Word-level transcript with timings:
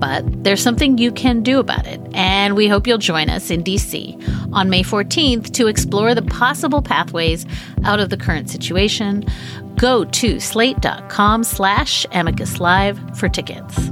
But 0.00 0.24
there's 0.44 0.62
something 0.62 0.96
you 0.96 1.12
can 1.12 1.42
do 1.42 1.60
about 1.60 1.86
it, 1.86 2.00
and 2.14 2.56
we 2.56 2.68
hope 2.68 2.86
you'll 2.86 2.98
join 2.98 3.28
us 3.28 3.50
in 3.50 3.62
DC 3.62 4.16
on 4.52 4.70
May 4.70 4.82
14th 4.82 5.52
to 5.52 5.66
explore 5.66 6.14
the 6.14 6.22
possible 6.22 6.80
pathways 6.80 7.44
out 7.84 8.00
of 8.00 8.08
the 8.08 8.16
current 8.16 8.48
situation. 8.48 9.24
Go 9.76 10.04
to 10.06 10.40
slate.com 10.40 11.44
slash 11.44 12.06
amicus 12.12 12.60
live 12.60 12.98
for 13.18 13.28
tickets. 13.28 13.90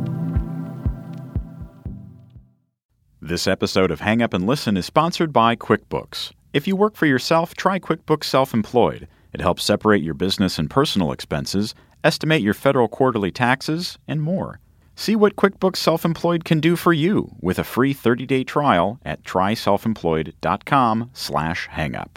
This 3.20 3.46
episode 3.46 3.90
of 3.90 4.00
Hang 4.00 4.22
Up 4.22 4.32
and 4.32 4.46
Listen 4.46 4.78
is 4.78 4.86
sponsored 4.86 5.32
by 5.32 5.56
QuickBooks. 5.56 6.32
If 6.54 6.66
you 6.66 6.76
work 6.76 6.96
for 6.96 7.04
yourself, 7.04 7.54
try 7.54 7.78
QuickBooks 7.78 8.25
Self 8.25 8.54
Employed. 8.54 9.06
It 9.34 9.42
helps 9.42 9.62
separate 9.64 10.02
your 10.02 10.14
business 10.14 10.58
and 10.58 10.70
personal 10.70 11.12
expenses, 11.12 11.75
estimate 12.02 12.40
your 12.40 12.54
federal 12.54 12.88
quarterly 12.88 13.30
taxes, 13.30 13.98
and 14.08 14.22
more. 14.22 14.60
See 15.00 15.14
what 15.14 15.36
QuickBooks 15.36 15.76
Self 15.76 16.04
Employed 16.04 16.44
can 16.44 16.59
do 16.59 16.75
for 16.75 16.92
you 16.92 17.36
with 17.41 17.60
a 17.60 17.64
free 17.64 17.94
30-day 17.94 18.42
trial 18.42 18.98
at 19.04 19.22
tryselfemployed.com/hangup. 19.22 22.09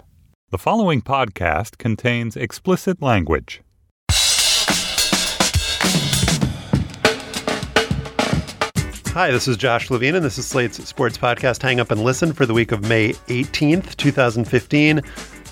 The 0.50 0.58
following 0.58 1.04
podcast 1.04 1.78
contains 1.78 2.36
explicit 2.36 3.00
language. 3.00 3.62
Hi, 9.10 9.30
this 9.30 9.48
is 9.48 9.58
Josh 9.58 9.92
Levin, 9.92 10.16
and 10.16 10.26
this 10.26 10.40
is 10.40 10.48
Slate's 10.48 10.84
sports 10.90 11.20
podcast, 11.20 11.62
Hang 11.62 11.80
Up 11.80 11.92
and 11.92 12.04
Listen, 12.04 12.34
for 12.34 12.48
the 12.48 12.56
week 12.56 12.72
of 12.72 12.90
May 12.90 13.10
18th, 13.28 13.96
2015. 13.98 15.02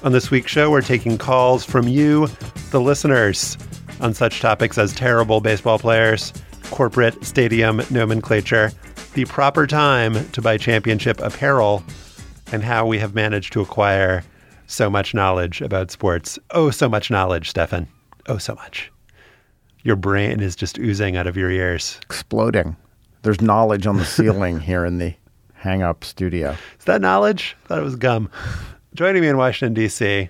On 0.01 0.12
this 0.12 0.31
week's 0.31 0.51
show, 0.51 0.72
we're 0.72 0.81
taking 0.81 1.19
calls 1.19 1.63
from 1.63 1.88
you, 1.88 2.28
the 2.72 2.81
listeners, 2.81 3.56
on 4.01 4.16
such 4.16 4.39
topics 4.39 4.79
as 4.79 4.95
terrible 4.95 5.41
baseball 5.41 5.78
players, 5.78 6.34
corporate 6.72 7.24
stadium 7.25 7.81
nomenclature, 7.90 8.72
the 9.13 9.25
proper 9.25 9.68
time 9.68 10.30
to 10.31 10.41
buy 10.41 10.57
championship 10.57 11.19
apparel, 11.19 11.84
and 12.52 12.63
how 12.63 12.85
we 12.85 12.97
have 13.00 13.13
managed 13.13 13.53
to 13.53 13.62
acquire 13.62 14.24
so 14.68 14.90
much 14.90 15.13
knowledge 15.13 15.62
about 15.62 15.91
sports. 15.91 16.38
Oh, 16.52 16.69
so 16.72 16.88
much 16.88 17.09
knowledge, 17.09 17.50
Stefan. 17.50 17.88
Oh, 18.28 18.38
so 18.38 18.56
much. 18.56 18.91
Your 19.84 19.96
brain 19.96 20.40
is 20.41 20.56
just 20.56 20.78
oozing 20.78 21.18
out 21.18 21.28
of 21.28 21.38
your 21.38 21.50
ears. 21.50 22.00
exploding. 22.03 22.75
There's 23.24 23.41
knowledge 23.41 23.88
on 23.88 23.97
the 23.97 24.06
ceiling 24.18 24.59
here 24.59 24.86
in 24.86 24.97
the 24.97 25.13
hang 25.53 25.81
up 25.81 26.03
studio. 26.03 26.56
Is 26.78 26.86
that 26.86 27.01
knowledge? 27.01 27.56
I 27.63 27.68
thought 27.68 27.80
it 27.80 27.84
was 27.84 27.96
gum. 27.96 28.30
Joining 28.96 29.22
me 29.22 29.28
in 29.28 29.38
Washington, 29.38 29.74
D.C., 29.74 30.30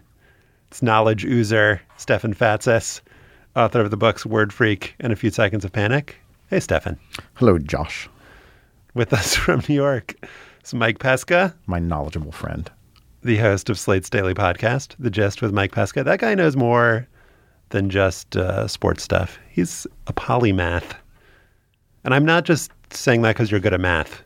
it's 0.69 0.81
knowledge 0.83 1.25
oozer, 1.25 1.79
Stefan 1.97 2.33
Fatsis, 2.35 3.01
author 3.55 3.81
of 3.81 3.89
the 3.89 3.97
books 3.97 4.25
Word 4.25 4.53
Freak 4.53 4.95
and 4.99 5.11
A 5.11 5.15
Few 5.15 5.31
Seconds 5.31 5.65
of 5.65 5.71
Panic. 5.71 6.17
Hey, 6.49 6.59
Stefan. 6.59 6.97
Hello, 7.35 7.59
Josh, 7.59 8.09
With 8.93 9.13
us 9.13 9.35
from 9.43 9.61
New 9.67 9.75
York 9.75 10.15
is 10.63 10.73
Mike 10.73 10.99
Pesca, 10.99 11.55
my 11.67 11.79
knowledgeable 11.79 12.31
friend. 12.31 12.69
the 13.23 13.37
host 13.37 13.69
of 13.69 13.77
Slate's 13.77 14.09
daily 14.09 14.33
podcast, 14.33 14.95
The 14.97 15.09
Gist 15.09 15.41
with 15.41 15.53
Mike 15.53 15.71
Pesca. 15.73 16.03
That 16.03 16.19
guy 16.19 16.33
knows 16.35 16.55
more 16.55 17.07
than 17.69 17.89
just 17.89 18.35
uh, 18.35 18.67
sports 18.67 19.03
stuff. 19.03 19.37
He's 19.49 19.85
a 20.07 20.13
polymath. 20.13 20.95
And 22.03 22.13
I'm 22.13 22.25
not 22.25 22.45
just 22.45 22.71
saying 22.91 23.21
that 23.23 23.35
because 23.35 23.51
you're 23.51 23.59
good 23.59 23.73
at 23.73 23.81
math. 23.81 24.23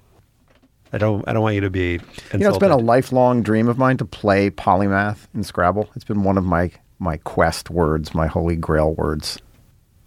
I 0.94 1.00
don't. 1.00 1.28
I 1.28 1.34
don't 1.34 1.42
want 1.42 1.56
you 1.56 1.62
to 1.62 1.72
be. 1.72 1.96
Insulted. 1.96 2.34
You 2.34 2.40
know, 2.40 2.50
it's 2.50 2.58
been 2.60 2.70
a 2.70 2.78
lifelong 2.78 3.42
dream 3.42 3.68
of 3.68 3.80
mine 3.80 3.98
to 3.98 4.06
play 4.06 4.52
polymath 4.52 5.26
in 5.34 5.44
Scrabble. 5.44 5.90
It's 5.96 6.06
been 6.06 6.24
one 6.24 6.38
of 6.38 6.46
my 6.46 6.70
my 7.00 7.18
quest 7.18 7.72
words, 7.72 8.14
my 8.14 8.28
holy 8.28 8.56
grail 8.56 8.94
words. 8.94 9.40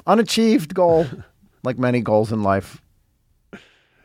Unachieved 0.07 0.75
goal, 0.75 1.07
like 1.63 1.79
many 1.79 2.01
goals 2.01 2.33
in 2.33 2.43
life. 2.43 2.81
Are 3.53 3.59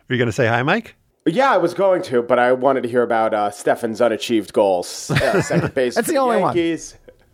you 0.10 0.18
going 0.18 0.28
to 0.28 0.32
say 0.34 0.48
hi, 0.48 0.62
Mike? 0.64 0.96
Yeah, 1.26 1.52
I 1.54 1.58
was 1.58 1.74
going 1.74 2.02
to, 2.04 2.22
but 2.24 2.40
I 2.40 2.52
wanted 2.54 2.82
to 2.84 2.90
hear 2.90 3.04
about 3.04 3.34
uh, 3.34 3.52
Stefan's 3.52 4.02
unachieved 4.02 4.54
goals. 4.54 5.12
Uh, 5.12 5.42
second 5.42 5.74
base. 5.76 5.96
That's 5.96 6.08
for 6.08 6.14
the 6.14 6.20
only 6.20 6.38
one. 6.42 6.56
Yankees. 6.56 6.96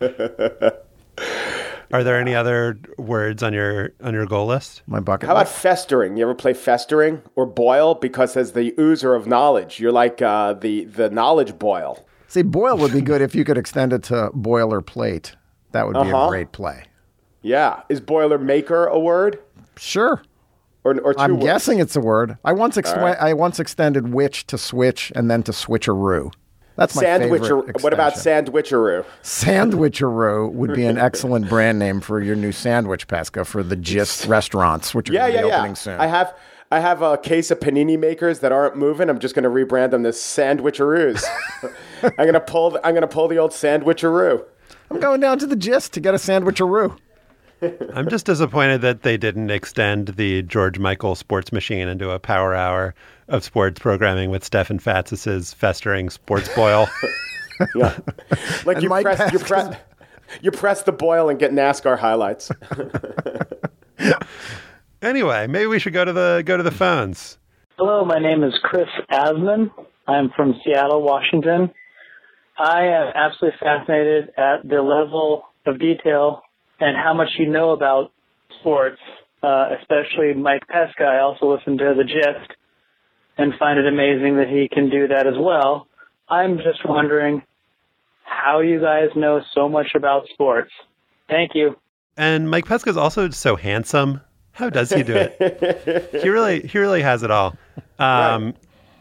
Are 1.90 2.04
there 2.04 2.20
any 2.20 2.34
other 2.34 2.78
words 2.98 3.42
on 3.42 3.54
your 3.54 3.92
on 4.02 4.12
your 4.12 4.26
goal 4.26 4.46
list? 4.46 4.82
My 4.86 5.00
bucket. 5.00 5.26
How 5.26 5.32
about 5.34 5.46
list. 5.46 5.58
festering? 5.58 6.18
You 6.18 6.24
ever 6.24 6.34
play 6.34 6.52
festering 6.52 7.22
or 7.34 7.46
boil? 7.46 7.94
Because 7.94 8.36
as 8.36 8.52
the 8.52 8.72
oozer 8.72 9.16
of 9.16 9.26
knowledge, 9.26 9.80
you're 9.80 9.90
like 9.92 10.20
uh, 10.20 10.52
the 10.52 10.84
the 10.84 11.08
knowledge 11.08 11.58
boil. 11.58 12.06
See, 12.26 12.42
boil 12.42 12.76
would 12.76 12.92
be 12.92 13.00
good 13.00 13.22
if 13.22 13.34
you 13.34 13.42
could 13.42 13.56
extend 13.56 13.94
it 13.94 14.02
to 14.04 14.30
boilerplate. 14.34 15.32
That 15.72 15.86
would 15.86 15.94
be 15.94 16.00
Uh-huh. 16.00 16.26
a 16.26 16.28
great 16.28 16.52
play. 16.52 16.84
Yeah, 17.40 17.80
is 17.88 18.00
boiler 18.02 18.36
maker 18.38 18.84
a 18.86 18.98
word 18.98 19.38
Sure. 19.78 20.22
or 20.84 20.98
or 21.00 21.14
2 21.14 21.20
I'm 21.20 21.32
words? 21.34 21.44
guessing 21.44 21.78
it's 21.80 21.96
a 21.96 22.00
word. 22.00 22.36
I 22.44 22.52
once 22.52 22.76
ex- 22.76 22.92
right. 22.92 23.16
I 23.18 23.34
once 23.34 23.58
extended 23.60 24.12
which 24.12 24.46
to 24.48 24.58
switch 24.58 25.12
and 25.14 25.30
then 25.30 25.42
to 25.44 25.52
switcheroo. 25.52 26.32
That's 26.76 26.94
my 26.94 27.02
favorite. 27.02 27.42
Sandwicher. 27.42 27.82
What 27.82 27.92
about 27.92 28.12
extension. 28.12 28.54
sandwicheroo? 28.54 29.04
Sandwicheroo 29.24 30.52
would 30.52 30.74
be 30.74 30.86
an 30.86 30.96
excellent 31.08 31.48
brand 31.48 31.78
name 31.78 32.00
for 32.00 32.20
your 32.22 32.36
new 32.36 32.52
sandwich, 32.52 33.08
Pesca, 33.08 33.44
for 33.44 33.62
the 33.64 33.74
Gist 33.76 34.26
restaurants, 34.26 34.94
which 34.94 35.10
are 35.10 35.14
Yeah, 35.14 35.26
yeah, 35.26 35.42
be 35.42 35.48
yeah. 35.48 35.72
soon. 35.74 36.00
I 36.00 36.06
have 36.06 36.34
I 36.70 36.80
have 36.80 37.02
a 37.02 37.16
case 37.18 37.50
of 37.50 37.60
panini 37.60 37.98
makers 37.98 38.40
that 38.40 38.52
aren't 38.52 38.76
moving. 38.76 39.08
I'm 39.08 39.18
just 39.18 39.34
going 39.34 39.42
to 39.44 39.48
rebrand 39.50 39.90
them 39.90 40.04
as 40.06 40.16
sandwicheroos. 40.16 41.24
I'm 42.02 42.12
going 42.16 42.34
to 42.34 42.40
pull. 42.40 42.70
The, 42.72 42.86
I'm 42.86 42.92
going 42.92 43.02
to 43.02 43.08
pull 43.08 43.26
the 43.26 43.38
old 43.38 43.52
sandwicheroo. 43.52 44.44
I'm 44.90 45.00
going 45.00 45.20
down 45.20 45.38
to 45.40 45.46
the 45.46 45.56
Gist 45.56 45.92
to 45.94 46.00
get 46.00 46.14
a 46.14 46.18
sandwicheroo. 46.18 46.96
I'm 47.94 48.08
just 48.08 48.26
disappointed 48.26 48.82
that 48.82 49.02
they 49.02 49.16
didn't 49.16 49.50
extend 49.50 50.08
the 50.08 50.42
George 50.42 50.78
Michael 50.78 51.14
sports 51.14 51.52
machine 51.52 51.88
into 51.88 52.10
a 52.10 52.18
power 52.18 52.54
hour 52.54 52.94
of 53.28 53.44
sports 53.44 53.80
programming 53.80 54.30
with 54.30 54.44
Stefan 54.44 54.78
Fatsis's 54.78 55.52
festering 55.54 56.10
sports 56.10 56.48
boil. 56.54 56.88
Yeah, 57.74 57.98
like 58.64 58.76
And 58.76 58.82
you 58.84 58.88
Mike 58.88 59.04
press, 59.04 59.32
you 59.32 59.40
press, 59.40 59.76
you 60.42 60.52
press 60.52 60.82
the 60.82 60.92
boil 60.92 61.28
and 61.28 61.40
get 61.40 61.50
NASCAR 61.50 61.98
highlights. 61.98 62.52
anyway, 65.02 65.48
maybe 65.48 65.66
we 65.66 65.80
should 65.80 65.92
go 65.92 66.04
to 66.04 66.12
the 66.12 66.44
go 66.46 66.56
to 66.56 66.62
the 66.62 66.70
phones. 66.70 67.36
Hello, 67.76 68.04
my 68.04 68.20
name 68.20 68.44
is 68.44 68.54
Chris 68.62 68.86
Asman. 69.10 69.72
I'm 70.06 70.30
from 70.36 70.54
Seattle, 70.64 71.02
Washington. 71.02 71.72
I 72.56 72.84
am 72.84 73.12
absolutely 73.16 73.58
fascinated 73.58 74.28
at 74.36 74.68
the 74.68 74.80
level 74.80 75.42
of 75.66 75.80
detail 75.80 76.42
and 76.80 76.96
how 76.96 77.14
much 77.14 77.28
you 77.38 77.48
know 77.48 77.70
about 77.70 78.12
sports, 78.60 79.00
uh, 79.42 79.70
especially 79.80 80.34
Mike 80.34 80.66
Pesca. 80.68 81.04
I 81.04 81.20
also 81.20 81.54
listen 81.54 81.78
to 81.78 81.94
The 81.96 82.04
Gist 82.04 82.52
and 83.36 83.52
find 83.58 83.78
it 83.78 83.86
amazing 83.86 84.36
that 84.36 84.48
he 84.48 84.68
can 84.68 84.90
do 84.90 85.08
that 85.08 85.26
as 85.26 85.34
well. 85.38 85.86
I'm 86.28 86.58
just 86.58 86.84
wondering 86.84 87.42
how 88.22 88.60
you 88.60 88.80
guys 88.80 89.08
know 89.16 89.40
so 89.54 89.68
much 89.68 89.88
about 89.96 90.24
sports. 90.32 90.70
Thank 91.28 91.52
you. 91.54 91.76
And 92.16 92.50
Mike 92.50 92.66
Pesca 92.66 92.90
is 92.90 92.96
also 92.96 93.30
so 93.30 93.56
handsome. 93.56 94.20
How 94.52 94.70
does 94.70 94.90
he 94.90 95.04
do 95.04 95.14
it? 95.14 96.08
he 96.22 96.28
really 96.28 96.60
he 96.60 96.78
really 96.78 97.00
has 97.00 97.22
it 97.22 97.30
all. 97.30 97.56
Um, 98.00 98.54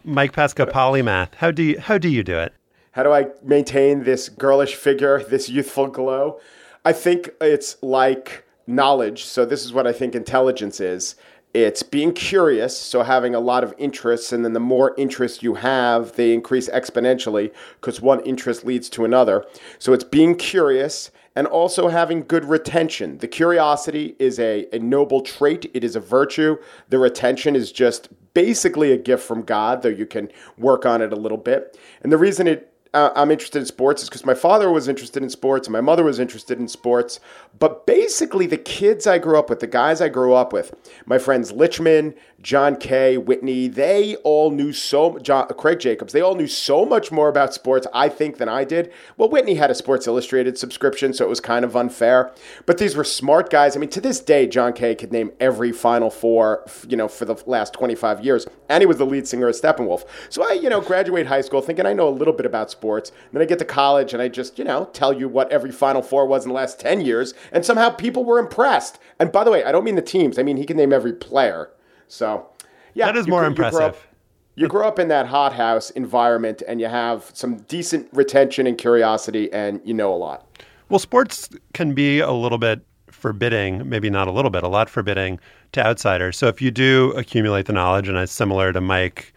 Mike 0.04 0.34
Pesca 0.34 0.68
polymath. 0.68 1.34
How 1.36 1.50
do 1.50 1.64
you 1.64 1.80
how 1.80 1.98
do 1.98 2.10
you 2.10 2.24
do 2.24 2.38
it? 2.38 2.54
How 2.92 3.04
do 3.04 3.12
I 3.12 3.28
maintain 3.44 4.04
this 4.04 4.30
girlish 4.30 4.76
figure, 4.76 5.24
this 5.24 5.50
youthful 5.50 5.88
glow? 5.88 6.40
I 6.88 6.94
think 6.94 7.32
it's 7.42 7.76
like 7.84 8.46
knowledge. 8.66 9.26
So, 9.26 9.44
this 9.44 9.66
is 9.66 9.74
what 9.74 9.86
I 9.86 9.92
think 9.92 10.16
intelligence 10.16 10.80
is 10.80 11.18
it's 11.54 11.84
being 11.84 12.14
curious, 12.14 12.78
so 12.78 13.04
having 13.04 13.36
a 13.36 13.42
lot 13.42 13.66
of 13.66 13.74
interests, 13.78 14.32
and 14.32 14.46
then 14.46 14.54
the 14.54 14.62
more 14.62 14.96
interest 14.98 15.44
you 15.44 15.56
have, 15.56 16.14
they 16.14 16.34
increase 16.34 16.70
exponentially 16.70 17.52
because 17.82 18.00
one 18.00 18.22
interest 18.22 18.64
leads 18.64 18.88
to 18.92 19.04
another. 19.04 19.46
So, 19.80 19.92
it's 19.92 20.06
being 20.06 20.36
curious 20.36 21.12
and 21.36 21.46
also 21.46 21.90
having 21.90 22.22
good 22.22 22.46
retention. 22.46 23.18
The 23.18 23.28
curiosity 23.28 24.16
is 24.18 24.40
a, 24.40 24.74
a 24.74 24.80
noble 24.80 25.20
trait, 25.20 25.70
it 25.74 25.84
is 25.84 25.98
a 25.98 26.00
virtue. 26.00 26.56
The 26.88 27.00
retention 27.00 27.54
is 27.58 27.74
just 27.74 28.08
basically 28.34 28.94
a 28.94 28.98
gift 28.98 29.26
from 29.26 29.42
God, 29.42 29.82
though 29.82 29.90
you 29.90 30.06
can 30.06 30.32
work 30.58 30.86
on 30.86 31.02
it 31.02 31.12
a 31.12 31.18
little 31.18 31.38
bit. 31.38 31.78
And 32.02 32.14
the 32.14 32.18
reason 32.18 32.48
it 32.48 32.72
Uh, 32.94 33.12
I'm 33.16 33.32
interested 33.32 33.60
in 33.60 33.66
sports 33.66 34.04
is 34.04 34.10
because 34.10 34.26
my 34.26 34.34
father 34.34 34.72
was 34.72 34.88
interested 34.88 35.24
in 35.24 35.30
sports 35.30 35.68
and 35.68 35.74
my 35.74 35.82
mother 35.82 36.04
was 36.04 36.20
interested 36.20 36.60
in 36.60 36.68
sports. 36.68 37.20
But 37.60 37.86
basically, 37.86 38.48
the 38.48 38.58
kids 38.58 39.08
I 39.08 39.18
grew 39.18 39.38
up 39.38 39.50
with, 39.50 39.60
the 39.60 39.68
guys 39.68 40.02
I 40.02 40.10
grew 40.10 40.34
up 40.34 40.54
with, 40.54 40.74
my 41.06 41.18
friends 41.18 41.52
Lichman, 41.52 42.16
John 42.48 42.78
Kay, 42.78 43.18
Whitney, 43.18 43.68
they 43.68 44.16
all 44.24 44.52
knew 44.52 44.72
so 44.72 45.20
John, 45.20 45.50
Craig 45.58 45.80
Jacobs, 45.80 46.14
they 46.14 46.22
all 46.22 46.34
knew 46.34 46.48
so 46.48 46.86
much 46.86 47.12
more 47.12 47.28
about 47.28 47.54
sports, 47.54 47.86
I 47.94 48.08
think, 48.08 48.38
than 48.38 48.48
I 48.48 48.64
did. 48.64 48.90
Well, 49.18 49.28
Whitney 49.28 49.56
had 49.56 49.70
a 49.70 49.76
Sports 49.76 50.08
Illustrated 50.08 50.58
subscription, 50.58 51.12
so 51.12 51.26
it 51.26 51.28
was 51.28 51.42
kind 51.42 51.66
of 51.66 51.76
unfair. 51.76 52.32
But 52.66 52.78
these 52.78 52.96
were 52.96 53.04
smart 53.04 53.50
guys. 53.50 53.76
I 53.76 53.80
mean, 53.80 53.90
to 53.90 54.00
this 54.00 54.22
day, 54.22 54.48
John 54.48 54.72
Kay 54.72 54.96
could 54.96 55.12
name 55.12 55.34
every 55.42 55.74
Final 55.74 56.10
Four, 56.10 56.66
you 56.88 56.96
know, 56.96 57.10
for 57.10 57.26
the 57.26 57.36
last 57.48 57.74
25 57.74 58.24
years, 58.24 58.48
and 58.70 58.82
he 58.82 58.86
was 58.86 58.96
the 58.96 59.06
lead 59.06 59.28
singer 59.28 59.50
of 59.50 59.56
Steppenwolf. 59.56 60.06
So 60.30 60.50
I, 60.50 60.54
you 60.54 60.70
know, 60.70 60.80
graduate 60.80 61.28
high 61.28 61.42
school 61.42 61.62
thinking 61.62 61.86
I 61.86 61.92
know 61.92 62.08
a 62.08 62.10
little 62.18 62.34
bit 62.34 62.46
about 62.46 62.72
sports. 62.72 63.12
Then 63.34 63.42
I 63.42 63.46
get 63.46 63.60
to 63.60 63.66
college 63.66 64.14
and 64.14 64.22
I 64.22 64.30
just, 64.30 64.58
you 64.58 64.64
know, 64.64 64.86
tell 64.94 65.12
you 65.12 65.28
what 65.28 65.52
every 65.52 65.74
Final 65.74 66.02
Four 66.02 66.26
was 66.26 66.46
in 66.46 66.50
the 66.52 66.56
last 66.56 66.80
10 66.80 67.02
years, 67.02 67.34
and 67.52 67.66
somehow 67.66 67.90
people 67.90 68.24
were 68.24 68.40
impressed. 68.40 69.00
And 69.20 69.34
by 69.34 69.44
the 69.44 69.52
way, 69.52 69.66
I 69.66 69.74
don't 69.74 69.84
mean 69.84 69.96
the 69.96 70.02
teams. 70.02 70.40
I 70.40 70.44
mean 70.44 70.56
he 70.56 70.66
can 70.66 70.78
name 70.78 70.94
every 70.94 71.12
player. 71.12 71.72
So, 72.08 72.48
yeah, 72.94 73.06
That 73.08 73.18
is 73.18 73.26
you 73.28 73.32
more 73.32 73.42
grew- 73.42 73.50
you 73.50 73.56
grew 73.56 73.66
up- 73.66 73.74
impressive. 73.74 74.08
you 74.56 74.68
grow 74.68 74.88
up 74.88 74.98
in 75.00 75.08
that 75.10 75.28
hothouse 75.28 75.90
environment 75.92 76.64
and 76.68 76.80
you 76.82 76.88
have 76.88 77.30
some 77.34 77.58
decent 77.68 78.08
retention 78.14 78.66
and 78.68 78.78
curiosity 78.78 79.52
and 79.54 79.82
you 79.84 79.94
know 79.94 80.14
a 80.14 80.16
lot. 80.18 80.46
Well, 80.90 81.00
sports 81.00 81.50
can 81.74 81.94
be 81.94 82.20
a 82.20 82.32
little 82.32 82.58
bit 82.58 82.82
forbidding, 83.12 83.88
maybe 83.90 84.10
not 84.10 84.28
a 84.28 84.32
little 84.32 84.52
bit, 84.52 84.64
a 84.64 84.68
lot 84.68 84.90
forbidding 84.90 85.40
to 85.74 85.86
outsiders. 85.86 86.38
So 86.38 86.48
if 86.48 86.62
you 86.62 86.72
do 86.72 87.12
accumulate 87.18 87.66
the 87.66 87.74
knowledge, 87.74 88.08
and 88.08 88.18
I 88.18 88.26
similar 88.26 88.72
to 88.74 88.80
Mike, 88.82 89.34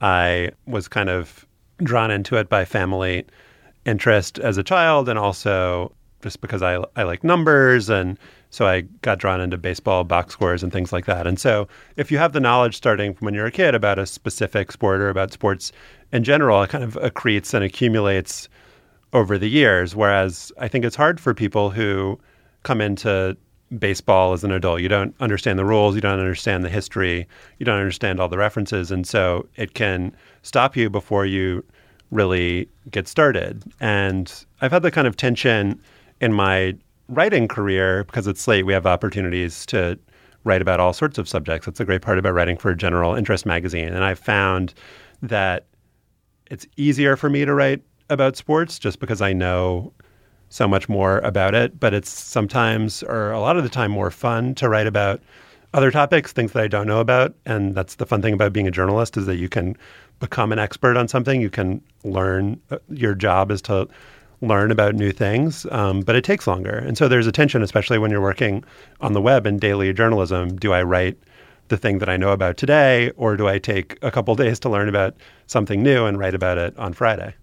I 0.00 0.50
was 0.66 0.88
kind 0.88 1.08
of 1.08 1.46
drawn 1.78 2.10
into 2.10 2.36
it 2.36 2.48
by 2.48 2.64
family 2.64 3.24
interest 3.86 4.38
as 4.38 4.56
a 4.58 4.62
child, 4.62 5.08
and 5.08 5.18
also 5.18 5.92
just 6.22 6.40
because 6.40 6.62
I 6.62 6.82
I 6.96 7.04
like 7.04 7.22
numbers, 7.22 7.88
and 7.88 8.18
so 8.50 8.66
I 8.66 8.82
got 9.02 9.18
drawn 9.18 9.40
into 9.40 9.58
baseball 9.58 10.04
box 10.04 10.32
scores 10.32 10.62
and 10.62 10.72
things 10.72 10.92
like 10.92 11.06
that. 11.06 11.26
And 11.26 11.38
so 11.38 11.68
if 11.96 12.10
you 12.10 12.18
have 12.18 12.32
the 12.32 12.40
knowledge 12.40 12.76
starting 12.76 13.14
from 13.14 13.26
when 13.26 13.34
you're 13.34 13.46
a 13.46 13.52
kid 13.52 13.74
about 13.74 13.98
a 13.98 14.06
specific 14.06 14.72
sport 14.72 15.00
or 15.00 15.10
about 15.10 15.32
sports 15.32 15.72
in 16.12 16.24
general, 16.24 16.62
it 16.62 16.70
kind 16.70 16.84
of 16.84 16.94
accretes 16.94 17.52
and 17.52 17.62
accumulates 17.62 18.48
over 19.12 19.38
the 19.38 19.48
years. 19.48 19.94
Whereas 19.94 20.50
I 20.58 20.68
think 20.68 20.84
it's 20.84 20.96
hard 20.96 21.20
for 21.20 21.34
people 21.34 21.70
who 21.70 22.18
come 22.62 22.80
into 22.80 23.36
baseball 23.78 24.32
as 24.32 24.44
an 24.44 24.50
adult. 24.50 24.80
You 24.80 24.88
don't 24.88 25.14
understand 25.20 25.58
the 25.58 25.64
rules, 25.64 25.94
you 25.94 26.00
don't 26.00 26.18
understand 26.18 26.64
the 26.64 26.70
history, 26.70 27.28
you 27.58 27.66
don't 27.66 27.78
understand 27.78 28.18
all 28.18 28.28
the 28.28 28.38
references. 28.38 28.90
And 28.90 29.06
so 29.06 29.46
it 29.56 29.74
can 29.74 30.14
stop 30.42 30.76
you 30.76 30.88
before 30.88 31.26
you 31.26 31.62
really 32.10 32.68
get 32.90 33.06
started. 33.06 33.62
And 33.80 34.32
I've 34.62 34.72
had 34.72 34.82
the 34.82 34.90
kind 34.90 35.06
of 35.06 35.16
tension 35.16 35.80
in 36.20 36.32
my 36.32 36.76
writing 37.08 37.48
career 37.48 38.04
because 38.04 38.28
at 38.28 38.36
Slate 38.36 38.66
we 38.66 38.72
have 38.72 38.86
opportunities 38.86 39.66
to 39.66 39.98
write 40.44 40.62
about 40.62 40.80
all 40.80 40.92
sorts 40.92 41.18
of 41.18 41.28
subjects. 41.28 41.66
That's 41.66 41.80
a 41.80 41.84
great 41.84 42.02
part 42.02 42.18
about 42.18 42.34
writing 42.34 42.56
for 42.56 42.70
a 42.70 42.76
General 42.76 43.14
Interest 43.14 43.44
magazine. 43.44 43.88
And 43.88 44.04
I've 44.04 44.18
found 44.18 44.74
that 45.22 45.66
it's 46.50 46.66
easier 46.76 47.16
for 47.16 47.28
me 47.28 47.44
to 47.44 47.54
write 47.54 47.82
about 48.08 48.36
sports 48.36 48.78
just 48.78 49.00
because 49.00 49.20
I 49.20 49.32
know 49.32 49.92
so 50.48 50.66
much 50.66 50.88
more 50.88 51.18
about 51.18 51.54
it. 51.54 51.78
But 51.78 51.92
it's 51.92 52.10
sometimes, 52.10 53.02
or 53.02 53.32
a 53.32 53.40
lot 53.40 53.56
of 53.56 53.62
the 53.64 53.68
time, 53.68 53.90
more 53.90 54.10
fun 54.10 54.54
to 54.56 54.68
write 54.68 54.86
about 54.86 55.20
other 55.74 55.90
topics, 55.90 56.32
things 56.32 56.52
that 56.52 56.62
I 56.62 56.68
don't 56.68 56.86
know 56.86 57.00
about. 57.00 57.34
And 57.44 57.74
that's 57.74 57.96
the 57.96 58.06
fun 58.06 58.22
thing 58.22 58.32
about 58.32 58.52
being 58.52 58.66
a 58.66 58.70
journalist 58.70 59.18
is 59.18 59.26
that 59.26 59.36
you 59.36 59.48
can 59.48 59.76
become 60.20 60.52
an 60.52 60.58
expert 60.58 60.96
on 60.96 61.08
something. 61.08 61.40
You 61.40 61.50
can 61.50 61.82
learn. 62.04 62.60
uh, 62.70 62.78
Your 62.88 63.14
job 63.14 63.50
is 63.50 63.60
to 63.62 63.88
learn 64.40 64.70
about 64.70 64.94
new 64.94 65.12
things, 65.12 65.66
um, 65.70 66.00
but 66.00 66.14
it 66.14 66.24
takes 66.24 66.46
longer. 66.46 66.76
And 66.76 66.96
so 66.96 67.08
there's 67.08 67.26
a 67.26 67.32
tension, 67.32 67.62
especially 67.62 67.98
when 67.98 68.10
you're 68.10 68.20
working 68.20 68.64
on 69.00 69.12
the 69.12 69.20
web 69.20 69.46
and 69.46 69.60
daily 69.60 69.92
journalism. 69.92 70.56
Do 70.56 70.72
I 70.72 70.82
write 70.82 71.18
the 71.68 71.76
thing 71.76 71.98
that 71.98 72.08
I 72.08 72.16
know 72.16 72.30
about 72.30 72.56
today, 72.56 73.10
or 73.16 73.36
do 73.36 73.48
I 73.48 73.58
take 73.58 73.98
a 74.02 74.10
couple 74.10 74.34
days 74.36 74.58
to 74.60 74.68
learn 74.68 74.88
about 74.88 75.14
something 75.46 75.82
new 75.82 76.06
and 76.06 76.18
write 76.18 76.34
about 76.34 76.58
it 76.58 76.76
on 76.78 76.92
Friday? 76.92 77.34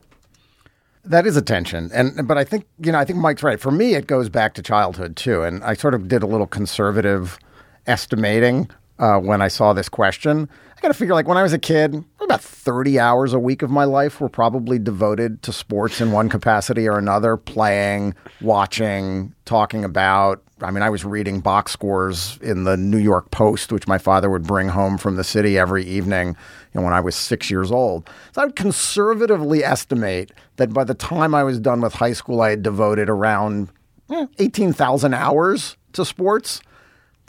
That 1.04 1.28
is 1.28 1.38
a 1.38 1.42
tension, 1.42 1.92
and 1.94 2.28
but 2.28 2.36
I 2.36 2.44
think 2.44 2.66
you 2.80 2.92
know 2.92 2.98
I 2.98 3.06
think 3.06 3.20
Mike's 3.20 3.44
right. 3.44 3.60
For 3.60 3.70
me, 3.70 3.94
it 3.94 4.08
goes 4.08 4.28
back 4.28 4.56
to 4.56 4.64
childhood 4.64 5.16
too, 5.16 5.44
and 5.44 5.64
I 5.64 5.76
sort 5.76 5.94
of 5.94 6.08
did 6.08 6.24
a 6.24 6.26
little 6.26 6.48
conservative 6.48 7.38
estimating 7.86 8.72
uh, 8.98 9.20
when 9.20 9.40
I 9.40 9.48
saw 9.48 9.74
this 9.74 9.88
question. 9.88 10.50
Got 10.86 10.90
to 10.90 11.00
figure 11.00 11.16
like 11.16 11.28
when 11.28 11.36
I 11.36 11.42
was 11.42 11.52
a 11.52 11.58
kid, 11.58 12.06
about 12.22 12.42
thirty 12.42 13.00
hours 13.00 13.34
a 13.34 13.40
week 13.40 13.64
of 13.64 13.72
my 13.72 13.86
life 13.86 14.22
were 14.22 14.30
probably 14.30 14.78
devoted 14.78 15.42
to 15.42 15.52
sports 15.52 16.00
in 16.00 16.12
one 16.12 16.30
capacity 16.30 16.88
or 16.88 17.00
another, 17.00 17.38
playing, 17.38 18.14
watching, 18.40 19.34
talking 19.46 19.84
about. 19.84 20.44
I 20.62 20.70
mean, 20.70 20.84
I 20.84 20.92
was 20.92 21.04
reading 21.04 21.40
box 21.40 21.72
scores 21.72 22.38
in 22.38 22.66
the 22.66 22.78
New 22.78 23.00
York 23.00 23.32
Post, 23.32 23.72
which 23.72 23.88
my 23.88 23.98
father 23.98 24.30
would 24.30 24.44
bring 24.44 24.68
home 24.68 25.00
from 25.00 25.16
the 25.16 25.24
city 25.24 25.58
every 25.58 25.84
evening 25.86 26.28
you 26.28 26.36
know, 26.80 26.84
when 26.84 26.94
I 26.94 27.00
was 27.00 27.16
six 27.16 27.50
years 27.50 27.72
old. 27.72 28.08
So 28.34 28.44
I 28.44 28.46
would 28.46 28.56
conservatively 28.56 29.64
estimate 29.64 30.34
that 30.58 30.72
by 30.72 30.84
the 30.84 30.94
time 30.94 31.34
I 31.34 31.44
was 31.44 31.60
done 31.60 31.82
with 31.82 31.96
high 31.96 32.14
school, 32.14 32.42
I 32.42 32.52
had 32.52 32.62
devoted 32.62 33.10
around 33.10 33.70
eh, 34.12 34.28
18,000 34.38 35.16
hours 35.16 35.78
to 35.94 36.06
sports. 36.06 36.62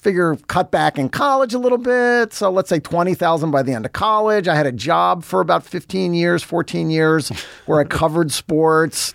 Figure 0.07 0.37
cut 0.47 0.71
back 0.71 0.99
in 0.99 1.09
college 1.09 1.53
a 1.53 1.59
little 1.59 1.79
bit. 1.79 2.33
So 2.33 2.49
let's 2.49 2.69
say 2.69 2.79
20,000 2.79 3.51
by 3.51 3.65
the 3.65 3.73
end 3.73 3.85
of 3.85 3.93
college. 3.93 4.47
I 4.47 4.55
had 4.55 4.65
a 4.65 4.71
job 4.71 5.25
for 5.25 5.41
about 5.41 5.65
15 5.65 6.15
years, 6.15 6.45
14 6.45 6.91
years 6.91 7.31
where 7.67 7.81
I 7.81 7.85
covered 7.89 8.31
sports 8.31 9.15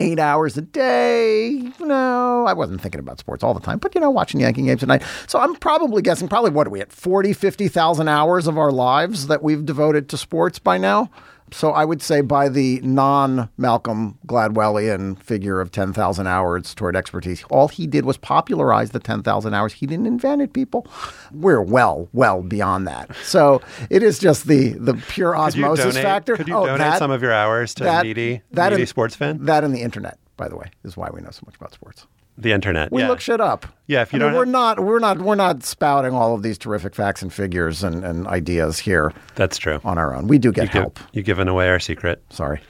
eight 0.00 0.18
hours 0.18 0.58
a 0.58 0.60
day. 0.60 1.72
No, 1.80 2.44
I 2.46 2.52
wasn't 2.52 2.82
thinking 2.82 2.98
about 2.98 3.18
sports 3.18 3.42
all 3.42 3.54
the 3.54 3.60
time, 3.60 3.78
but 3.78 3.94
you 3.94 4.02
know, 4.02 4.10
watching 4.10 4.40
Yankee 4.40 4.64
games 4.64 4.82
at 4.82 4.88
night. 4.90 5.02
So 5.28 5.38
I'm 5.38 5.54
probably 5.54 6.02
guessing, 6.02 6.28
probably 6.28 6.50
what 6.50 6.66
are 6.66 6.70
we 6.70 6.82
at 6.82 6.92
40, 6.92 7.32
50,000 7.32 8.06
hours 8.06 8.46
of 8.46 8.58
our 8.58 8.70
lives 8.70 9.28
that 9.28 9.42
we've 9.42 9.64
devoted 9.64 10.10
to 10.10 10.18
sports 10.18 10.58
by 10.58 10.76
now. 10.76 11.08
So 11.52 11.70
I 11.72 11.84
would 11.84 12.02
say 12.02 12.20
by 12.20 12.48
the 12.48 12.80
non 12.82 13.48
Malcolm 13.56 14.18
Gladwellian 14.26 15.18
figure 15.22 15.60
of 15.60 15.70
10,000 15.70 16.26
hours 16.26 16.74
toward 16.74 16.96
expertise, 16.96 17.44
all 17.50 17.68
he 17.68 17.86
did 17.86 18.04
was 18.04 18.16
popularize 18.16 18.90
the 18.90 18.98
10,000 19.00 19.54
hours. 19.54 19.72
He 19.72 19.86
didn't 19.86 20.06
invent 20.06 20.42
it, 20.42 20.52
people. 20.52 20.86
We're 21.32 21.62
well, 21.62 22.08
well 22.12 22.42
beyond 22.42 22.86
that. 22.86 23.14
So 23.24 23.62
it 23.90 24.02
is 24.02 24.18
just 24.18 24.46
the, 24.46 24.70
the 24.74 24.94
pure 24.94 25.32
Could 25.32 25.38
osmosis 25.40 25.84
donate, 25.94 26.02
factor. 26.02 26.36
Could 26.36 26.48
you 26.48 26.56
Oh, 26.56 26.66
donate 26.66 26.78
that- 26.80 26.98
some 26.98 27.10
of 27.10 27.22
your 27.22 27.32
hours 27.32 27.74
to 27.74 27.84
that- 27.84 28.04
needy, 28.04 28.42
that 28.52 28.70
needy 28.70 28.82
and- 28.82 28.88
sports 28.88 29.14
fan? 29.16 29.44
That 29.44 29.64
and 29.64 29.74
the 29.74 29.82
internet, 29.82 30.18
by 30.36 30.48
the 30.48 30.56
way, 30.56 30.70
is 30.84 30.96
why 30.96 31.08
we 31.12 31.20
know 31.20 31.30
so 31.30 31.42
much 31.46 31.56
about 31.56 31.72
sports. 31.72 32.06
The 32.38 32.52
internet. 32.52 32.92
We 32.92 33.02
yeah. 33.02 33.08
look 33.08 33.20
shit 33.20 33.40
up. 33.40 33.66
Yeah, 33.86 34.02
if 34.02 34.12
you 34.12 34.18
I 34.18 34.22
don't 34.22 34.34
we're 34.34 34.44
not 34.44 34.80
we're 34.80 34.98
not 35.00 35.18
we're 35.18 35.34
not 35.34 35.64
spouting 35.64 36.14
all 36.14 36.34
of 36.34 36.42
these 36.42 36.56
terrific 36.56 36.94
facts 36.94 37.20
and 37.20 37.32
figures 37.32 37.82
and, 37.82 38.04
and 38.04 38.26
ideas 38.26 38.78
here 38.78 39.12
That's 39.34 39.58
true. 39.58 39.80
on 39.84 39.98
our 39.98 40.14
own. 40.14 40.28
We 40.28 40.38
do 40.38 40.52
get 40.52 40.64
You 40.64 40.68
give- 40.68 40.82
help. 40.82 41.00
you 41.12 41.22
given 41.22 41.48
away 41.48 41.68
our 41.68 41.80
secret. 41.80 42.22
Sorry. 42.30 42.60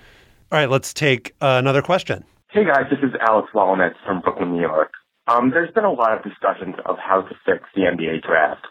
All 0.51 0.59
right, 0.59 0.71
let's 0.71 0.95
take 0.95 1.35
uh, 1.43 1.57
another 1.59 1.83
question. 1.83 2.25
Hey 2.51 2.65
guys, 2.65 2.85
this 2.91 3.01
is 3.01 3.15
Alex 3.21 3.49
Wallenetz 3.55 3.95
from 4.07 4.21
Brooklyn, 4.21 4.53
New 4.55 4.63
York. 4.63 4.93
Um, 5.27 5.51
there's 5.51 5.71
been 5.75 5.85
a 5.85 5.93
lot 5.93 6.17
of 6.17 6.25
discussions 6.25 6.77
of 6.87 6.97
how 6.97 7.21
to 7.21 7.35
fix 7.45 7.65
the 7.75 7.83
NBA 7.83 8.23
draft. 8.23 8.67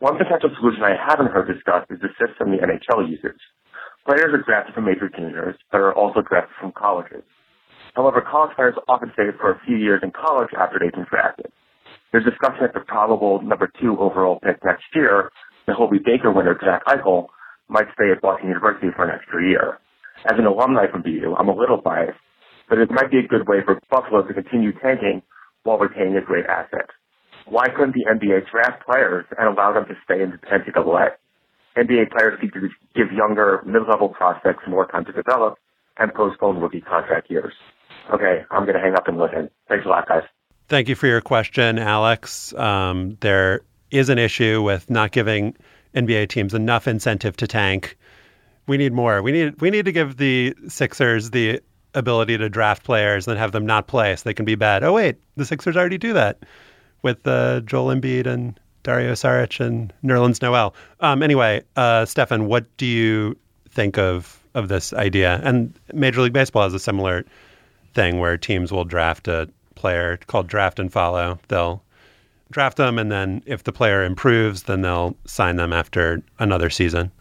One 0.00 0.18
potential 0.18 0.50
solution 0.58 0.82
I 0.82 0.96
haven't 0.98 1.30
heard 1.30 1.46
discussed 1.46 1.86
is 1.90 2.00
the 2.00 2.08
system 2.18 2.50
the 2.50 2.58
NHL 2.58 3.08
uses. 3.08 3.38
Players 4.06 4.32
are 4.34 4.42
drafted 4.42 4.74
from 4.74 4.86
major 4.86 5.08
juniors, 5.08 5.54
but 5.70 5.78
are 5.78 5.94
also 5.94 6.22
drafted 6.22 6.56
from 6.58 6.72
colleges. 6.72 7.22
However, 7.94 8.20
college 8.20 8.54
players 8.56 8.74
often 8.88 9.10
stay 9.14 9.30
for 9.38 9.52
a 9.52 9.60
few 9.66 9.76
years 9.76 10.00
in 10.02 10.12
college 10.12 10.50
after 10.58 10.78
they've 10.78 10.92
been 10.92 11.06
drafted. 11.10 11.50
There's 12.12 12.24
discussion 12.24 12.62
that 12.62 12.74
the 12.74 12.80
probable 12.80 13.40
number 13.42 13.70
two 13.80 13.98
overall 13.98 14.40
pick 14.42 14.64
next 14.64 14.84
year, 14.94 15.30
the 15.66 15.74
Hobey 15.74 15.98
Baker 15.98 16.30
winner 16.32 16.58
Jack 16.58 16.84
Eichel, 16.86 17.26
might 17.68 17.86
stay 17.94 18.10
at 18.10 18.20
Boston 18.20 18.48
University 18.48 18.88
for 18.94 19.06
an 19.06 19.14
extra 19.14 19.46
year. 19.46 19.78
As 20.26 20.38
an 20.38 20.46
alumni 20.46 20.90
from 20.90 21.02
BU, 21.02 21.34
I'm 21.38 21.48
a 21.48 21.54
little 21.54 21.80
biased, 21.80 22.18
but 22.68 22.78
it 22.78 22.90
might 22.90 23.10
be 23.10 23.18
a 23.18 23.26
good 23.26 23.48
way 23.48 23.58
for 23.64 23.80
Buffalo 23.90 24.26
to 24.26 24.34
continue 24.34 24.72
tanking 24.82 25.22
while 25.62 25.78
retaining 25.78 26.16
a 26.16 26.20
great 26.20 26.46
asset. 26.46 26.90
Why 27.46 27.68
couldn't 27.68 27.94
the 27.94 28.06
NBA 28.10 28.50
draft 28.50 28.84
players 28.84 29.24
and 29.38 29.48
allow 29.48 29.72
them 29.72 29.86
to 29.86 29.94
stay 30.04 30.22
in 30.22 30.30
the 30.30 30.38
NCAA? 30.46 31.10
NBA 31.76 32.10
players 32.10 32.38
need 32.42 32.52
to 32.52 32.68
give 32.94 33.12
younger, 33.12 33.62
mid-level 33.64 34.10
prospects 34.10 34.64
more 34.68 34.86
time 34.86 35.04
to 35.04 35.12
develop 35.12 35.58
and 35.98 36.12
postpone 36.12 36.60
rookie 36.60 36.80
contract 36.80 37.30
years. 37.30 37.52
Okay, 38.12 38.44
I'm 38.50 38.64
going 38.64 38.74
to 38.74 38.80
hang 38.80 38.94
up 38.94 39.08
and 39.08 39.18
listen. 39.18 39.50
Thanks 39.68 39.86
a 39.86 39.88
lot, 39.88 40.08
guys. 40.08 40.24
Thank 40.68 40.88
you 40.88 40.94
for 40.94 41.06
your 41.06 41.20
question, 41.20 41.78
Alex. 41.78 42.54
Um, 42.54 43.16
there 43.20 43.62
is 43.90 44.08
an 44.08 44.18
issue 44.18 44.62
with 44.62 44.88
not 44.88 45.12
giving 45.12 45.56
NBA 45.94 46.28
teams 46.28 46.54
enough 46.54 46.86
incentive 46.86 47.36
to 47.38 47.46
tank. 47.46 47.96
We 48.66 48.76
need 48.76 48.92
more. 48.92 49.22
We 49.22 49.32
need 49.32 49.60
we 49.60 49.70
need 49.70 49.84
to 49.86 49.92
give 49.92 50.16
the 50.16 50.54
Sixers 50.68 51.30
the 51.30 51.60
ability 51.94 52.38
to 52.38 52.48
draft 52.48 52.84
players 52.84 53.26
and 53.26 53.36
have 53.36 53.52
them 53.52 53.66
not 53.66 53.88
play 53.88 54.14
so 54.14 54.22
they 54.24 54.34
can 54.34 54.44
be 54.44 54.54
bad. 54.54 54.84
Oh 54.84 54.92
wait, 54.92 55.16
the 55.36 55.44
Sixers 55.44 55.76
already 55.76 55.98
do 55.98 56.12
that 56.12 56.38
with 57.02 57.26
uh, 57.26 57.60
Joel 57.60 57.94
Embiid 57.94 58.26
and 58.26 58.58
Dario 58.82 59.12
Saric 59.12 59.64
and 59.64 59.92
Nerlens 60.04 60.40
Noel. 60.40 60.74
Um, 61.00 61.22
anyway, 61.22 61.62
uh, 61.76 62.04
Stefan, 62.04 62.46
what 62.46 62.64
do 62.76 62.86
you 62.86 63.36
think 63.68 63.98
of 63.98 64.40
of 64.54 64.68
this 64.68 64.92
idea? 64.92 65.40
And 65.42 65.74
Major 65.92 66.20
League 66.22 66.32
Baseball 66.32 66.62
has 66.62 66.74
a 66.74 66.78
similar 66.78 67.24
thing 67.94 68.18
where 68.18 68.36
teams 68.36 68.72
will 68.72 68.84
draft 68.84 69.28
a 69.28 69.48
player 69.74 70.18
called 70.26 70.46
draft 70.46 70.78
and 70.78 70.92
follow. 70.92 71.38
They'll 71.48 71.82
draft 72.50 72.76
them, 72.76 72.98
and 72.98 73.10
then 73.10 73.42
if 73.46 73.64
the 73.64 73.72
player 73.72 74.04
improves, 74.04 74.64
then 74.64 74.82
they'll 74.82 75.16
sign 75.24 75.56
them 75.56 75.72
after 75.72 76.22
another 76.38 76.70
season. 76.70 77.12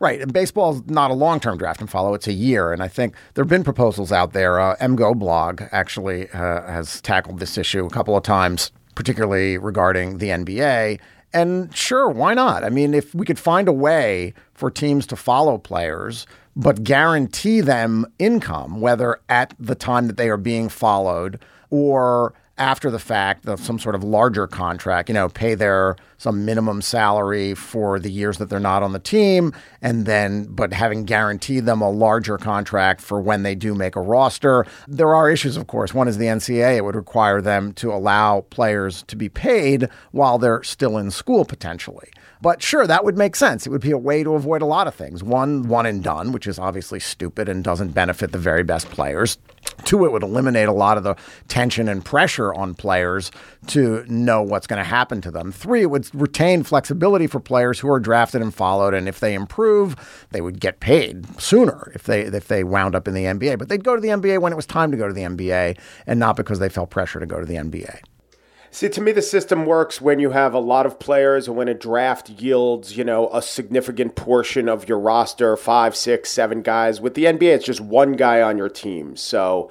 Right. 0.00 0.20
And 0.20 0.32
baseball's 0.32 0.82
not 0.86 1.10
a 1.10 1.14
long 1.14 1.40
term 1.40 1.58
draft 1.58 1.80
and 1.80 1.90
follow, 1.90 2.14
it's 2.14 2.28
a 2.28 2.32
year. 2.32 2.72
And 2.72 2.82
I 2.82 2.88
think 2.88 3.14
there 3.34 3.42
have 3.42 3.50
been 3.50 3.64
proposals 3.64 4.12
out 4.12 4.32
there. 4.32 4.60
Uh, 4.60 4.76
MGoBlog 4.76 5.68
actually 5.72 6.30
uh, 6.30 6.62
has 6.62 7.00
tackled 7.00 7.40
this 7.40 7.58
issue 7.58 7.84
a 7.84 7.90
couple 7.90 8.16
of 8.16 8.22
times, 8.22 8.70
particularly 8.94 9.58
regarding 9.58 10.18
the 10.18 10.28
NBA. 10.28 11.00
And 11.32 11.74
sure, 11.76 12.08
why 12.08 12.34
not? 12.34 12.64
I 12.64 12.70
mean, 12.70 12.94
if 12.94 13.14
we 13.14 13.26
could 13.26 13.38
find 13.38 13.68
a 13.68 13.72
way 13.72 14.34
for 14.54 14.70
teams 14.70 15.06
to 15.08 15.16
follow 15.16 15.58
players, 15.58 16.26
but 16.58 16.82
guarantee 16.82 17.60
them 17.60 18.04
income, 18.18 18.80
whether 18.80 19.20
at 19.28 19.54
the 19.60 19.76
time 19.76 20.08
that 20.08 20.16
they 20.16 20.28
are 20.28 20.36
being 20.36 20.68
followed 20.68 21.40
or 21.70 22.34
after 22.58 22.90
the 22.90 22.98
fact 22.98 23.46
of 23.46 23.60
some 23.60 23.78
sort 23.78 23.94
of 23.94 24.02
larger 24.02 24.48
contract, 24.48 25.08
you 25.08 25.14
know, 25.14 25.28
pay 25.28 25.54
their 25.54 25.94
some 26.16 26.44
minimum 26.44 26.82
salary 26.82 27.54
for 27.54 28.00
the 28.00 28.10
years 28.10 28.38
that 28.38 28.50
they're 28.50 28.58
not 28.58 28.82
on 28.82 28.92
the 28.92 28.98
team, 28.98 29.52
and 29.80 30.04
then 30.04 30.46
but 30.46 30.72
having 30.72 31.04
guaranteed 31.04 31.64
them 31.64 31.80
a 31.80 31.88
larger 31.88 32.36
contract 32.36 33.00
for 33.00 33.20
when 33.20 33.44
they 33.44 33.54
do 33.54 33.74
make 33.74 33.94
a 33.94 34.00
roster. 34.00 34.66
There 34.88 35.14
are 35.14 35.30
issues, 35.30 35.56
of 35.56 35.68
course. 35.68 35.94
One 35.94 36.08
is 36.08 36.18
the 36.18 36.26
NCAA; 36.26 36.78
it 36.78 36.84
would 36.84 36.96
require 36.96 37.40
them 37.40 37.72
to 37.74 37.92
allow 37.92 38.40
players 38.50 39.04
to 39.04 39.14
be 39.14 39.28
paid 39.28 39.88
while 40.10 40.38
they're 40.38 40.64
still 40.64 40.98
in 40.98 41.12
school 41.12 41.44
potentially. 41.44 42.10
But 42.40 42.62
sure, 42.62 42.86
that 42.86 43.04
would 43.04 43.18
make 43.18 43.34
sense. 43.34 43.66
It 43.66 43.70
would 43.70 43.80
be 43.80 43.90
a 43.90 43.98
way 43.98 44.22
to 44.22 44.34
avoid 44.34 44.62
a 44.62 44.66
lot 44.66 44.86
of 44.86 44.94
things. 44.94 45.22
One, 45.22 45.68
one 45.68 45.86
and 45.86 46.02
done, 46.02 46.32
which 46.32 46.46
is 46.46 46.58
obviously 46.58 47.00
stupid 47.00 47.48
and 47.48 47.64
doesn't 47.64 47.90
benefit 47.90 48.32
the 48.32 48.38
very 48.38 48.62
best 48.62 48.88
players. 48.90 49.38
Two, 49.84 50.04
it 50.04 50.12
would 50.12 50.22
eliminate 50.22 50.68
a 50.68 50.72
lot 50.72 50.96
of 50.96 51.04
the 51.04 51.16
tension 51.48 51.88
and 51.88 52.04
pressure 52.04 52.54
on 52.54 52.74
players 52.74 53.30
to 53.68 54.04
know 54.08 54.42
what's 54.42 54.66
going 54.66 54.78
to 54.78 54.84
happen 54.84 55.20
to 55.20 55.30
them. 55.30 55.52
Three, 55.52 55.82
it 55.82 55.90
would 55.90 56.12
retain 56.14 56.62
flexibility 56.62 57.26
for 57.26 57.40
players 57.40 57.78
who 57.80 57.88
are 57.90 58.00
drafted 58.00 58.42
and 58.42 58.54
followed, 58.54 58.94
and 58.94 59.08
if 59.08 59.20
they 59.20 59.34
improve, 59.34 60.26
they 60.30 60.40
would 60.40 60.60
get 60.60 60.80
paid 60.80 61.40
sooner 61.40 61.92
if 61.94 62.04
they 62.04 62.22
if 62.22 62.48
they 62.48 62.64
wound 62.64 62.94
up 62.94 63.08
in 63.08 63.14
the 63.14 63.24
NBA. 63.24 63.58
But 63.58 63.68
they'd 63.68 63.84
go 63.84 63.94
to 63.94 64.00
the 64.00 64.08
NBA 64.08 64.40
when 64.40 64.52
it 64.52 64.56
was 64.56 64.66
time 64.66 64.90
to 64.90 64.96
go 64.96 65.06
to 65.06 65.14
the 65.14 65.22
NBA, 65.22 65.78
and 66.06 66.18
not 66.18 66.36
because 66.36 66.58
they 66.58 66.68
felt 66.68 66.90
pressure 66.90 67.20
to 67.20 67.26
go 67.26 67.40
to 67.40 67.46
the 67.46 67.56
NBA. 67.56 68.00
See, 68.78 68.88
to 68.90 69.00
me, 69.00 69.10
the 69.10 69.22
system 69.22 69.66
works 69.66 70.00
when 70.00 70.20
you 70.20 70.30
have 70.30 70.54
a 70.54 70.60
lot 70.60 70.86
of 70.86 71.00
players 71.00 71.48
and 71.48 71.56
when 71.56 71.66
a 71.66 71.74
draft 71.74 72.30
yields, 72.30 72.96
you 72.96 73.02
know, 73.02 73.28
a 73.32 73.42
significant 73.42 74.14
portion 74.14 74.68
of 74.68 74.88
your 74.88 75.00
roster 75.00 75.56
five, 75.56 75.96
six, 75.96 76.30
seven 76.30 76.62
guys. 76.62 77.00
With 77.00 77.14
the 77.14 77.24
NBA, 77.24 77.56
it's 77.56 77.64
just 77.64 77.80
one 77.80 78.12
guy 78.12 78.40
on 78.40 78.56
your 78.56 78.68
team. 78.68 79.16
So 79.16 79.68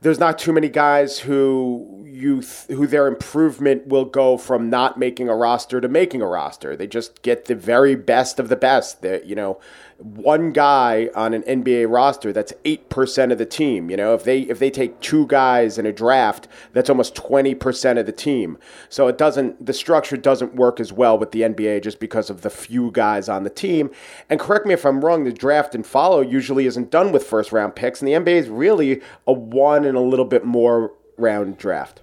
there's 0.00 0.18
not 0.18 0.40
too 0.40 0.52
many 0.52 0.68
guys 0.68 1.20
who 1.20 2.04
you 2.04 2.40
th- 2.40 2.76
who 2.76 2.88
their 2.88 3.06
improvement 3.06 3.86
will 3.86 4.06
go 4.06 4.36
from 4.36 4.68
not 4.68 4.98
making 4.98 5.28
a 5.28 5.36
roster 5.36 5.80
to 5.80 5.86
making 5.86 6.20
a 6.20 6.26
roster. 6.26 6.74
They 6.74 6.88
just 6.88 7.22
get 7.22 7.44
the 7.44 7.54
very 7.54 7.94
best 7.94 8.40
of 8.40 8.48
the 8.48 8.56
best. 8.56 9.02
That 9.02 9.24
you 9.24 9.36
know, 9.36 9.60
one 10.02 10.52
guy 10.52 11.08
on 11.14 11.32
an 11.32 11.42
NBA 11.42 11.90
roster 11.90 12.32
that's 12.32 12.52
eight 12.64 12.88
percent 12.88 13.32
of 13.32 13.38
the 13.38 13.46
team. 13.46 13.90
You 13.90 13.96
know, 13.96 14.14
if 14.14 14.24
they 14.24 14.40
if 14.40 14.58
they 14.58 14.70
take 14.70 15.00
two 15.00 15.26
guys 15.26 15.78
in 15.78 15.86
a 15.86 15.92
draft, 15.92 16.48
that's 16.72 16.90
almost 16.90 17.14
twenty 17.14 17.54
percent 17.54 17.98
of 17.98 18.06
the 18.06 18.12
team. 18.12 18.58
So 18.88 19.08
it 19.08 19.16
doesn't 19.16 19.64
the 19.64 19.72
structure 19.72 20.16
doesn't 20.16 20.54
work 20.54 20.80
as 20.80 20.92
well 20.92 21.18
with 21.18 21.30
the 21.30 21.42
NBA 21.42 21.82
just 21.82 22.00
because 22.00 22.30
of 22.30 22.42
the 22.42 22.50
few 22.50 22.90
guys 22.90 23.28
on 23.28 23.44
the 23.44 23.50
team. 23.50 23.90
And 24.28 24.40
correct 24.40 24.66
me 24.66 24.74
if 24.74 24.84
I'm 24.84 25.04
wrong, 25.04 25.24
the 25.24 25.32
draft 25.32 25.74
and 25.74 25.86
follow 25.86 26.20
usually 26.20 26.66
isn't 26.66 26.90
done 26.90 27.12
with 27.12 27.24
first 27.24 27.52
round 27.52 27.76
picks, 27.76 28.00
and 28.00 28.08
the 28.08 28.12
NBA 28.14 28.36
is 28.36 28.48
really 28.48 29.00
a 29.26 29.32
one 29.32 29.84
and 29.84 29.96
a 29.96 30.00
little 30.00 30.24
bit 30.24 30.44
more 30.44 30.92
round 31.16 31.58
draft. 31.58 32.02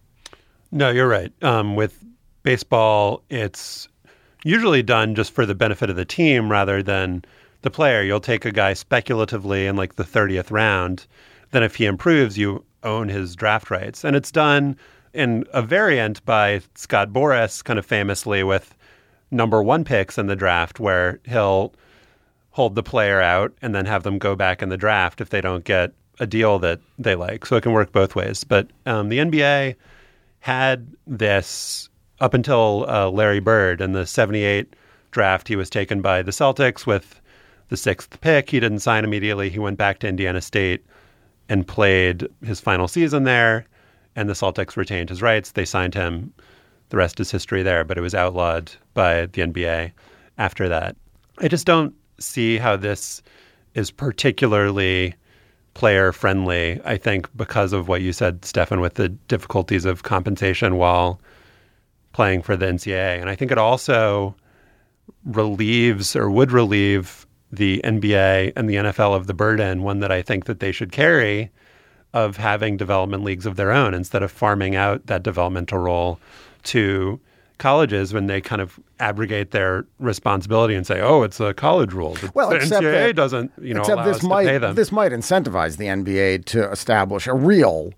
No, 0.72 0.90
you're 0.90 1.08
right. 1.08 1.32
Um, 1.44 1.76
with 1.76 2.04
baseball, 2.44 3.24
it's 3.30 3.88
usually 4.44 4.84
done 4.84 5.16
just 5.16 5.34
for 5.34 5.46
the 5.46 5.56
benefit 5.56 5.90
of 5.90 5.96
the 5.96 6.06
team 6.06 6.50
rather 6.50 6.82
than 6.82 7.24
the 7.62 7.72
player. 7.72 8.02
You'll 8.02 8.20
take 8.20 8.46
a 8.46 8.52
guy 8.52 8.74
speculatively 8.74 9.68
in 9.68 9.76
like 9.76 9.96
the 9.96 10.04
30th 10.04 10.52
round. 10.52 11.06
Then, 11.52 11.64
if 11.64 11.76
he 11.76 11.86
improves, 11.86 12.38
you 12.38 12.64
own 12.84 13.10
his 13.10 13.36
draft 13.36 13.72
rights. 13.72 14.04
And 14.04 14.16
it's 14.16 14.32
done 14.32 14.78
in 15.14 15.44
a 15.54 15.62
variant 15.62 16.24
by 16.26 16.62
Scott 16.76 17.10
Boras, 17.10 17.64
kind 17.64 17.80
of 17.80 17.86
famously 17.86 18.44
with 18.44 18.76
number 19.32 19.62
one 19.62 19.84
picks 19.84 20.18
in 20.18 20.28
the 20.28 20.36
draft, 20.36 20.80
where 20.80 21.20
he'll 21.26 21.74
hold 22.52 22.76
the 22.76 22.84
player 22.84 23.22
out 23.22 23.54
and 23.62 23.74
then 23.74 23.86
have 23.86 24.04
them 24.04 24.18
go 24.18 24.36
back 24.36 24.62
in 24.62 24.70
the 24.70 24.78
draft 24.78 25.22
if 25.22 25.30
they 25.30 25.42
don't 25.42 25.64
get 25.64 25.94
a 26.20 26.28
deal 26.28 26.60
that 26.60 26.80
they 26.98 27.16
like. 27.16 27.46
So 27.46 27.56
it 27.56 27.62
can 27.62 27.72
work 27.72 27.92
both 27.92 28.16
ways. 28.16 28.44
But 28.44 28.68
um, 28.86 29.10
the 29.10 29.20
NBA 29.20 29.76
had 30.40 30.88
this 31.08 31.90
up 32.20 32.34
until 32.34 32.86
uh, 32.90 33.10
Larry 33.10 33.40
Bird 33.40 33.82
in 33.82 33.94
the 33.94 34.06
78 34.06 34.76
draft. 35.12 35.48
He 35.48 35.56
was 35.56 35.70
taken 35.70 36.02
by 36.02 36.22
the 36.22 36.32
Celtics 36.32 36.86
with 36.86 37.19
the 37.70 37.78
sixth 37.78 38.20
pick. 38.22 38.50
He 38.50 38.60
didn't 38.60 38.80
sign 38.80 39.04
immediately. 39.04 39.50
He 39.50 39.60
went 39.60 39.78
back 39.78 40.00
to 40.00 40.08
Indiana 40.08 40.42
State 40.42 40.86
and 41.48 41.68
played 41.68 42.28
his 42.44 42.60
final 42.60 42.88
season 42.88 43.24
there. 43.24 43.66
And 44.16 44.28
the 44.28 44.34
Celtics 44.34 44.76
retained 44.76 45.10
his 45.10 45.22
rights. 45.22 45.52
They 45.52 45.66
signed 45.66 45.94
him. 45.94 46.34
The 46.90 46.98
rest 46.98 47.20
is 47.20 47.32
history 47.32 47.64
there, 47.64 47.84
but 47.84 47.98
it 47.98 48.02
was 48.02 48.16
outlawed 48.16 48.72
by 48.94 49.28
the 49.28 49.44
NBA 49.44 49.92
after 50.38 50.68
that. 50.68 50.96
I 51.38 51.48
just 51.48 51.66
don't 51.66 51.94
see 52.20 52.58
how 52.58 52.76
this 52.76 53.22
is 53.76 53.92
particularly 53.92 55.14
player 55.76 56.12
friendly. 56.12 56.82
I 56.84 56.98
think 56.98 57.30
because 57.38 57.72
of 57.72 57.88
what 57.88 58.02
you 58.02 58.12
said, 58.12 58.44
Stefan, 58.44 58.82
with 58.82 58.96
the 58.96 59.10
difficulties 59.10 59.86
of 59.86 60.04
compensation 60.04 60.78
while 60.78 61.22
playing 62.12 62.42
for 62.42 62.58
the 62.58 62.66
NCAA. 62.66 63.22
And 63.22 63.30
I 63.30 63.36
think 63.36 63.52
it 63.52 63.58
also 63.58 64.36
relieves 65.24 66.16
or 66.16 66.30
would 66.30 66.52
relieve 66.52 67.28
the 67.52 67.82
NBA 67.84 68.54
and 68.56 68.70
the 68.70 68.76
NFL 68.76 69.16
of 69.16 69.28
the 69.28 69.34
burden, 69.34 69.84
one 69.84 70.00
that 70.00 70.12
I 70.12 70.22
think 70.22 70.46
that 70.46 70.60
they 70.60 70.72
should 70.72 70.92
carry 70.92 71.50
of 72.14 72.38
having 72.38 72.78
development 72.78 73.24
leagues 73.24 73.46
of 73.46 73.56
their 73.56 73.72
own 73.72 73.94
instead 73.94 74.24
of 74.24 74.32
farming 74.32 74.76
out 74.76 75.06
that 75.08 75.22
developmental 75.24 75.78
role 75.80 76.20
to 76.64 77.20
colleges 77.60 78.14
when 78.14 78.28
they 78.28 78.40
kind 78.40 78.62
of 78.62 78.80
abrogate 79.00 79.52
their 79.52 79.86
responsibility 80.00 80.74
and 80.76 80.88
say, 80.88 81.02
"Oh, 81.02 81.24
it's 81.24 81.40
a 81.40 81.54
college 81.54 81.92
rule." 81.94 82.14
The, 82.16 82.32
Well, 82.34 82.50
the 82.52 82.56
except 82.56 82.84
NCAA 82.84 83.08
that- 83.08 83.16
doesn't, 83.16 83.52
you 83.62 83.74
know, 83.74 83.82
except 83.82 84.06
this 84.06 84.24
might 84.24 84.44
to 84.46 84.50
pay 84.50 84.58
them. 84.60 84.76
this 84.76 84.92
might 84.92 85.12
incentivize 85.12 85.78
the 85.78 85.88
NBA 85.88 86.46
to 86.46 86.72
establish 86.72 87.28
a 87.28 87.34
real 87.34 87.94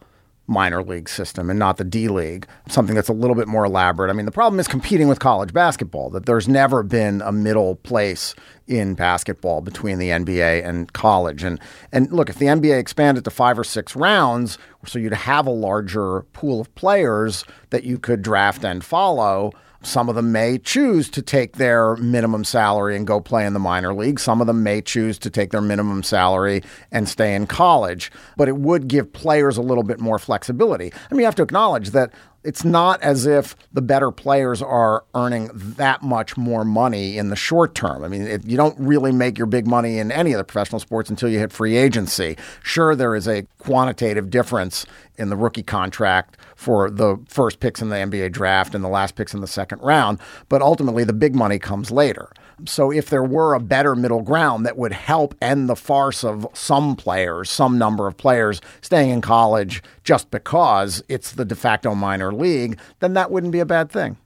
minor 0.51 0.84
league 0.84 1.10
system 1.10 1.50
and 1.50 1.58
not 1.58 1.77
the 1.77 1.84
D 1.84 2.10
League, 2.10 2.46
something 2.67 2.93
that's 2.93 3.10
a 3.10 3.13
little 3.13 3.36
bit 3.36 3.48
more 3.48 3.65
elaborate. 3.65 4.10
I 4.10 4.13
mean, 4.13 4.25
the 4.25 4.31
problem 4.31 4.60
is 4.60 4.67
competing 4.67 5.08
with 5.08 5.20
college 5.20 5.53
basketball, 5.53 6.10
that 6.12 6.25
there's 6.25 6.48
never 6.48 6.84
been 6.84 7.22
a 7.22 7.31
middle 7.31 7.75
place 7.77 8.36
in 8.67 8.93
basketball 8.93 9.62
between 9.62 9.98
the 9.98 10.10
NBA 10.10 10.67
and 10.67 10.91
college. 10.93 11.43
And 11.43 11.60
and 11.91 12.12
look, 12.12 12.29
if 12.29 12.38
the 12.38 12.46
NBA 12.46 12.77
expanded 12.77 13.24
to 13.24 13.31
five 13.31 13.58
or 13.58 13.63
six 13.63 13.96
rounds, 13.96 14.58
so 14.86 15.00
you'd 15.00 15.13
have 15.13 15.48
a 15.48 15.51
larger 15.51 16.24
pool 16.34 16.62
of 16.62 16.74
players 16.75 17.46
that 17.70 17.84
you 17.84 17.98
could 17.98 18.22
draft 18.22 18.63
and 18.63 18.84
follow. 18.84 19.51
Some 19.84 20.10
of 20.10 20.16
them 20.16 20.32
may 20.32 20.60
choose 20.60 21.10
to 21.10 21.22
take 21.22 21.58
their 21.58 21.96
minimum 21.96 22.44
salary 22.44 22.96
and 22.96 23.08
go 23.08 23.20
play 23.20 23.46
in 23.46 23.54
the 23.54 23.60
minor 23.60 23.94
league. 23.94 24.20
Some 24.20 24.40
of 24.40 24.48
them 24.48 24.62
may 24.62 24.82
choose 24.82 25.18
to 25.20 25.30
take 25.30 25.50
their 25.52 25.62
minimum 25.62 26.04
salary 26.04 26.62
and 26.92 27.10
stay 27.10 27.34
in 27.34 27.48
college. 27.48 28.12
But 28.38 28.48
it 28.48 28.58
would 28.58 28.88
give 28.88 29.12
players 29.12 29.58
a 29.58 29.62
little 29.62 29.84
bit 29.84 30.00
more 30.00 30.20
flexibility. 30.20 30.94
I 30.94 31.14
mean, 31.14 31.22
you 31.22 31.26
have 31.26 31.36
to 31.36 31.44
acknowledge 31.44 31.90
that 31.92 32.14
it's 32.43 32.63
not 32.63 33.01
as 33.01 33.25
if 33.25 33.55
the 33.71 33.81
better 33.81 34.12
players 34.12 34.62
are 34.62 35.05
earning 35.13 35.50
that 35.53 36.01
much 36.01 36.38
more 36.38 36.65
money 36.65 37.17
in 37.17 37.29
the 37.29 37.36
short 37.36 37.75
term. 37.75 38.03
I 38.03 38.07
mean, 38.07 38.41
you 38.45 38.57
don't 38.57 38.77
really 38.79 39.12
make 39.12 39.38
your 39.38 39.48
big 39.48 39.67
money 39.67 40.00
in 40.00 40.12
any 40.12 40.33
of 40.33 40.38
the 40.38 40.43
professional 40.43 40.79
sports 40.79 41.10
until 41.10 41.29
you 41.29 41.39
hit 41.39 41.51
free 41.51 41.77
agency. 41.77 42.38
Sure, 42.63 42.95
there 42.95 43.15
is 43.15 43.27
a 43.27 43.43
quantitative 43.60 44.29
difference 44.29 44.86
in 45.17 45.29
the 45.29 45.38
rookie 45.38 45.63
contract 45.63 46.38
for 46.55 46.89
the 46.89 47.17
first 47.27 47.60
picks 47.60 47.81
in 47.81 47.89
the 47.89 47.95
NBA 47.95 48.31
draft 48.31 48.74
and 48.74 48.83
the 48.83 48.89
last 48.89 49.15
picks 49.15 49.33
in 49.33 49.41
the 49.41 49.48
second 49.48 49.79
round, 49.81 50.19
but 50.50 50.62
ultimately 50.62 51.03
the 51.03 51.13
big 51.13 51.36
money 51.36 51.60
comes 51.60 51.91
later. 51.91 52.29
So 52.65 52.91
if 52.91 53.10
there 53.10 53.24
were 53.24 53.53
a 53.53 53.60
better 53.60 53.96
middle 53.96 54.22
ground 54.22 54.65
that 54.65 54.77
would 54.77 54.94
help 54.94 55.36
end 55.41 55.70
the 55.70 55.75
farce 55.75 56.24
of 56.24 56.48
some 56.53 56.96
players, 56.96 57.50
some 57.50 57.77
number 57.77 58.08
of 58.08 58.18
players 58.18 58.62
staying 58.82 59.10
in 59.10 59.22
college 59.22 59.82
just 60.03 60.32
because 60.32 61.03
it's 61.08 61.34
the 61.34 61.46
de 61.46 61.56
facto 61.56 61.96
minor 61.96 62.34
league, 62.34 62.80
then 63.00 63.13
that 63.13 63.32
wouldn't 63.32 63.51
be 63.51 63.60
a 63.60 63.65
bad 63.65 63.91
thing. 63.91 64.18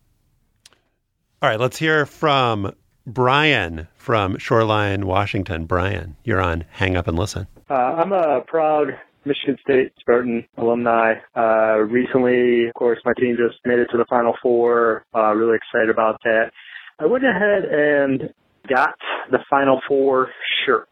All 1.41 1.49
right, 1.49 1.59
let's 1.59 1.77
hear 1.77 2.05
from 2.05 2.73
Brian 3.05 3.87
from 3.95 4.37
Shoreline, 4.37 5.05
Washington. 5.05 5.65
Brian, 5.65 6.15
you're 6.23 6.41
on 6.41 6.65
Hang 6.71 6.95
Up 6.95 7.07
and 7.07 7.17
Listen. 7.17 7.47
Uh, 7.69 7.73
I'm 7.73 8.11
a 8.11 8.41
proud 8.47 8.97
Michigan 9.25 9.57
State 9.61 9.91
Spartan 9.99 10.45
alumni. 10.57 11.15
Uh, 11.35 11.79
recently, 11.79 12.67
of 12.67 12.73
course, 12.75 12.99
my 13.05 13.13
team 13.19 13.35
just 13.37 13.59
made 13.65 13.79
it 13.79 13.87
to 13.91 13.97
the 13.97 14.05
Final 14.05 14.35
Four. 14.41 15.05
Uh, 15.13 15.33
really 15.33 15.57
excited 15.57 15.89
about 15.89 16.19
that. 16.23 16.51
I 16.97 17.05
went 17.07 17.25
ahead 17.25 17.65
and 17.65 18.33
got 18.69 18.95
the 19.29 19.39
Final 19.49 19.81
Four 19.87 20.29
shirt. 20.65 20.87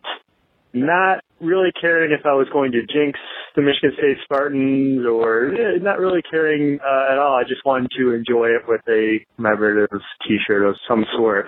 Not 0.74 1.24
really 1.40 1.72
caring 1.80 2.12
if 2.12 2.26
I 2.26 2.34
was 2.34 2.48
going 2.52 2.72
to 2.74 2.82
jinx 2.82 3.20
the 3.56 3.62
Michigan 3.62 3.92
State 3.98 4.18
Spartans 4.24 5.06
or 5.06 5.54
eh, 5.54 5.78
not 5.82 6.00
really 6.00 6.22
caring 6.30 6.80
uh, 6.82 7.14
at 7.14 7.20
all. 7.20 7.38
I 7.38 7.44
just 7.44 7.64
wanted 7.66 7.92
to 7.98 8.12
enjoy 8.14 8.48
it 8.48 8.64
with 8.68 8.82
a 8.90 9.20
commemorative 9.36 10.02
T-shirt 10.28 10.68
of 10.68 10.76
some 10.88 11.06
sort. 11.16 11.46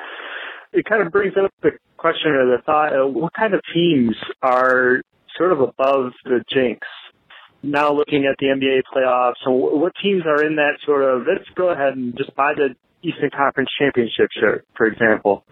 It 0.71 0.85
kind 0.85 1.05
of 1.05 1.11
brings 1.11 1.33
up 1.43 1.51
the 1.61 1.71
question 1.97 2.31
or 2.31 2.45
the 2.45 2.61
thought: 2.65 2.93
uh, 2.93 3.07
what 3.07 3.33
kind 3.33 3.53
of 3.53 3.61
teams 3.73 4.15
are 4.41 5.01
sort 5.37 5.51
of 5.51 5.59
above 5.59 6.13
the 6.23 6.43
jinx? 6.53 6.87
Now 7.63 7.91
looking 7.91 8.25
at 8.29 8.37
the 8.39 8.45
NBA 8.45 8.83
playoffs, 8.93 9.41
so 9.43 9.51
what 9.51 9.93
teams 10.01 10.21
are 10.27 10.45
in 10.45 10.57
that 10.57 10.77
sort 10.85 11.03
of? 11.03 11.25
Let's 11.27 11.49
go 11.55 11.69
ahead 11.69 11.95
and 11.95 12.15
just 12.15 12.33
buy 12.35 12.53
the 12.55 12.75
Eastern 13.05 13.29
Conference 13.29 13.69
Championship 13.79 14.29
shirt, 14.39 14.65
for 14.75 14.87
example. 14.87 15.43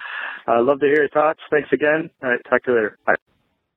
I'd 0.48 0.60
uh, 0.60 0.63
love 0.63 0.79
to 0.79 0.86
hear 0.86 1.05
your 1.05 1.10
thoughts. 1.10 1.39
Thanks 1.51 1.69
again. 1.72 2.10
All 2.22 2.29
right, 2.29 2.39
talk 2.50 2.63
to 2.63 2.72
you 2.72 2.77
later. 2.77 2.98
Bye. 3.05 3.15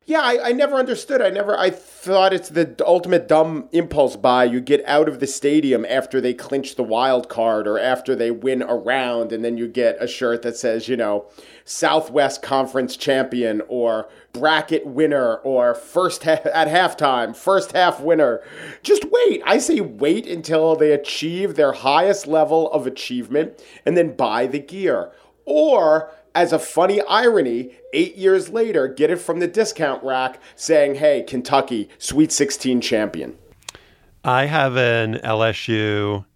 Yeah, 0.08 0.20
I, 0.20 0.50
I 0.50 0.52
never 0.52 0.76
understood. 0.76 1.20
I 1.20 1.30
never. 1.30 1.58
I 1.58 1.68
thought 1.68 2.32
it's 2.32 2.50
the 2.50 2.76
ultimate 2.86 3.26
dumb 3.26 3.68
impulse 3.72 4.14
buy. 4.14 4.44
You 4.44 4.60
get 4.60 4.84
out 4.86 5.08
of 5.08 5.18
the 5.18 5.26
stadium 5.26 5.84
after 5.84 6.20
they 6.20 6.32
clinch 6.32 6.76
the 6.76 6.84
wild 6.84 7.28
card 7.28 7.66
or 7.66 7.76
after 7.76 8.14
they 8.14 8.30
win 8.30 8.62
a 8.62 8.76
round, 8.76 9.32
and 9.32 9.44
then 9.44 9.58
you 9.58 9.66
get 9.66 10.00
a 10.00 10.06
shirt 10.06 10.42
that 10.42 10.56
says, 10.56 10.86
you 10.86 10.96
know, 10.96 11.26
Southwest 11.64 12.40
Conference 12.40 12.96
champion 12.96 13.62
or 13.66 14.08
bracket 14.32 14.86
winner 14.86 15.38
or 15.38 15.74
first 15.74 16.22
ha- 16.22 16.38
at 16.54 16.68
halftime, 16.68 17.34
first 17.34 17.72
half 17.72 17.98
winner. 17.98 18.40
Just 18.84 19.06
wait. 19.10 19.42
I 19.44 19.58
say 19.58 19.80
wait 19.80 20.28
until 20.28 20.76
they 20.76 20.92
achieve 20.92 21.56
their 21.56 21.72
highest 21.72 22.28
level 22.28 22.70
of 22.70 22.86
achievement 22.86 23.60
and 23.84 23.96
then 23.96 24.14
buy 24.14 24.46
the 24.46 24.60
gear. 24.60 25.10
Or 25.44 26.12
as 26.36 26.52
a 26.52 26.58
funny 26.58 27.00
irony, 27.08 27.70
eight 27.94 28.14
years 28.16 28.50
later, 28.50 28.86
get 28.86 29.10
it 29.10 29.16
from 29.16 29.40
the 29.40 29.48
discount 29.48 30.04
rack 30.04 30.38
saying, 30.54 30.96
hey, 30.96 31.22
Kentucky, 31.22 31.88
Sweet 31.96 32.30
16 32.30 32.82
champion. 32.82 33.38
I 34.22 34.44
have 34.44 34.76
an 34.76 35.14
LSU 35.24 36.26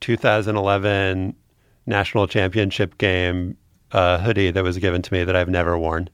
2011 0.00 1.36
national 1.84 2.26
championship 2.26 2.96
game 2.96 3.58
uh, 3.92 4.18
hoodie 4.18 4.50
that 4.50 4.64
was 4.64 4.78
given 4.78 5.02
to 5.02 5.12
me 5.12 5.22
that 5.22 5.36
I've 5.36 5.50
never 5.50 5.76
worn. 5.78 6.08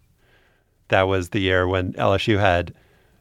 That 0.89 1.03
was 1.03 1.29
the 1.29 1.41
year 1.41 1.69
when 1.69 1.93
LSU 1.93 2.41
had 2.41 2.75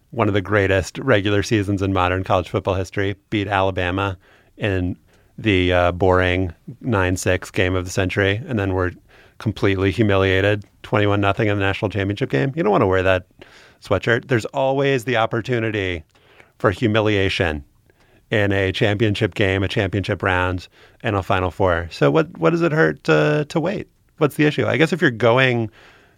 one 0.10 0.28
of 0.28 0.34
the 0.34 0.42
greatest 0.42 0.98
regular 0.98 1.44
seasons 1.44 1.84
in 1.84 1.94
modern 1.94 2.24
college 2.24 2.50
football 2.50 2.74
history, 2.74 3.18
beat 3.30 3.48
Alabama 3.48 4.18
in 4.58 4.98
the 5.38 5.72
uh, 5.72 5.92
boring 5.92 6.54
9 6.82 7.18
6 7.18 7.52
game 7.52 7.76
of 7.76 7.86
the 7.86 7.92
century, 7.92 8.42
and 8.48 8.58
then 8.58 8.74
were 8.74 8.94
completely 9.42 9.90
humiliated 9.90 10.64
21 10.84 11.20
nothing 11.20 11.48
in 11.48 11.58
the 11.58 11.64
national 11.64 11.90
championship 11.90 12.30
game. 12.30 12.54
You 12.56 12.62
don't 12.62 12.72
want 12.72 12.84
to 12.84 12.88
wear 12.88 13.02
that 13.02 13.26
sweatshirt. 13.82 14.28
There's 14.28 14.46
always 14.46 15.06
the 15.06 15.18
opportunity 15.18 16.04
for 16.60 16.70
humiliation 16.70 17.66
in 18.30 18.52
a 18.52 18.72
championship 18.72 19.34
game, 19.34 19.64
a 19.64 19.68
championship 19.68 20.22
round, 20.22 20.68
and 21.02 21.16
a 21.16 21.24
final 21.24 21.50
four. 21.50 21.88
So 21.92 22.12
what 22.12 22.38
what 22.38 22.52
does 22.52 22.62
it 22.62 22.72
hurt 22.72 23.04
to 23.06 23.48
to 23.50 23.60
wait? 23.60 23.88
What's 24.20 24.36
the 24.36 24.46
issue? 24.46 24.68
I 24.68 24.78
guess 24.78 24.94
if 24.94 25.02
you're 25.02 25.10
going 25.10 25.72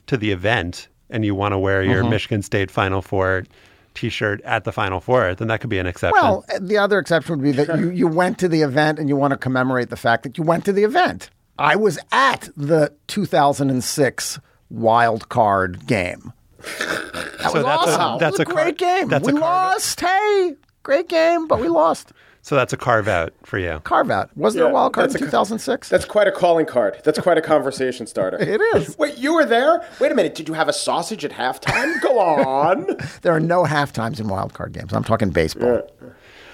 to 0.08 0.18
the 0.18 0.32
event 0.32 0.90
and 1.10 1.24
you 1.24 1.34
want 1.34 1.54
to 1.54 1.58
wear 1.58 1.82
your 1.82 2.02
mm-hmm. 2.02 2.10
Michigan 2.10 2.42
State 2.42 2.70
Final 2.70 3.02
Four 3.02 3.46
T-shirt 3.94 4.42
at 4.42 4.66
the 4.66 4.74
Final 4.74 5.00
Four, 5.00 5.34
then 5.36 5.48
that 5.48 5.62
could 5.62 5.70
be 5.70 5.80
an 5.80 5.88
exception. 5.88 6.22
Well, 6.22 6.44
the 6.60 6.78
other 6.78 7.00
exception 7.00 7.38
would 7.38 7.44
be 7.44 7.54
that 7.54 7.80
you, 7.80 7.90
you 7.90 8.08
went 8.08 8.38
to 8.40 8.50
the 8.50 8.64
event 8.64 9.00
and 9.00 9.08
you 9.08 9.16
want 9.16 9.32
to 9.32 9.38
commemorate 9.38 9.90
the 9.90 9.96
fact 9.96 10.24
that 10.24 10.38
you 10.38 10.44
went 10.44 10.66
to 10.66 10.74
the 10.74 10.84
event. 10.84 11.30
I 11.60 11.76
was 11.76 12.00
at 12.12 12.50
the 12.58 12.94
2006 13.08 14.40
wild 14.70 15.30
card 15.30 15.86
game. 15.86 16.34
That 16.60 17.40
so 17.42 17.54
was 17.54 17.64
that's 17.64 17.88
awesome. 17.88 18.16
A, 18.16 18.18
that's 18.20 18.40
a, 18.40 18.42
a 18.44 18.46
great 18.46 18.78
car- 18.80 19.00
game. 19.00 19.10
That's 19.10 19.26
we 19.26 19.34
a 19.34 19.36
lost. 19.36 20.00
Hey, 20.00 20.56
great 20.84 21.10
game, 21.10 21.48
but 21.48 21.60
we 21.60 21.68
lost. 21.68 22.14
So 22.42 22.56
that's 22.56 22.74
a 22.74 22.78
carve 22.78 23.08
out 23.08 23.34
for 23.44 23.58
you. 23.58 23.80
Carve 23.86 24.12
out. 24.12 24.36
Was 24.36 24.54
there 24.54 24.66
a 24.66 24.70
wild 24.70 24.94
card 24.94 25.12
in 25.12 25.18
2006? 25.18 25.88
That's 25.88 26.04
quite 26.04 26.28
a 26.28 26.32
calling 26.32 26.66
card. 26.66 27.00
That's 27.06 27.18
quite 27.20 27.38
a 27.38 27.42
conversation 27.42 28.06
starter. 28.06 28.38
It 28.42 28.60
is. 28.76 28.98
Wait, 29.00 29.18
you 29.18 29.34
were 29.34 29.46
there? 29.46 29.88
Wait 30.02 30.12
a 30.12 30.16
minute. 30.16 30.36
Did 30.36 30.50
you 30.50 30.54
have 30.54 30.68
a 30.68 30.74
sausage 30.74 31.24
at 31.24 31.32
halftime? 31.32 32.02
Go 32.02 32.20
on. 32.20 32.98
There 33.22 33.34
are 33.34 33.40
no 33.40 33.64
half 33.64 33.94
times 33.94 34.20
in 34.20 34.28
wild 34.28 34.54
card 34.54 34.74
games. 34.74 34.92
I'm 34.92 35.06
talking 35.06 35.30
baseball. 35.30 35.90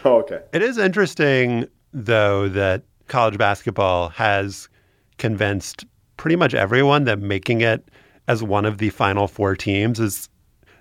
Oh, 0.05 0.17
okay. 0.19 0.41
It 0.53 0.61
is 0.61 0.77
interesting, 0.77 1.65
though, 1.91 2.47
that 2.49 2.83
college 3.07 3.39
basketball 3.39 4.09
has 4.09 4.69
convinced 5.19 5.85
pretty 6.17 6.35
much 6.35 6.53
everyone 6.55 7.03
that 7.03 7.19
making 7.19 7.61
it 7.61 7.87
as 8.27 8.41
one 8.43 8.65
of 8.65 8.79
the 8.79 8.89
final 8.89 9.27
four 9.27 9.55
teams 9.55 9.99
is 9.99 10.27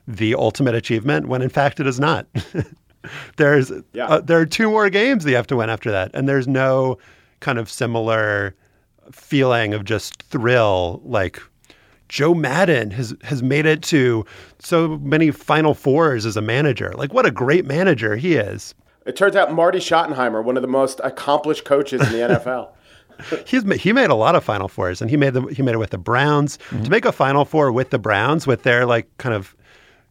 the 0.06 0.34
ultimate 0.34 0.74
achievement, 0.74 1.28
when 1.28 1.42
in 1.42 1.48
fact 1.50 1.78
it 1.80 1.86
is 1.86 2.00
not. 2.00 2.26
there's 3.36 3.70
Yeah. 3.92 4.06
uh, 4.06 4.20
there 4.20 4.38
are 4.40 4.46
two 4.46 4.70
more 4.70 4.88
games 4.90 5.24
that 5.24 5.30
you 5.30 5.36
have 5.36 5.46
to 5.48 5.56
win 5.56 5.70
after 5.70 5.90
that, 5.90 6.10
and 6.14 6.28
there's 6.28 6.48
no 6.48 6.98
kind 7.40 7.58
of 7.58 7.70
similar 7.70 8.54
feeling 9.12 9.74
of 9.74 9.84
just 9.84 10.22
thrill 10.24 11.00
like. 11.04 11.40
Joe 12.08 12.32
Maddon 12.32 12.90
has 12.92 13.14
has 13.22 13.42
made 13.42 13.66
it 13.66 13.82
to 13.82 14.24
so 14.60 14.96
many 15.02 15.30
Final 15.30 15.74
Fours 15.74 16.24
as 16.24 16.38
a 16.38 16.40
manager. 16.40 16.90
Like, 16.96 17.12
what 17.12 17.26
a 17.26 17.30
great 17.30 17.66
manager 17.66 18.16
he 18.16 18.34
is. 18.36 18.74
It 19.04 19.14
turns 19.14 19.36
out 19.36 19.52
Marty 19.52 19.78
Schottenheimer, 19.78 20.42
one 20.42 20.56
of 20.56 20.62
the 20.62 20.68
most 20.68 21.02
accomplished 21.04 21.66
coaches 21.66 22.00
in 22.00 22.12
the 22.12 22.18
NFL. 22.34 22.70
He's 23.46 23.64
he 23.80 23.92
made 23.92 24.10
a 24.10 24.14
lot 24.14 24.34
of 24.34 24.44
Final 24.44 24.68
Fours, 24.68 25.00
and 25.00 25.10
he 25.10 25.16
made 25.16 25.34
them. 25.34 25.48
He 25.48 25.62
made 25.62 25.74
it 25.74 25.78
with 25.78 25.90
the 25.90 25.98
Browns. 25.98 26.58
Mm-hmm. 26.70 26.84
To 26.84 26.90
make 26.90 27.04
a 27.04 27.12
Final 27.12 27.44
Four 27.44 27.72
with 27.72 27.90
the 27.90 27.98
Browns, 27.98 28.46
with 28.46 28.62
their 28.62 28.86
like 28.86 29.08
kind 29.18 29.34
of, 29.34 29.56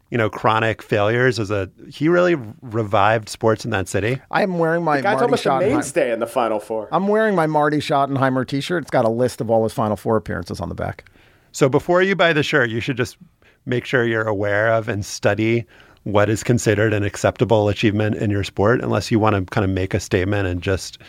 you 0.10 0.18
know, 0.18 0.30
chronic 0.30 0.82
failures, 0.82 1.40
as 1.40 1.52
a 1.52 1.70
he 1.90 2.10
really 2.10 2.36
revived 2.62 3.30
sports 3.30 3.66
in 3.66 3.72
that 3.72 3.88
city. 3.88 4.20
I 4.32 4.44
am 4.44 4.60
wearing 4.60 4.84
my 4.84 4.98
The 4.98 5.04
guy's 5.04 5.14
Marty 5.14 5.24
almost 5.24 5.46
a 5.46 5.60
mainstay 5.60 6.12
in 6.12 6.20
the 6.20 6.28
Final 6.28 6.60
Four. 6.60 6.90
I'm 6.92 7.08
wearing 7.08 7.36
my 7.36 7.48
Marty 7.48 7.78
Schottenheimer 7.78 8.48
T-shirt. 8.48 8.84
It's 8.84 8.92
got 8.92 9.06
a 9.06 9.10
list 9.10 9.42
of 9.42 9.50
all 9.50 9.64
his 9.64 9.74
Final 9.74 9.96
Four 9.96 10.18
appearances 10.18 10.60
on 10.60 10.70
the 10.70 10.76
back. 10.76 11.10
So 11.52 11.70
before 11.70 12.02
you 12.02 12.16
buy 12.16 12.34
the 12.34 12.44
shirt, 12.44 12.70
you 12.70 12.80
should 12.80 12.98
just 12.98 13.18
make 13.66 13.86
sure 13.86 14.06
you're 14.06 14.28
aware 14.28 14.72
of 14.74 14.88
and 14.88 15.06
study 15.06 15.66
what 16.04 16.30
is 16.30 16.42
considered 16.42 16.94
an 16.94 17.04
acceptable 17.04 17.68
achievement 17.68 18.16
in 18.16 18.30
your 18.30 18.44
sport, 18.44 18.82
unless 18.82 19.12
you 19.12 19.20
want 19.20 19.36
to 19.36 19.44
kind 19.54 19.66
of 19.66 19.70
make 19.70 19.94
a 19.94 20.00
statement 20.00 20.48
and 20.48 20.62
just 20.62 21.00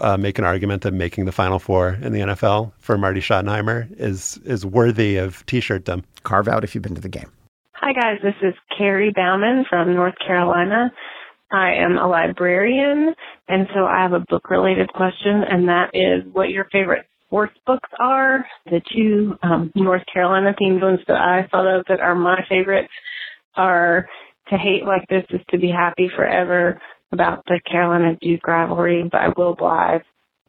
uh, 0.00 0.16
make 0.16 0.38
an 0.38 0.44
argument 0.44 0.82
that 0.82 0.92
making 0.92 1.24
the 1.24 1.32
Final 1.32 1.58
Four 1.58 1.98
in 2.02 2.12
the 2.12 2.20
NFL 2.20 2.72
for 2.78 2.96
Marty 2.98 3.20
Schottenheimer 3.20 3.88
is 3.98 4.38
is 4.44 4.64
worthy 4.64 5.16
of 5.16 5.44
t-shirtdom. 5.46 6.04
Carve 6.22 6.48
out 6.48 6.64
if 6.64 6.74
you've 6.74 6.82
been 6.82 6.94
to 6.94 7.00
the 7.00 7.08
game. 7.08 7.30
Hi, 7.74 7.92
guys. 7.92 8.18
This 8.22 8.34
is 8.42 8.54
Carrie 8.76 9.12
Bauman 9.14 9.64
from 9.68 9.94
North 9.94 10.14
Carolina. 10.24 10.92
I 11.52 11.72
am 11.74 11.96
a 11.96 12.06
librarian, 12.06 13.14
and 13.48 13.66
so 13.74 13.84
I 13.84 14.02
have 14.02 14.12
a 14.12 14.20
book 14.20 14.50
related 14.50 14.92
question, 14.92 15.42
and 15.50 15.68
that 15.68 15.90
is 15.94 16.22
what 16.32 16.50
your 16.50 16.66
favorite 16.70 17.06
sports 17.26 17.56
books 17.66 17.88
are. 17.98 18.44
The 18.66 18.80
two 18.94 19.36
um, 19.42 19.72
North 19.74 20.02
Carolina 20.12 20.54
themed 20.60 20.82
ones 20.82 21.00
that 21.08 21.16
I 21.16 21.48
thought 21.50 21.66
of 21.66 21.84
that 21.88 22.00
are 22.00 22.14
my 22.14 22.44
favorites 22.48 22.92
are 23.56 24.06
To 24.50 24.56
Hate 24.56 24.84
Like 24.84 25.06
This 25.08 25.24
is 25.30 25.40
to 25.50 25.58
Be 25.58 25.70
Happy 25.70 26.10
Forever 26.14 26.80
about 27.12 27.44
the 27.46 27.60
Carolina 27.70 28.16
Duke 28.20 28.46
rivalry 28.46 29.08
by 29.10 29.28
Will 29.36 29.54
Blythe. 29.54 30.02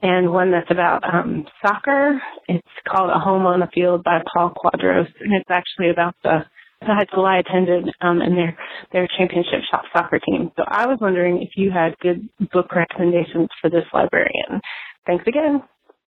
And 0.04 0.32
one 0.32 0.52
that's 0.52 0.72
about 0.72 1.04
um, 1.04 1.46
soccer. 1.66 2.20
It's 2.48 2.68
called 2.88 3.12
A 3.12 3.20
Home 3.20 3.46
on 3.46 3.60
the 3.60 3.70
Field 3.72 4.04
by 4.04 4.20
Paul 4.34 4.52
Cuadros, 4.52 5.08
and 5.20 5.34
it's 5.34 5.50
actually 5.50 5.92
about 5.92 6.16
the 6.24 6.40
the 6.82 6.88
high 6.88 7.06
school 7.12 7.26
I 7.26 7.38
attended 7.38 7.94
um, 8.02 8.22
and 8.22 8.36
their 8.36 8.58
their 8.92 9.08
championship 9.18 9.62
shop 9.70 9.84
soccer 9.96 10.20
team. 10.20 10.52
So 10.58 10.64
I 10.68 10.88
was 10.88 10.98
wondering 11.00 11.42
if 11.44 11.50
you 11.56 11.70
had 11.70 11.96
good 12.00 12.28
book 12.52 12.74
recommendations 12.74 13.50
for 13.62 13.70
this 13.70 13.86
librarian. 13.94 14.60
Thanks 15.06 15.26
again. 15.28 15.62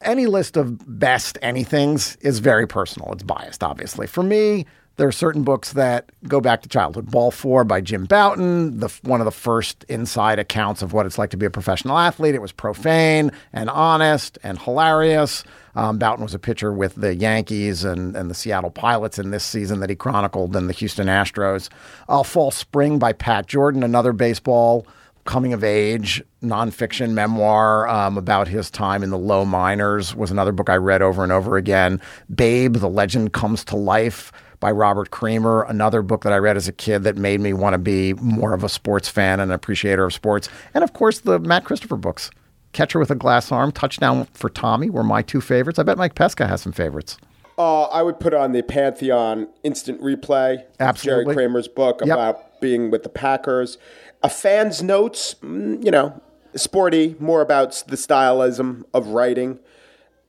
Any 0.02 0.28
list 0.28 0.58
of 0.58 1.00
best 1.00 1.40
anythings 1.42 2.18
is 2.22 2.40
very 2.40 2.68
personal. 2.68 3.14
It's 3.14 3.24
biased, 3.24 3.64
obviously. 3.64 4.06
For 4.06 4.22
me, 4.22 4.66
there 4.98 5.08
are 5.08 5.12
certain 5.12 5.44
books 5.44 5.74
that 5.74 6.12
go 6.28 6.42
back 6.42 6.64
to 6.64 6.70
childhood. 6.70 7.10
Ball 7.10 7.32
Four 7.32 7.64
by 7.64 7.82
Jim 7.82 8.06
Bouton, 8.06 8.80
the, 8.80 8.90
one 9.04 9.22
of 9.22 9.26
the 9.26 9.32
first 9.32 9.86
inside 9.88 10.40
accounts 10.40 10.82
of 10.82 10.92
what 10.92 11.06
it's 11.06 11.18
like 11.18 11.30
to 11.30 11.38
be 11.38 11.46
a 11.46 11.52
professional 11.52 11.98
athlete. 11.98 12.36
It 12.36 12.42
was 12.42 12.52
profane 12.52 13.32
and 13.54 13.70
honest 13.70 14.40
and 14.44 14.60
hilarious. 14.60 15.44
Um, 15.76 16.00
Bouton 16.00 16.24
was 16.24 16.34
a 16.34 16.40
pitcher 16.40 16.74
with 16.74 16.96
the 16.96 17.16
Yankees 17.16 17.84
and, 17.84 18.16
and 18.16 18.32
the 18.32 18.36
Seattle 18.36 18.72
Pilots 18.72 19.20
in 19.20 19.30
this 19.30 19.44
season 19.44 19.80
that 19.82 19.90
he 19.92 19.96
chronicled, 19.96 20.56
and 20.56 20.68
the 20.68 20.74
Houston 20.74 21.08
Astros. 21.08 21.70
Uh, 22.10 22.24
Fall 22.24 22.50
Spring 22.50 22.98
by 22.98 23.14
Pat 23.14 23.46
Jordan, 23.46 23.84
another 23.84 24.14
baseball 24.14 24.88
coming 25.26 25.54
of 25.54 25.64
age 25.64 26.24
nonfiction 26.42 27.12
memoir 27.12 27.88
um, 27.90 28.18
about 28.18 28.48
his 28.48 28.72
time 28.72 29.04
in 29.04 29.10
the 29.10 29.18
low 29.18 29.44
minors 29.44 30.16
was 30.16 30.32
another 30.32 30.54
book 30.54 30.70
I 30.70 30.78
read 30.78 31.02
over 31.02 31.22
and 31.22 31.34
over 31.34 31.58
again. 31.58 32.02
Babe, 32.34 32.78
The 32.78 32.90
Legend 32.90 33.34
Comes 33.34 33.66
to 33.66 33.76
Life 33.76 34.32
by 34.60 34.72
Robert 34.72 35.12
Creamer, 35.12 35.64
another 35.64 36.02
book 36.02 36.24
that 36.24 36.34
I 36.34 36.38
read 36.38 36.58
as 36.58 36.68
a 36.68 36.72
kid 36.72 37.04
that 37.04 37.16
made 37.16 37.40
me 37.40 37.54
want 37.54 37.74
to 37.74 37.78
be 37.78 38.14
more 38.16 38.54
of 38.54 38.64
a 38.64 38.70
sports 38.70 39.08
fan 39.08 39.40
and 39.40 39.52
an 39.52 39.56
appreciator 39.56 40.06
of 40.06 40.14
sports. 40.14 40.50
And 40.74 40.84
of 40.84 40.94
course, 40.94 41.20
the 41.20 41.40
Matt 41.40 41.64
Christopher 41.66 41.96
books. 41.98 42.32
Catcher 42.74 43.00
with 43.00 43.10
a 43.12 43.16
Glass 43.16 43.52
Arm, 43.52 43.72
Touchdown 43.72 44.28
for 44.34 44.50
Tommy 44.50 44.90
were 44.90 45.04
my 45.04 45.22
two 45.22 45.42
favorites. 45.42 45.80
I 45.80 45.84
bet 45.84 45.98
Mike 45.98 46.16
Pesca 46.16 46.48
has 46.48 46.62
some 46.62 46.72
favorites. 46.74 47.18
Uh, 47.58 47.84
I 47.86 48.04
would 48.04 48.20
put 48.20 48.34
on 48.36 48.52
the 48.52 48.62
Pantheon 48.62 49.48
Instant 49.64 50.00
Replay. 50.02 50.64
Absolutely. 50.80 51.24
Jerry 51.26 51.36
Kramer's 51.36 51.68
book 51.68 52.02
Yep. 52.06 52.14
about 52.16 52.62
being 52.62 52.92
with 52.92 53.04
the 53.04 53.10
Packers. 53.10 53.78
A 54.22 54.30
fan's 54.30 54.84
notes, 54.84 55.36
mm, 55.42 55.84
you 55.84 55.90
know, 55.90 56.22
sporty, 56.56 57.16
more 57.20 57.42
about 57.42 57.84
the 57.88 57.96
stylism 57.96 58.84
of 58.94 59.08
writing. 59.08 59.60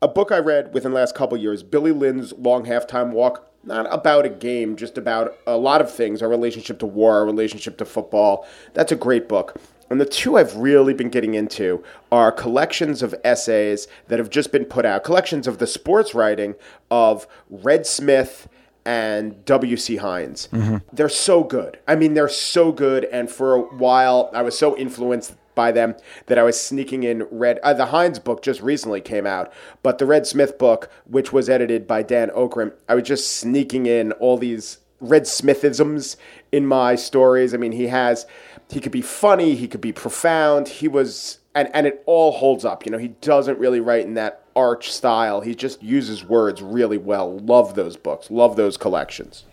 A 0.01 0.09
book 0.09 0.31
I 0.33 0.39
read 0.39 0.73
within 0.73 0.93
the 0.93 0.97
last 0.97 1.15
couple 1.15 1.37
of 1.37 1.43
years, 1.43 1.63
Billy 1.63 1.93
Lynn's 1.93 2.33
Long 2.35 2.65
Halftime 2.65 3.11
Walk. 3.11 3.45
Not 3.65 3.93
about 3.93 4.25
a 4.25 4.31
game, 4.31 4.77
just 4.77 4.97
about 4.97 5.37
a 5.47 5.57
lot 5.57 5.81
of 5.81 5.93
things, 5.93 6.23
our 6.23 6.29
relationship 6.29 6.79
to 6.79 6.87
war, 6.87 7.15
our 7.15 7.25
relationship 7.27 7.77
to 7.79 7.85
football. 7.85 8.47
That's 8.75 8.93
a 8.93 8.97
great 8.97 9.29
book. 9.29 9.61
And 9.91 10.01
the 10.01 10.07
two 10.07 10.37
I've 10.37 10.55
really 10.57 10.95
been 10.95 11.09
getting 11.09 11.35
into 11.35 11.83
are 12.13 12.31
collections 12.31 13.03
of 13.03 13.15
essays 13.25 13.89
that 14.09 14.19
have 14.19 14.31
just 14.31 14.53
been 14.53 14.65
put 14.65 14.85
out, 14.85 15.03
collections 15.05 15.47
of 15.47 15.59
the 15.59 15.67
sports 15.67 16.15
writing 16.15 16.55
of 16.91 17.27
Red 17.49 17.87
Smith 17.87 18.49
and 18.85 19.45
W.C. 19.45 19.97
Heinz. 19.97 20.49
Mm-hmm. 20.53 20.77
They're 20.93 21.09
so 21.09 21.43
good. 21.43 21.79
I 21.87 21.95
mean, 21.95 22.15
they're 22.15 22.29
so 22.29 22.73
good. 22.73 23.05
And 23.07 23.31
for 23.31 23.55
a 23.55 23.61
while, 23.61 24.31
I 24.33 24.43
was 24.43 24.59
so 24.59 24.77
influenced 24.77 25.35
by 25.59 25.73
them 25.73 25.97
that 26.27 26.39
I 26.39 26.45
was 26.45 26.59
sneaking 26.59 27.03
in 27.03 27.27
Red. 27.33 27.59
Uh, 27.65 27.75
the 27.75 27.87
Heinz 27.87 28.21
book 28.21 28.43
just 28.43 28.63
recently 28.63 29.01
came 29.01 29.27
out, 29.27 29.53
but 29.83 29.99
the 29.99 30.07
Red 30.07 30.25
Smith 30.25 30.57
book, 30.57 30.89
which 31.05 31.33
was 31.33 31.51
edited 31.51 31.85
by 31.85 32.05
Dan 32.05 32.31
Okrent, 32.31 32.75
I 32.89 32.95
was 32.95 33.03
just 33.03 33.33
sneaking 33.39 33.87
in 33.87 34.13
all 34.13 34.39
these 34.39 34.79
Red 35.01 35.25
Smithisms 35.25 36.15
in 36.53 36.65
my 36.65 36.95
stories. 36.95 37.55
I 37.55 37.57
mean, 37.57 37.73
he 37.73 37.89
has, 37.89 38.25
he 38.71 38.79
could 38.79 38.93
be 38.93 39.03
funny, 39.03 39.57
he 39.57 39.67
could 39.67 39.81
be 39.81 39.91
profound. 39.91 40.69
He 40.69 40.87
was, 40.87 41.41
and, 41.57 41.69
and 41.75 41.89
it 41.89 42.05
all 42.07 42.31
holds 42.31 42.65
up. 42.65 42.87
You 42.87 42.93
know, 42.93 42.99
he 42.99 43.09
doesn't 43.09 43.59
really 43.59 43.81
write 43.81 44.05
in 44.05 44.15
that 44.15 44.45
arch 44.55 44.93
style. 44.93 45.41
He 45.41 45.57
just 45.57 45.83
uses 45.83 46.25
words 46.25 46.63
really 46.63 46.99
well. 46.99 47.37
Love 47.39 47.75
those 47.75 47.97
books, 47.97 48.31
love 48.31 48.55
those 48.55 48.77
collections. 48.77 49.45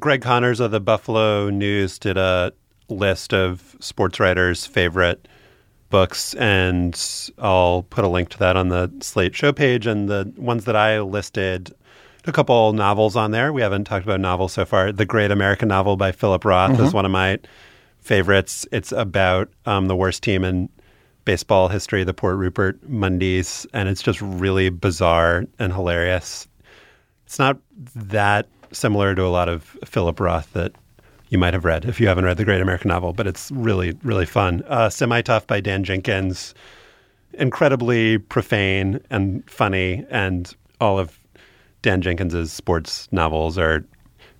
Greg 0.00 0.22
Connors 0.22 0.60
of 0.60 0.70
the 0.70 0.80
Buffalo 0.80 1.50
News 1.50 1.98
did 1.98 2.16
a 2.16 2.52
list 2.88 3.32
of 3.32 3.76
sports 3.80 4.20
writers' 4.20 4.66
favorite 4.66 5.28
books, 5.90 6.34
and 6.34 6.98
I'll 7.38 7.82
put 7.90 8.04
a 8.04 8.08
link 8.08 8.30
to 8.30 8.38
that 8.38 8.56
on 8.56 8.68
the 8.68 8.90
Slate 9.00 9.34
show 9.36 9.52
page. 9.52 9.86
And 9.86 10.08
the 10.08 10.32
ones 10.36 10.64
that 10.64 10.76
I 10.76 11.00
listed, 11.00 11.72
a 12.24 12.32
couple 12.32 12.72
novels 12.72 13.16
on 13.16 13.30
there. 13.30 13.52
We 13.52 13.62
haven't 13.62 13.84
talked 13.84 14.04
about 14.04 14.20
novels 14.20 14.52
so 14.52 14.64
far. 14.64 14.92
The 14.92 15.04
Great 15.04 15.30
American 15.30 15.68
Novel 15.68 15.96
by 15.96 16.12
Philip 16.12 16.44
Roth 16.44 16.78
is 16.80 16.90
Mhm. 16.90 16.94
one 16.94 17.04
of 17.04 17.10
my 17.10 17.38
favorites. 18.00 18.66
It's 18.72 18.92
about 18.92 19.48
um, 19.66 19.86
the 19.88 19.96
worst 19.96 20.22
team 20.22 20.44
in 20.44 20.68
baseball 21.24 21.68
history, 21.68 22.02
the 22.04 22.14
Port 22.14 22.36
Ruppert 22.38 22.78
Mundys, 22.88 23.66
and 23.72 23.88
it's 23.88 24.02
just 24.02 24.20
really 24.20 24.70
bizarre 24.70 25.44
and 25.58 25.72
hilarious. 25.72 26.48
It's 27.26 27.38
not 27.38 27.58
that 27.94 28.46
similar 28.72 29.14
to 29.14 29.22
a 29.24 29.28
lot 29.28 29.48
of 29.48 29.76
Philip 29.84 30.18
Roth 30.18 30.52
that 30.54 30.72
you 31.32 31.38
might 31.38 31.54
have 31.54 31.64
read 31.64 31.86
if 31.86 31.98
you 31.98 32.06
haven't 32.06 32.26
read 32.26 32.36
the 32.36 32.44
Great 32.44 32.60
American 32.60 32.90
Novel, 32.90 33.14
but 33.14 33.26
it's 33.26 33.50
really, 33.52 33.96
really 34.02 34.26
fun. 34.26 34.62
Uh, 34.68 34.90
Semi 34.90 35.22
Tough 35.22 35.46
by 35.46 35.62
Dan 35.62 35.82
Jenkins, 35.82 36.54
incredibly 37.32 38.18
profane 38.18 39.00
and 39.08 39.48
funny, 39.48 40.04
and 40.10 40.54
all 40.78 40.98
of 40.98 41.18
Dan 41.80 42.02
Jenkins's 42.02 42.52
sports 42.52 43.08
novels 43.12 43.56
are 43.56 43.82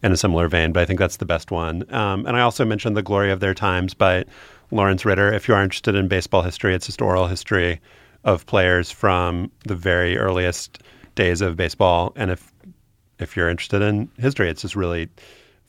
in 0.02 0.12
a 0.12 0.18
similar 0.18 0.48
vein, 0.48 0.72
but 0.72 0.80
I 0.80 0.84
think 0.84 0.98
that's 0.98 1.16
the 1.16 1.24
best 1.24 1.50
one. 1.50 1.82
Um, 1.94 2.26
and 2.26 2.36
I 2.36 2.42
also 2.42 2.62
mentioned 2.62 2.94
The 2.94 3.02
Glory 3.02 3.32
of 3.32 3.40
Their 3.40 3.54
Times 3.54 3.94
by 3.94 4.26
Lawrence 4.70 5.06
Ritter. 5.06 5.32
If 5.32 5.48
you 5.48 5.54
are 5.54 5.62
interested 5.62 5.94
in 5.94 6.08
baseball 6.08 6.42
history, 6.42 6.74
it's 6.74 6.84
just 6.84 7.00
oral 7.00 7.26
history 7.26 7.80
of 8.24 8.44
players 8.44 8.90
from 8.90 9.50
the 9.64 9.74
very 9.74 10.18
earliest 10.18 10.82
days 11.14 11.40
of 11.40 11.56
baseball. 11.56 12.12
And 12.16 12.30
if 12.30 12.52
if 13.18 13.34
you're 13.34 13.48
interested 13.48 13.80
in 13.80 14.10
history, 14.18 14.50
it's 14.50 14.60
just 14.60 14.76
really 14.76 15.08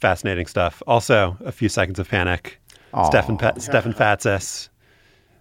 fascinating 0.08 0.46
stuff. 0.48 0.84
Also, 0.86 1.38
a 1.46 1.52
few 1.54 1.70
seconds 1.70 1.98
of 1.98 2.10
panic. 2.10 2.60
Aw. 2.94 3.06
Stefan 3.10 3.38
pa- 3.38 3.54
Stefan 3.58 3.94
Fatsis. 3.94 4.68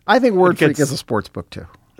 I 0.06 0.20
think 0.20 0.36
Word 0.36 0.54
It 0.54 0.58
Freak 0.58 0.68
gets- 0.76 0.80
is 0.88 0.92
a 0.92 0.96
sports 0.96 1.28
book 1.28 1.50
too. 1.50 1.66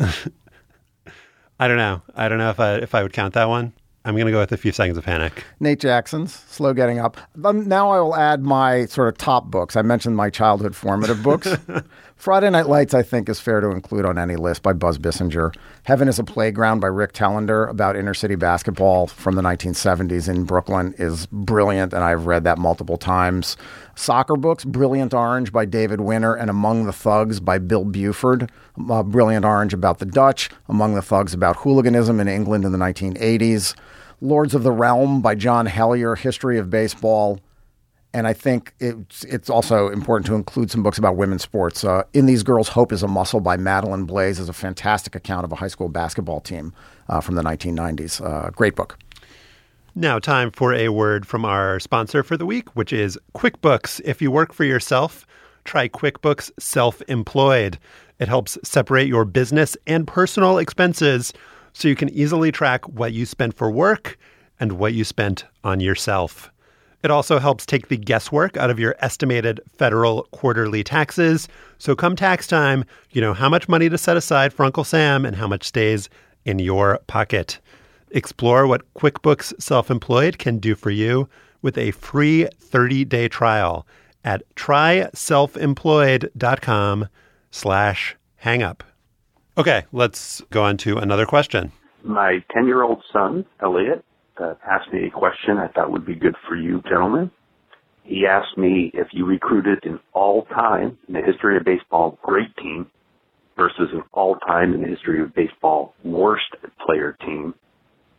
I 1.59 1.69
don't 1.69 1.77
know. 1.77 2.03
I 2.15 2.29
don't 2.29 2.39
know 2.39 2.51
if 2.51 2.61
I 2.61 2.75
if 2.77 2.95
I 2.95 3.03
would 3.03 3.13
count 3.13 3.35
that 3.35 3.49
one. 3.49 3.73
I'm 4.05 4.15
going 4.15 4.27
to 4.27 4.33
go 4.33 4.41
with 4.41 4.51
a 4.53 4.57
few 4.57 4.73
seconds 4.73 4.97
of 4.99 5.05
panic. 5.05 5.45
Nate 5.61 5.79
Jackson's 5.81 6.35
Slow 6.35 6.73
Getting 6.75 6.99
Up. 6.99 7.17
Um, 7.45 7.69
now 7.69 7.91
I 7.91 8.01
will 8.01 8.17
add 8.17 8.43
my 8.43 8.87
sort 8.87 9.09
of 9.09 9.17
top 9.19 9.45
books. 9.51 9.77
I 9.77 9.83
mentioned 9.83 10.17
my 10.17 10.29
childhood 10.31 10.75
formative 10.75 11.23
books. 11.23 11.49
Friday 12.23 12.51
Night 12.51 12.69
Lights, 12.69 12.95
I 12.95 13.03
think, 13.03 13.29
is 13.29 13.41
fair 13.41 13.61
to 13.61 13.73
include 13.73 14.05
on 14.05 14.17
any 14.17 14.37
list 14.37 14.63
by 14.63 14.75
Buzz 14.75 14.97
Bissinger. 14.97 15.53
Heaven 15.83 16.07
is 16.07 16.21
a 16.21 16.23
Playground 16.23 16.79
by 16.79 16.87
Rick 16.87 17.15
Telander 17.15 17.69
about 17.69 17.97
inner 17.97 18.15
city 18.15 18.37
basketball 18.37 19.09
from 19.09 19.35
the 19.35 19.43
1970s 19.43 20.29
in 20.29 20.45
Brooklyn 20.45 20.95
is 20.99 21.27
brilliant, 21.33 21.93
and 21.93 22.05
I've 22.05 22.27
read 22.27 22.45
that 22.45 22.59
multiple 22.59 22.97
times. 22.97 23.57
Soccer 23.97 24.37
books, 24.37 24.65
Brilliant 24.65 25.13
Orange 25.13 25.51
by 25.51 25.65
David 25.65 26.01
Winner 26.01 26.33
and 26.33 26.49
Among 26.49 26.85
the 26.87 26.93
Thugs 26.93 27.41
by 27.41 27.59
Bill 27.59 27.85
Buford. 27.85 28.53
Uh, 28.89 29.03
Brilliant 29.03 29.45
Orange 29.45 29.75
about 29.75 29.99
the 29.99 30.07
Dutch, 30.07 30.49
Among 30.69 30.95
the 30.95 31.03
Thugs 31.03 31.35
about 31.35 31.57
hooliganism 31.57 32.21
in 32.21 32.29
England 32.29 32.65
in 32.65 32.71
the 32.71 32.79
1980s. 32.79 33.75
Lords 34.21 34.55
of 34.55 34.63
the 34.63 34.71
Realm 34.71 35.23
by 35.23 35.35
John 35.35 35.67
Helyar, 35.67 36.17
History 36.17 36.57
of 36.57 36.71
Baseball. 36.71 37.41
And 38.15 38.27
I 38.27 38.35
think 38.35 38.75
it's, 38.79 39.25
it's 39.25 39.49
also 39.49 39.89
important 39.89 40.27
to 40.27 40.35
include 40.35 40.71
some 40.71 40.83
books 40.83 40.99
about 40.99 41.17
women's 41.17 41.43
sports. 41.43 41.83
Uh, 41.83 42.03
In 42.13 42.27
These 42.27 42.43
Girls, 42.43 42.69
Hope 42.69 42.93
is 42.93 43.03
a 43.03 43.09
Muscle 43.09 43.41
by 43.41 43.57
Madeleine 43.57 44.07
Blais 44.07 44.39
is 44.39 44.49
a 44.49 44.53
fantastic 44.53 45.15
account 45.15 45.45
of 45.45 45.53
a 45.53 45.57
high 45.57 45.69
school 45.69 45.89
basketball 45.89 46.41
team 46.41 46.75
uh, 47.09 47.21
from 47.21 47.37
the 47.37 47.43
1990s. 47.43 48.25
Uh, 48.25 48.51
great 48.51 48.77
book. 48.77 48.99
Now, 49.95 50.19
time 50.19 50.51
for 50.51 50.75
a 50.75 50.89
word 50.89 51.27
from 51.27 51.45
our 51.45 51.81
sponsor 51.81 52.23
for 52.23 52.37
the 52.37 52.47
week, 52.47 52.75
which 52.77 52.93
is 52.93 53.19
QuickBooks. 53.35 54.01
If 54.05 54.21
you 54.21 54.31
work 54.31 54.53
for 54.53 54.65
yourself, 54.65 55.27
try 55.65 55.89
QuickBooks 55.89 56.51
Self 56.59 57.03
Employed. 57.09 57.79
It 58.19 58.29
helps 58.29 58.59
separate 58.63 59.09
your 59.09 59.25
business 59.25 59.77
and 59.87 60.07
personal 60.07 60.59
expenses 60.59 61.33
so 61.73 61.89
you 61.89 61.97
can 61.97 62.11
easily 62.11 62.53
track 62.53 62.87
what 62.89 63.13
you 63.13 63.27
spent 63.27 63.57
for 63.57 63.71
work 63.71 64.19
and 64.61 64.73
what 64.73 64.95
you 64.95 65.05
spent 65.05 65.45
on 65.65 65.81
yourself. 65.81 66.52
It 67.03 67.11
also 67.11 67.39
helps 67.39 67.67
take 67.67 67.89
the 67.89 67.97
guesswork 67.97 68.57
out 68.57 68.71
of 68.71 68.79
your 68.79 68.95
estimated 69.01 69.61
federal 69.77 70.29
quarterly 70.31 70.85
taxes. 70.85 71.49
So 71.79 71.97
come 71.97 72.15
tax 72.15 72.47
time, 72.47 72.85
you 73.11 73.21
know 73.21 73.35
how 73.35 73.49
much 73.49 73.69
money 73.69 73.89
to 73.89 73.99
set 73.99 74.17
aside 74.17 74.53
for 74.53 74.65
Uncle 74.65 74.85
Sam 74.85 75.25
and 75.25 75.37
how 75.37 75.49
much 75.49 75.65
stays 75.65 76.09
in 76.45 76.59
your 76.59 76.99
pocket. 77.07 77.59
Explore 78.11 78.67
what 78.67 78.93
QuickBooks 78.95 79.61
Self 79.61 79.91
Employed 79.91 80.39
can 80.39 80.59
do 80.59 80.75
for 80.75 80.91
you 80.91 81.29
with 81.63 81.79
a 81.79 81.93
free 81.93 82.47
30 82.59 83.07
day 83.07 83.29
trial 83.29 83.87
at 84.25 84.43
tryselfemployed.com 84.55 87.09
slash 87.51 88.17
hangup. 88.45 88.81
Okay, 89.59 89.85
let's 89.93 90.41
go 90.51 90.63
on 90.63 90.77
to 90.79 90.97
another 90.99 91.27
question. 91.27 91.73
My 92.05 92.45
10 92.53 92.67
year 92.67 92.83
old 92.83 93.03
son, 93.13 93.45
Elliot, 93.61 94.05
uh, 94.41 94.55
asked 94.69 94.93
me 94.93 95.07
a 95.07 95.11
question 95.11 95.59
I 95.59 95.69
thought 95.69 95.93
would 95.93 96.07
be 96.07 96.15
good 96.15 96.35
for 96.49 96.57
you, 96.57 96.83
gentlemen. 96.89 97.31
He 98.05 98.27
asked 98.27 98.59
me 98.59 98.91
if 98.95 99.09
you 99.13 99.25
recruited 99.27 99.85
an 99.85 100.01
all 100.13 100.45
time 100.47 100.99
in 101.07 101.15
the 101.15 101.23
history 101.23 101.57
of 101.57 101.65
baseball 101.65 102.19
great 102.23 102.55
team 102.57 102.91
versus 103.57 103.89
an 103.93 104.03
all 104.13 104.37
time 104.37 104.75
in 104.75 104.83
the 104.83 104.89
history 104.89 105.23
of 105.23 105.35
baseball 105.35 105.95
worst 106.05 106.57
player 106.85 107.17
team 107.21 107.55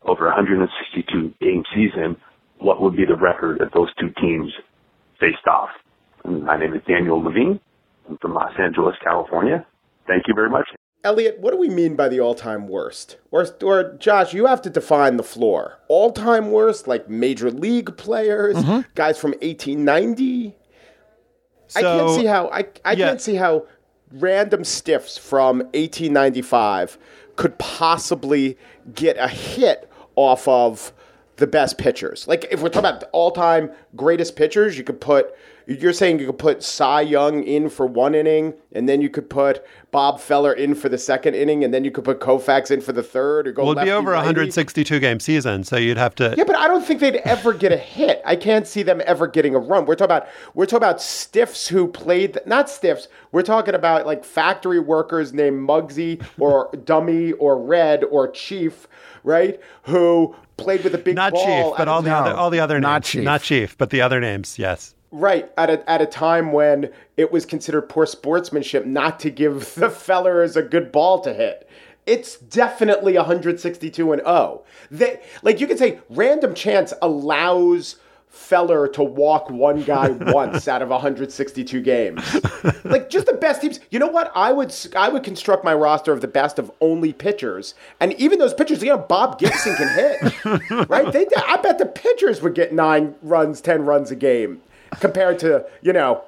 over 0.03 0.25
a 0.27 0.35
162 0.35 1.33
game 1.41 1.63
season, 1.75 2.15
what 2.59 2.81
would 2.81 2.95
be 2.95 3.05
the 3.05 3.15
record 3.15 3.61
if 3.61 3.71
those 3.73 3.89
two 3.99 4.09
teams 4.21 4.51
faced 5.19 5.47
off? 5.47 5.69
My 6.25 6.57
name 6.57 6.73
is 6.73 6.81
Daniel 6.87 7.21
Levine. 7.21 7.59
I'm 8.09 8.17
from 8.17 8.33
Los 8.33 8.53
Angeles, 8.59 8.95
California. 9.03 9.65
Thank 10.07 10.23
you 10.27 10.33
very 10.33 10.49
much. 10.49 10.67
Elliot, 11.03 11.39
what 11.39 11.51
do 11.51 11.57
we 11.57 11.69
mean 11.69 11.95
by 11.95 12.07
the 12.07 12.19
all-time 12.19 12.67
worst? 12.67 13.17
Or, 13.31 13.45
or 13.61 13.95
Josh, 13.99 14.33
you 14.33 14.45
have 14.45 14.61
to 14.61 14.69
define 14.69 15.17
the 15.17 15.23
floor. 15.23 15.79
All-time 15.89 16.51
worst, 16.51 16.87
like 16.87 17.09
major 17.09 17.51
league 17.51 17.97
players, 17.97 18.55
mm-hmm. 18.55 18.81
guys 18.95 19.19
from 19.19 19.31
1890. 19.31 20.55
I 21.75 21.81
can't 21.81 22.09
see 22.11 22.25
how 22.25 22.47
I, 22.49 22.65
I 22.85 22.93
yeah. 22.93 23.07
can't 23.07 23.21
see 23.21 23.35
how 23.35 23.65
random 24.11 24.63
stiffs 24.63 25.17
from 25.17 25.59
1895 25.59 26.97
could 27.35 27.57
possibly 27.57 28.57
get 28.93 29.17
a 29.17 29.27
hit 29.27 29.89
off 30.15 30.47
of 30.47 30.93
the 31.37 31.47
best 31.47 31.77
pitchers. 31.77 32.27
Like 32.27 32.45
if 32.51 32.61
we're 32.61 32.69
talking 32.69 32.89
about 32.89 33.09
all-time 33.11 33.71
greatest 33.95 34.35
pitchers, 34.35 34.77
you 34.77 34.83
could 34.83 35.01
put 35.01 35.33
you're 35.67 35.93
saying 35.93 36.19
you 36.19 36.25
could 36.27 36.37
put 36.39 36.63
Cy 36.63 37.01
Young 37.01 37.43
in 37.43 37.69
for 37.69 37.85
one 37.85 38.15
inning, 38.15 38.53
and 38.71 38.87
then 38.89 39.01
you 39.01 39.09
could 39.09 39.29
put 39.29 39.65
Bob 39.91 40.19
Feller 40.19 40.53
in 40.53 40.73
for 40.75 40.89
the 40.89 40.97
second 40.97 41.35
inning, 41.35 41.63
and 41.63 41.73
then 41.73 41.83
you 41.83 41.91
could 41.91 42.03
put 42.03 42.19
Koufax 42.19 42.71
in 42.71 42.81
for 42.81 42.91
the 42.91 43.03
third, 43.03 43.47
or 43.47 43.51
go 43.51 43.63
Well, 43.63 43.71
it'd 43.73 43.85
be 43.85 43.91
over 43.91 44.11
a 44.11 44.13
righty. 44.15 44.25
162 44.27 44.99
game 44.99 45.19
season, 45.19 45.63
so 45.63 45.77
you'd 45.77 45.97
have 45.97 46.15
to. 46.15 46.33
Yeah, 46.37 46.43
but 46.45 46.55
I 46.57 46.67
don't 46.67 46.83
think 46.85 46.99
they'd 46.99 47.17
ever 47.17 47.53
get 47.53 47.71
a 47.71 47.77
hit. 47.77 48.21
I 48.25 48.35
can't 48.35 48.65
see 48.67 48.83
them 48.83 49.01
ever 49.05 49.27
getting 49.27 49.55
a 49.55 49.59
run. 49.59 49.85
We're 49.85 49.95
talking 49.95 50.15
about 50.15 50.27
we're 50.55 50.65
talking 50.65 50.77
about 50.77 51.01
stiffs 51.01 51.67
who 51.67 51.87
played 51.87 52.39
not 52.45 52.69
stiffs. 52.69 53.07
We're 53.31 53.43
talking 53.43 53.75
about 53.75 54.05
like 54.05 54.23
factory 54.25 54.79
workers 54.79 55.33
named 55.33 55.67
Muggsy 55.67 56.23
or 56.39 56.69
Dummy 56.85 57.33
or 57.33 57.57
Red 57.61 58.03
or 58.05 58.27
Chief, 58.29 58.87
right? 59.23 59.59
Who 59.83 60.35
played 60.57 60.83
with 60.83 60.93
a 60.93 60.99
big 60.99 61.15
Not 61.15 61.33
ball 61.33 61.45
chief, 61.45 61.77
but 61.77 61.81
at 61.83 61.87
a 61.87 61.91
all 61.91 62.01
the 62.01 62.09
time- 62.09 62.23
other 62.27 62.35
all 62.35 62.49
the 62.49 62.59
other 62.59 62.75
names. 62.75 62.83
not 62.83 63.03
chief. 63.03 63.23
Not 63.23 63.41
chief, 63.41 63.77
but 63.77 63.89
the 63.91 64.01
other 64.01 64.19
names, 64.19 64.57
yes. 64.59 64.93
Right, 65.15 65.51
at 65.59 65.69
a, 65.69 65.87
at 65.87 66.01
a 66.01 66.07
time 66.07 66.51
when 66.51 66.89
it 67.17 67.31
was 67.31 67.45
considered 67.45 67.83
poor 67.83 68.07
sportsmanship 68.07 68.87
not 68.87 69.19
to 69.19 69.29
give 69.29 69.75
the 69.75 69.91
fellers 69.91 70.57
a 70.57 70.63
good 70.63 70.91
ball 70.91 71.21
to 71.21 71.33
hit. 71.33 71.69
It's 72.07 72.37
definitely 72.37 73.15
162 73.15 74.11
and 74.11 74.21
0. 74.23 74.63
They, 74.89 75.21
like 75.43 75.61
you 75.61 75.67
could 75.67 75.77
say, 75.77 75.99
random 76.09 76.55
chance 76.55 76.93
allows 77.01 77.97
Feller 78.33 78.87
to 78.87 79.03
walk 79.03 79.51
one 79.51 79.83
guy 79.83 80.09
once 80.31 80.67
out 80.67 80.81
of 80.81 80.89
162 80.89 81.79
games. 81.81 82.19
Like 82.83 83.07
just 83.11 83.27
the 83.27 83.33
best 83.33 83.61
teams. 83.61 83.79
You 83.91 83.99
know 83.99 84.07
what? 84.07 84.31
I 84.33 84.51
would 84.51 84.75
I 84.95 85.09
would 85.09 85.23
construct 85.23 85.63
my 85.63 85.75
roster 85.75 86.11
of 86.11 86.21
the 86.21 86.27
best 86.27 86.57
of 86.57 86.71
only 86.81 87.13
pitchers, 87.13 87.75
and 87.99 88.11
even 88.13 88.39
those 88.39 88.55
pitchers. 88.55 88.81
You 88.81 88.89
know, 88.89 88.97
Bob 88.97 89.37
Gibson 89.37 89.75
can 89.75 89.87
hit, 89.89 90.45
right? 90.89 91.13
They, 91.13 91.27
I 91.47 91.57
bet 91.57 91.77
the 91.77 91.85
pitchers 91.85 92.41
would 92.41 92.55
get 92.55 92.73
nine 92.73 93.13
runs, 93.21 93.61
ten 93.61 93.85
runs 93.85 94.09
a 94.09 94.15
game, 94.15 94.63
compared 94.99 95.39
to 95.39 95.65
you 95.81 95.93
know, 95.93 96.23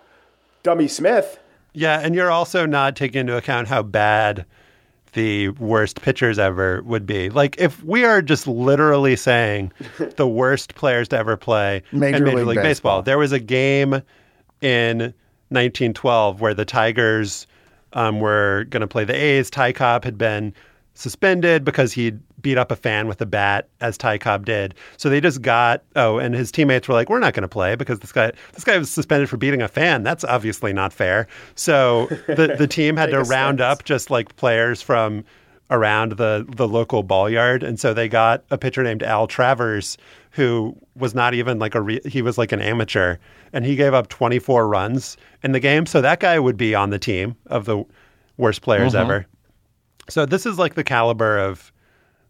Dummy 0.63 0.88
Smith. 0.88 1.39
Yeah, 1.73 1.99
and 1.99 2.15
you're 2.15 2.32
also 2.32 2.65
not 2.65 2.95
taking 2.95 3.21
into 3.21 3.38
account 3.38 3.67
how 3.67 3.84
bad 3.84 4.45
the 5.15 5.49
worst 5.49 6.01
pitchers 6.01 6.38
ever 6.38 6.82
would 6.84 7.06
be. 7.06 7.30
Like 7.30 7.58
if 7.58 7.84
we 7.84 8.06
are 8.06 8.21
just 8.21 8.47
literally 8.47 9.15
saying 9.15 9.71
the 10.17 10.28
worst 10.28 10.75
players 10.75 11.08
to 11.10 11.17
ever 11.17 11.38
play 11.38 11.82
Major 11.91 12.17
in 12.17 12.23
Major 12.23 12.38
League 12.38 12.47
League, 12.47 12.56
Baseball. 12.58 12.99
Baseball. 12.99 13.01
there 13.01 13.17
was 13.17 13.32
a 13.32 13.39
game 13.39 14.01
in 14.62 14.97
1912 15.49 16.41
where 16.41 16.54
the 16.54 16.65
Tigers 16.65 17.47
um, 17.93 18.19
were 18.19 18.65
going 18.69 18.82
to 18.82 18.88
play 18.88 19.06
the 19.06 19.15
A's. 19.15 19.49
Ty 19.49 19.71
Cobb 19.71 20.04
had 20.04 20.17
been 20.17 20.54
suspended 20.93 21.63
because 21.63 21.93
he'd 21.93 22.19
beat 22.46 22.60
up 22.60 22.72
a 22.72 22.76
fan 22.76 23.08
with 23.08 23.20
a 23.22 23.26
bat, 23.26 23.68
as 23.82 23.98
Ty 23.98 24.20
Cobb 24.20 24.46
did. 24.46 24.76
So 24.98 25.10
they 25.10 25.20
just 25.20 25.42
got 25.42 25.82
oh, 25.96 26.20
and 26.20 26.36
his 26.36 26.52
teammates 26.52 26.88
were 26.88 26.94
like, 26.94 27.10
"We're 27.10 27.18
not 27.20 27.34
going 27.34 27.42
to 27.42 27.48
play 27.48 27.76
because 27.76 28.00
this 28.00 28.12
guy 28.12 28.32
this 28.54 28.64
guy 28.64 28.78
was 28.78 28.90
suspended 28.92 29.28
for 29.30 29.38
beating 29.38 29.64
a 29.64 29.68
fan. 29.68 30.04
That's 30.04 30.24
obviously 30.24 30.72
not 30.72 30.94
fair." 30.94 31.26
So 31.56 32.06
the 32.28 32.56
the 32.60 32.68
team 32.68 32.98
had 32.98 33.10
to 33.10 33.24
round 33.24 33.58
stance. 33.58 33.80
up 33.80 33.84
just 33.84 34.12
like 34.12 34.36
players 34.36 34.80
from 34.82 35.26
around 35.72 36.12
the 36.14 36.46
the 36.56 36.68
local 36.68 37.02
ball 37.02 37.28
yard, 37.32 37.64
and 37.64 37.80
so 37.80 37.96
they 37.96 38.08
got 38.08 38.44
a 38.52 38.58
pitcher 38.60 38.84
named 38.84 39.02
Al 39.02 39.26
Travers 39.26 39.98
who 40.30 40.78
was 40.96 41.16
not 41.16 41.34
even 41.34 41.58
like 41.58 41.74
a 41.74 41.82
re- 41.82 42.02
he 42.06 42.22
was 42.22 42.38
like 42.38 42.52
an 42.52 42.62
amateur, 42.62 43.18
and 43.54 43.66
he 43.66 43.76
gave 43.76 43.96
up 43.96 44.08
24 44.10 44.68
runs 44.68 45.18
in 45.42 45.52
the 45.54 45.60
game. 45.60 45.88
So 45.88 46.00
that 46.02 46.20
guy 46.20 46.38
would 46.38 46.58
be 46.58 46.76
on 46.76 46.92
the 46.92 47.00
team 47.00 47.36
of 47.48 47.66
the 47.66 47.84
worst 48.38 48.62
players 48.62 48.94
Mhm. 48.94 49.00
ever. 49.00 49.26
So 50.10 50.28
this 50.28 50.46
is 50.46 50.60
like 50.60 50.76
the 50.76 50.84
caliber 50.84 51.40
of 51.40 51.72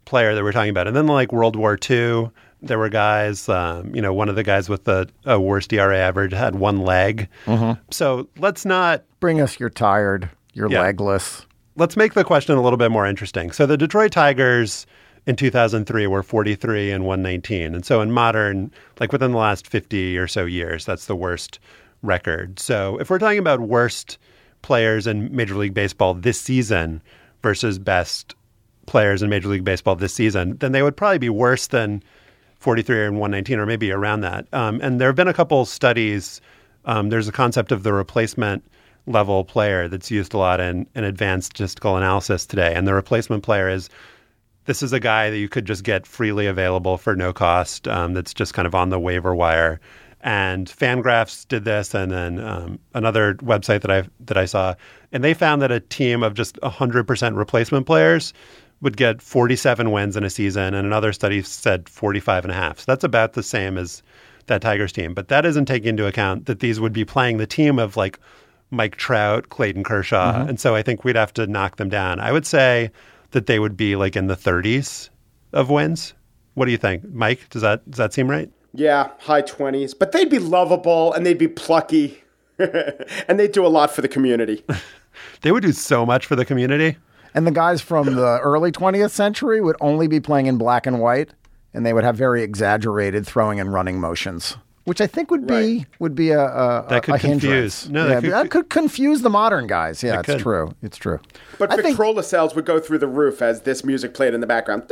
player 0.05 0.33
that 0.35 0.43
we're 0.43 0.51
talking 0.51 0.69
about. 0.69 0.87
And 0.87 0.95
then 0.95 1.07
like 1.07 1.31
World 1.31 1.55
War 1.55 1.77
II, 1.89 2.29
there 2.61 2.79
were 2.79 2.89
guys, 2.89 3.49
um, 3.49 3.93
you 3.93 4.01
know, 4.01 4.13
one 4.13 4.29
of 4.29 4.35
the 4.35 4.43
guys 4.43 4.69
with 4.69 4.85
the 4.85 5.07
uh, 5.29 5.39
worst 5.39 5.71
ERA 5.73 5.97
average 5.97 6.31
had 6.33 6.55
one 6.55 6.79
leg. 6.79 7.27
Mhm. 7.45 7.77
So 7.91 8.27
let's 8.37 8.65
not 8.65 9.03
Bring 9.19 9.41
us 9.41 9.59
you're 9.59 9.69
tired, 9.69 10.29
you're 10.53 10.69
Yeah. 10.71 10.81
legless. 10.81 11.45
let's 11.77 11.97
make 11.97 12.13
the 12.13 12.23
question 12.23 12.55
a 12.57 12.61
little 12.61 12.77
bit 12.77 12.89
more 12.91 13.05
interesting. 13.05 13.51
So 13.51 13.65
the 13.65 13.75
Detroit 13.77 14.11
Tigers 14.13 14.85
in 15.25 15.35
2003 15.35 16.07
were 16.07 16.23
43 16.23 16.91
and 16.91 17.03
119. 17.05 17.75
And 17.75 17.85
so 17.85 17.99
in 18.01 18.11
modern, 18.11 18.71
like 18.99 19.11
within 19.11 19.31
the 19.31 19.37
last 19.37 19.67
50 19.67 20.17
or 20.17 20.27
so 20.27 20.45
years, 20.45 20.85
that's 20.85 21.07
the 21.07 21.15
worst 21.15 21.59
record. 22.03 22.59
So 22.59 22.97
if 23.01 23.09
we're 23.09 23.19
talking 23.19 23.39
about 23.39 23.59
worst 23.59 24.17
players 24.61 25.05
in 25.07 25.35
Major 25.35 25.55
League 25.55 25.73
Baseball 25.73 26.13
this 26.13 26.39
season 26.39 27.01
versus 27.41 27.77
best 27.79 28.35
players 28.85 29.21
in 29.21 29.29
Major 29.29 29.49
League 29.49 29.63
Baseball 29.63 29.95
this 29.95 30.13
season, 30.13 30.57
then 30.57 30.71
they 30.71 30.81
would 30.81 30.97
probably 30.97 31.17
be 31.17 31.29
worse 31.29 31.67
than 31.67 32.03
43 32.59 33.05
and 33.05 33.19
119 33.19 33.59
or 33.59 33.65
maybe 33.65 33.91
around 33.91 34.21
that. 34.21 34.47
Um, 34.53 34.79
and 34.81 34.99
there 34.99 35.07
have 35.07 35.15
been 35.15 35.27
a 35.27 35.33
couple 35.33 35.65
studies. 35.65 36.41
Um, 36.85 37.09
there's 37.09 37.27
a 37.27 37.31
concept 37.31 37.71
of 37.71 37.83
the 37.83 37.93
replacement 37.93 38.63
level 39.07 39.43
player 39.43 39.87
that's 39.87 40.09
used 40.09 40.33
a 40.33 40.37
lot 40.37 40.59
in, 40.59 40.87
in 40.95 41.03
advanced 41.03 41.47
statistical 41.47 41.95
analysis 41.97 42.45
today. 42.45 42.73
And 42.73 42.87
the 42.87 42.93
replacement 42.93 43.43
player 43.43 43.69
is 43.69 43.89
this 44.65 44.81
is 44.81 44.93
a 44.93 44.99
guy 44.99 45.29
that 45.29 45.37
you 45.37 45.47
could 45.47 45.65
just 45.65 45.83
get 45.83 46.07
freely 46.07 46.47
available 46.47 46.97
for 46.97 47.15
no 47.15 47.31
cost 47.31 47.87
um, 47.87 48.13
that's 48.13 48.33
just 48.33 48.53
kind 48.53 48.65
of 48.65 48.73
on 48.73 48.89
the 48.89 48.99
waiver 48.99 49.35
wire. 49.35 49.79
And 50.21 50.67
Fangraphs 50.67 51.47
did 51.47 51.65
this, 51.65 51.93
and 51.93 52.11
then 52.11 52.39
um, 52.39 52.79
another 52.95 53.35
website 53.35 53.81
that 53.81 53.91
I 53.91 54.07
that 54.21 54.37
I 54.37 54.45
saw, 54.45 54.73
and 55.11 55.23
they 55.23 55.35
found 55.35 55.61
that 55.61 55.71
a 55.71 55.79
team 55.79 56.23
of 56.23 56.33
just 56.33 56.59
100% 56.61 57.37
replacement 57.37 57.85
players 57.85 58.33
would 58.81 58.97
get 58.97 59.21
47 59.21 59.91
wins 59.91 60.15
in 60.17 60.23
a 60.23 60.29
season, 60.29 60.73
and 60.73 60.85
another 60.85 61.13
study 61.13 61.41
said 61.41 61.87
45 61.89 62.45
and 62.45 62.51
a 62.51 62.55
half. 62.55 62.79
So 62.79 62.85
that's 62.87 63.03
about 63.03 63.33
the 63.33 63.43
same 63.43 63.77
as 63.77 64.03
that 64.47 64.61
Tigers 64.61 64.91
team. 64.91 65.13
But 65.13 65.29
that 65.29 65.45
isn't 65.45 65.65
taking 65.65 65.89
into 65.89 66.05
account 66.07 66.45
that 66.45 66.59
these 66.59 66.79
would 66.79 66.93
be 66.93 67.05
playing 67.05 67.37
the 67.37 67.47
team 67.47 67.79
of 67.79 67.97
like 67.97 68.19
Mike 68.71 68.95
Trout, 68.95 69.49
Clayton 69.49 69.83
Kershaw, 69.83 70.33
Mhm. 70.33 70.49
and 70.49 70.59
so 70.59 70.75
I 70.75 70.81
think 70.81 71.03
we'd 71.03 71.15
have 71.15 71.33
to 71.33 71.47
knock 71.47 71.77
them 71.77 71.89
down. 71.89 72.19
I 72.19 72.31
would 72.31 72.45
say 72.45 72.91
that 73.31 73.45
they 73.47 73.59
would 73.59 73.75
be 73.77 73.95
like 73.95 74.15
in 74.15 74.27
the 74.27 74.35
30s 74.35 75.09
of 75.53 75.69
wins. 75.69 76.13
What 76.55 76.65
do 76.65 76.71
you 76.71 76.77
think, 76.77 77.03
Mike? 77.13 77.47
Does 77.49 77.61
that 77.61 77.89
does 77.89 77.97
that 77.97 78.13
seem 78.13 78.29
right? 78.29 78.49
Yeah, 78.73 79.09
high 79.19 79.41
20s, 79.41 79.93
but 79.93 80.11
they'd 80.11 80.29
be 80.29 80.39
lovable 80.39 81.13
and 81.13 81.25
they'd 81.25 81.37
be 81.37 81.47
plucky. 81.47 82.21
and 82.59 83.39
they'd 83.39 83.51
do 83.51 83.65
a 83.65 83.67
lot 83.69 83.91
for 83.91 84.01
the 84.01 84.07
community. 84.07 84.63
They 85.41 85.51
would 85.53 85.63
do 85.63 85.71
so 85.71 86.05
much 86.05 86.25
for 86.25 86.35
the 86.35 86.43
community. 86.43 86.97
And 87.35 87.45
the 87.45 87.51
guys 87.51 87.81
from 87.81 88.15
the 88.15 88.39
early 88.41 88.71
20th 88.71 89.11
century 89.11 89.61
would 89.61 89.75
only 89.81 90.07
be 90.07 90.19
playing 90.19 90.47
in 90.47 90.57
black 90.57 90.87
and 90.87 90.99
white, 90.99 91.31
and 91.73 91.85
they 91.85 91.93
would 91.93 92.03
have 92.05 92.15
very 92.15 92.41
exaggerated 92.41 93.27
throwing 93.27 93.59
and 93.59 93.73
running 93.73 93.99
motions, 93.99 94.55
which 94.85 95.01
I 95.01 95.07
think 95.07 95.29
would 95.31 95.45
be 95.45 95.85
would 95.99 96.15
be 96.15 96.29
a, 96.31 96.39
a 96.45 96.85
That 96.89 97.03
could 97.03 97.15
a 97.15 97.17
hindrance. 97.17 97.41
confuse. 97.83 97.89
No, 97.89 98.07
yeah, 98.07 98.13
that 98.15 98.21
could- 98.23 98.31
that 98.31 98.49
could 98.51 98.69
confuse 98.69 99.21
the 99.21 99.29
modern 99.29 99.67
guys. 99.67 100.01
Yeah, 100.01 100.11
That 100.13 100.19
it's 100.19 100.25
could. 100.27 100.39
true. 100.39 100.73
It's 100.81 100.97
true. 100.97 101.19
But 101.59 101.75
Victrola 101.75 102.23
cells 102.23 102.55
would 102.55 102.65
go 102.65 102.79
through 102.79 102.99
the 102.99 103.07
roof 103.07 103.41
as 103.41 103.61
this 103.61 103.83
music 103.83 104.13
played 104.13 104.33
in 104.33 104.39
the 104.39 104.47
background. 104.47 104.83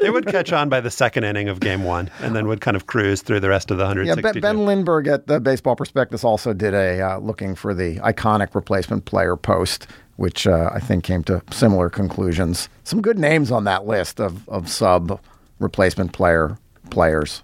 They 0.00 0.10
would 0.10 0.26
catch 0.26 0.52
on 0.52 0.68
by 0.68 0.80
the 0.80 0.90
second 0.90 1.22
inning 1.24 1.48
of 1.48 1.60
game 1.60 1.84
one, 1.84 2.10
and 2.20 2.34
then 2.34 2.48
would 2.48 2.60
kind 2.60 2.76
of 2.76 2.86
cruise 2.88 3.22
through 3.22 3.38
the 3.40 3.48
rest 3.48 3.70
of 3.70 3.78
the 3.78 3.86
hundred. 3.86 4.08
Yeah, 4.08 4.16
Ben, 4.16 4.40
ben 4.40 4.66
Lindbergh 4.66 5.06
at 5.06 5.28
the 5.28 5.38
Baseball 5.40 5.76
Prospectus 5.76 6.24
also 6.24 6.52
did 6.52 6.74
a 6.74 7.00
uh, 7.00 7.18
looking 7.18 7.54
for 7.54 7.72
the 7.72 7.96
iconic 8.00 8.54
replacement 8.56 9.04
player 9.04 9.36
post, 9.36 9.86
which 10.22 10.46
uh, 10.46 10.70
I 10.72 10.78
think 10.78 11.02
came 11.02 11.24
to 11.24 11.42
similar 11.50 11.90
conclusions. 11.90 12.68
Some 12.84 13.02
good 13.02 13.18
names 13.18 13.50
on 13.50 13.64
that 13.64 13.88
list 13.88 14.20
of, 14.20 14.48
of 14.48 14.68
sub 14.68 15.20
replacement 15.58 16.12
player 16.12 16.56
players. 16.90 17.42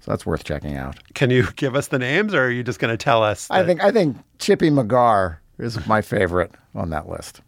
So 0.00 0.10
that's 0.10 0.26
worth 0.26 0.44
checking 0.44 0.76
out. 0.76 0.98
Can 1.14 1.30
you 1.30 1.48
give 1.56 1.74
us 1.74 1.88
the 1.88 1.98
names, 1.98 2.34
or 2.34 2.44
are 2.44 2.50
you 2.50 2.62
just 2.62 2.78
going 2.78 2.92
to 2.92 3.02
tell 3.02 3.22
us? 3.22 3.48
I 3.50 3.64
think 3.64 3.82
I 3.82 3.90
think 3.90 4.18
Chippy 4.38 4.68
McGarr 4.68 5.38
is 5.58 5.86
my 5.86 6.02
favorite 6.02 6.52
on 6.74 6.90
that 6.90 7.08
list. 7.08 7.40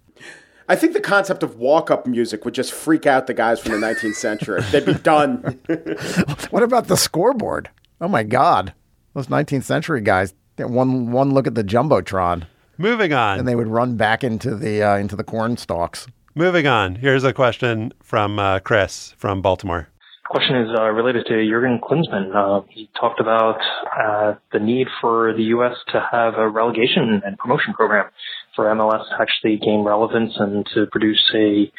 I 0.71 0.77
think 0.77 0.95
the 0.95 1.01
concept 1.01 1.43
of 1.43 1.57
walk 1.57 1.91
up 1.91 2.07
music 2.07 2.47
would 2.47 2.55
just 2.55 2.73
freak 2.73 3.05
out 3.05 3.27
the 3.27 3.35
guys 3.35 3.61
from 3.61 3.73
the 3.79 3.87
19th 3.87 4.15
century. 4.15 4.63
They'd 4.71 4.87
be 4.87 4.95
done. 4.95 5.61
what 6.49 6.63
about 6.63 6.87
the 6.87 6.97
scoreboard? 6.97 7.69
Oh 8.01 8.09
my 8.09 8.23
God. 8.23 8.73
Those 9.13 9.27
19th 9.27 9.65
century 9.65 10.01
guys, 10.01 10.33
one, 10.57 11.13
one 11.13 11.35
look 11.35 11.47
at 11.47 11.57
the 11.57 11.65
Jumbotron. 11.65 12.47
Moving 12.83 13.13
on. 13.13 13.39
And 13.39 13.47
they 13.47 13.55
would 13.55 13.69
run 13.69 13.97
back 13.97 14.25
into 14.25 14.57
the, 14.57 14.83
uh, 14.83 14.97
into 14.97 15.15
the 15.15 15.23
corn 15.23 15.57
stalks. 15.57 16.09
Moving 16.35 16.67
on. 16.67 16.97
Here's 16.97 17.23
a 17.23 17.33
question 17.33 17.93
from 18.03 18.41
uh, 18.41 18.59
Chris 18.59 19.15
from 19.17 19.41
Baltimore. 19.41 19.87
The 20.25 20.29
question 20.31 20.57
is 20.57 20.69
uh, 20.77 20.91
related 20.91 21.27
to 21.27 21.49
Jurgen 21.49 21.79
Klinsmann. 21.81 22.35
Uh, 22.35 22.67
he 22.69 22.91
talked 22.99 23.21
about 23.21 23.61
uh, 23.87 24.35
the 24.53 24.59
need 24.59 24.89
for 25.01 25.33
the 25.33 25.45
U.S. 25.55 25.77
to 25.93 26.05
have 26.11 26.35
a 26.35 26.49
relegation 26.49 27.23
and 27.25 27.39
promotion 27.39 27.73
program 27.73 28.11
for 28.57 28.65
MLS 28.65 29.09
to 29.11 29.17
actually 29.21 29.59
gain 29.59 29.85
relevance 29.85 30.33
and 30.37 30.67
to 30.75 30.87
produce 30.91 31.23
a, 31.37 31.71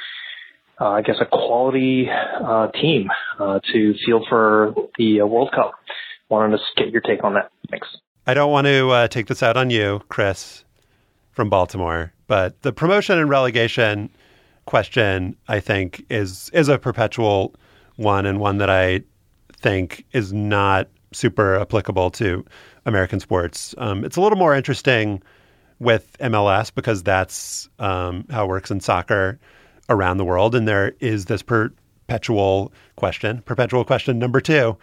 uh, 0.79 0.87
I 0.87 1.01
guess, 1.01 1.17
a 1.19 1.25
quality 1.25 2.07
uh, 2.09 2.67
team 2.79 3.09
uh, 3.41 3.59
to 3.73 3.93
field 4.05 4.25
for 4.29 4.73
the 4.97 5.21
World 5.23 5.51
Cup. 5.53 5.73
Wanted 6.29 6.59
to 6.59 6.81
get 6.81 6.93
your 6.93 7.01
take 7.01 7.25
on 7.25 7.33
that. 7.33 7.51
Thanks. 7.69 7.87
I 8.25 8.33
don't 8.33 8.53
want 8.53 8.67
to 8.67 9.07
take 9.09 9.27
this 9.27 9.43
out 9.43 9.57
on 9.57 9.69
you, 9.69 10.01
Chris, 10.07 10.63
from 11.33 11.49
Baltimore, 11.49 12.13
but 12.27 12.61
the 12.61 12.71
promotion 12.71 13.19
and 13.19 13.29
relegation 13.29 14.09
question, 14.65 15.35
I 15.47 15.59
think, 15.59 16.05
is 16.09 16.49
is 16.53 16.69
a 16.69 16.77
perpetual 16.77 17.53
one 17.97 18.25
and 18.25 18.39
one 18.39 18.57
that 18.59 18.69
I 18.69 19.01
think 19.57 20.05
is 20.13 20.31
not 20.31 20.87
super 21.11 21.59
applicable 21.59 22.11
to 22.11 22.45
American 22.85 23.19
sports. 23.19 23.75
Um, 23.77 24.03
it's 24.03 24.17
a 24.17 24.21
little 24.21 24.37
more 24.37 24.55
interesting 24.55 25.21
with 25.79 26.17
MLS 26.19 26.73
because 26.73 27.03
that's 27.03 27.69
um, 27.79 28.25
how 28.29 28.45
it 28.45 28.47
works 28.47 28.71
in 28.71 28.79
soccer 28.79 29.39
around 29.89 30.17
the 30.17 30.25
world. 30.25 30.55
And 30.55 30.67
there 30.67 30.93
is 30.99 31.25
this 31.25 31.41
perpetual 31.41 32.71
question, 32.95 33.41
perpetual 33.41 33.83
question 33.83 34.19
number 34.19 34.39
two 34.39 34.77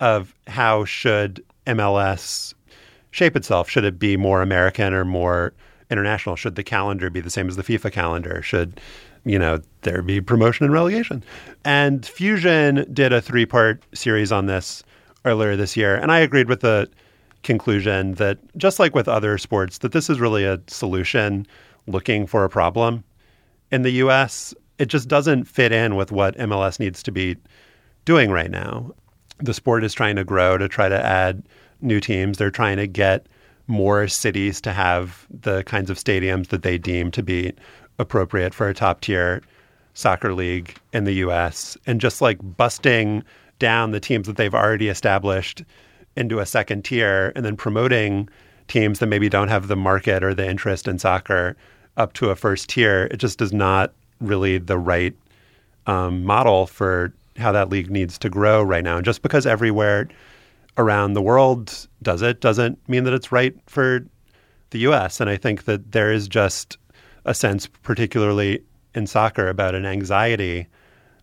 of 0.00 0.34
how 0.46 0.84
should 0.84 1.44
MLS 1.66 2.54
shape 3.10 3.36
itself? 3.36 3.68
Should 3.68 3.84
it 3.84 3.98
be 3.98 4.16
more 4.16 4.42
American 4.42 4.92
or 4.92 5.04
more 5.04 5.52
international? 5.90 6.36
Should 6.36 6.56
the 6.56 6.64
calendar 6.64 7.10
be 7.10 7.20
the 7.20 7.30
same 7.30 7.48
as 7.48 7.56
the 7.56 7.62
FIFA 7.62 7.92
calendar? 7.92 8.42
Should 8.42 8.80
you 9.26 9.40
know, 9.40 9.60
there'd 9.82 10.06
be 10.06 10.20
promotion 10.20 10.64
and 10.64 10.72
relegation. 10.72 11.22
And 11.64 12.06
Fusion 12.06 12.86
did 12.94 13.12
a 13.12 13.20
three 13.20 13.44
part 13.44 13.82
series 13.92 14.30
on 14.30 14.46
this 14.46 14.84
earlier 15.24 15.56
this 15.56 15.76
year. 15.76 15.96
And 15.96 16.12
I 16.12 16.20
agreed 16.20 16.48
with 16.48 16.60
the 16.60 16.88
conclusion 17.42 18.14
that 18.14 18.38
just 18.56 18.78
like 18.78 18.94
with 18.94 19.08
other 19.08 19.36
sports, 19.36 19.78
that 19.78 19.90
this 19.90 20.08
is 20.08 20.20
really 20.20 20.44
a 20.44 20.60
solution 20.68 21.44
looking 21.88 22.26
for 22.26 22.44
a 22.44 22.48
problem. 22.48 23.02
In 23.72 23.82
the 23.82 23.90
US, 24.02 24.54
it 24.78 24.86
just 24.86 25.08
doesn't 25.08 25.44
fit 25.44 25.72
in 25.72 25.96
with 25.96 26.12
what 26.12 26.38
MLS 26.38 26.78
needs 26.78 27.02
to 27.02 27.10
be 27.10 27.36
doing 28.04 28.30
right 28.30 28.50
now. 28.50 28.92
The 29.38 29.54
sport 29.54 29.82
is 29.82 29.92
trying 29.92 30.16
to 30.16 30.24
grow 30.24 30.56
to 30.56 30.68
try 30.68 30.88
to 30.88 31.04
add 31.04 31.42
new 31.80 31.98
teams. 31.98 32.38
They're 32.38 32.50
trying 32.50 32.76
to 32.76 32.86
get 32.86 33.26
more 33.66 34.08
cities 34.08 34.60
to 34.60 34.72
have 34.72 35.26
the 35.30 35.62
kinds 35.64 35.90
of 35.90 35.98
stadiums 35.98 36.48
that 36.48 36.62
they 36.62 36.78
deem 36.78 37.10
to 37.10 37.22
be 37.22 37.52
appropriate 37.98 38.54
for 38.54 38.68
a 38.68 38.74
top 38.74 39.00
tier 39.00 39.42
soccer 39.94 40.34
league 40.34 40.76
in 40.92 41.04
the 41.04 41.14
US 41.14 41.76
and 41.86 42.00
just 42.00 42.20
like 42.20 42.38
busting 42.56 43.24
down 43.58 43.90
the 43.90 44.00
teams 44.00 44.26
that 44.26 44.36
they've 44.36 44.54
already 44.54 44.88
established 44.88 45.64
into 46.16 46.38
a 46.38 46.46
second 46.46 46.84
tier 46.84 47.32
and 47.34 47.44
then 47.44 47.56
promoting 47.56 48.28
teams 48.68 48.98
that 48.98 49.06
maybe 49.06 49.28
don't 49.28 49.48
have 49.48 49.68
the 49.68 49.76
market 49.76 50.22
or 50.22 50.34
the 50.34 50.46
interest 50.46 50.88
in 50.88 50.98
soccer 50.98 51.56
up 51.96 52.12
to 52.14 52.30
a 52.30 52.36
first 52.36 52.68
tier, 52.68 53.08
it 53.10 53.16
just 53.16 53.40
is 53.40 53.52
not 53.52 53.92
really 54.20 54.58
the 54.58 54.78
right 54.78 55.14
um, 55.86 56.24
model 56.24 56.66
for 56.66 57.12
how 57.36 57.52
that 57.52 57.70
league 57.70 57.90
needs 57.90 58.18
to 58.18 58.28
grow 58.28 58.62
right 58.62 58.84
now. 58.84 58.96
And 58.96 59.04
just 59.04 59.22
because 59.22 59.46
everywhere 59.46 60.08
around 60.78 61.14
the 61.14 61.22
world 61.22 61.88
does 62.02 62.22
it 62.22 62.40
doesn't 62.40 62.78
mean 62.88 63.04
that 63.04 63.14
it's 63.14 63.32
right 63.32 63.54
for 63.66 64.06
the 64.70 64.78
US. 64.80 65.20
And 65.20 65.30
I 65.30 65.36
think 65.36 65.64
that 65.64 65.92
there 65.92 66.12
is 66.12 66.28
just 66.28 66.78
a 67.24 67.34
sense, 67.34 67.66
particularly 67.66 68.62
in 68.94 69.06
soccer, 69.06 69.48
about 69.48 69.74
an 69.74 69.86
anxiety 69.86 70.66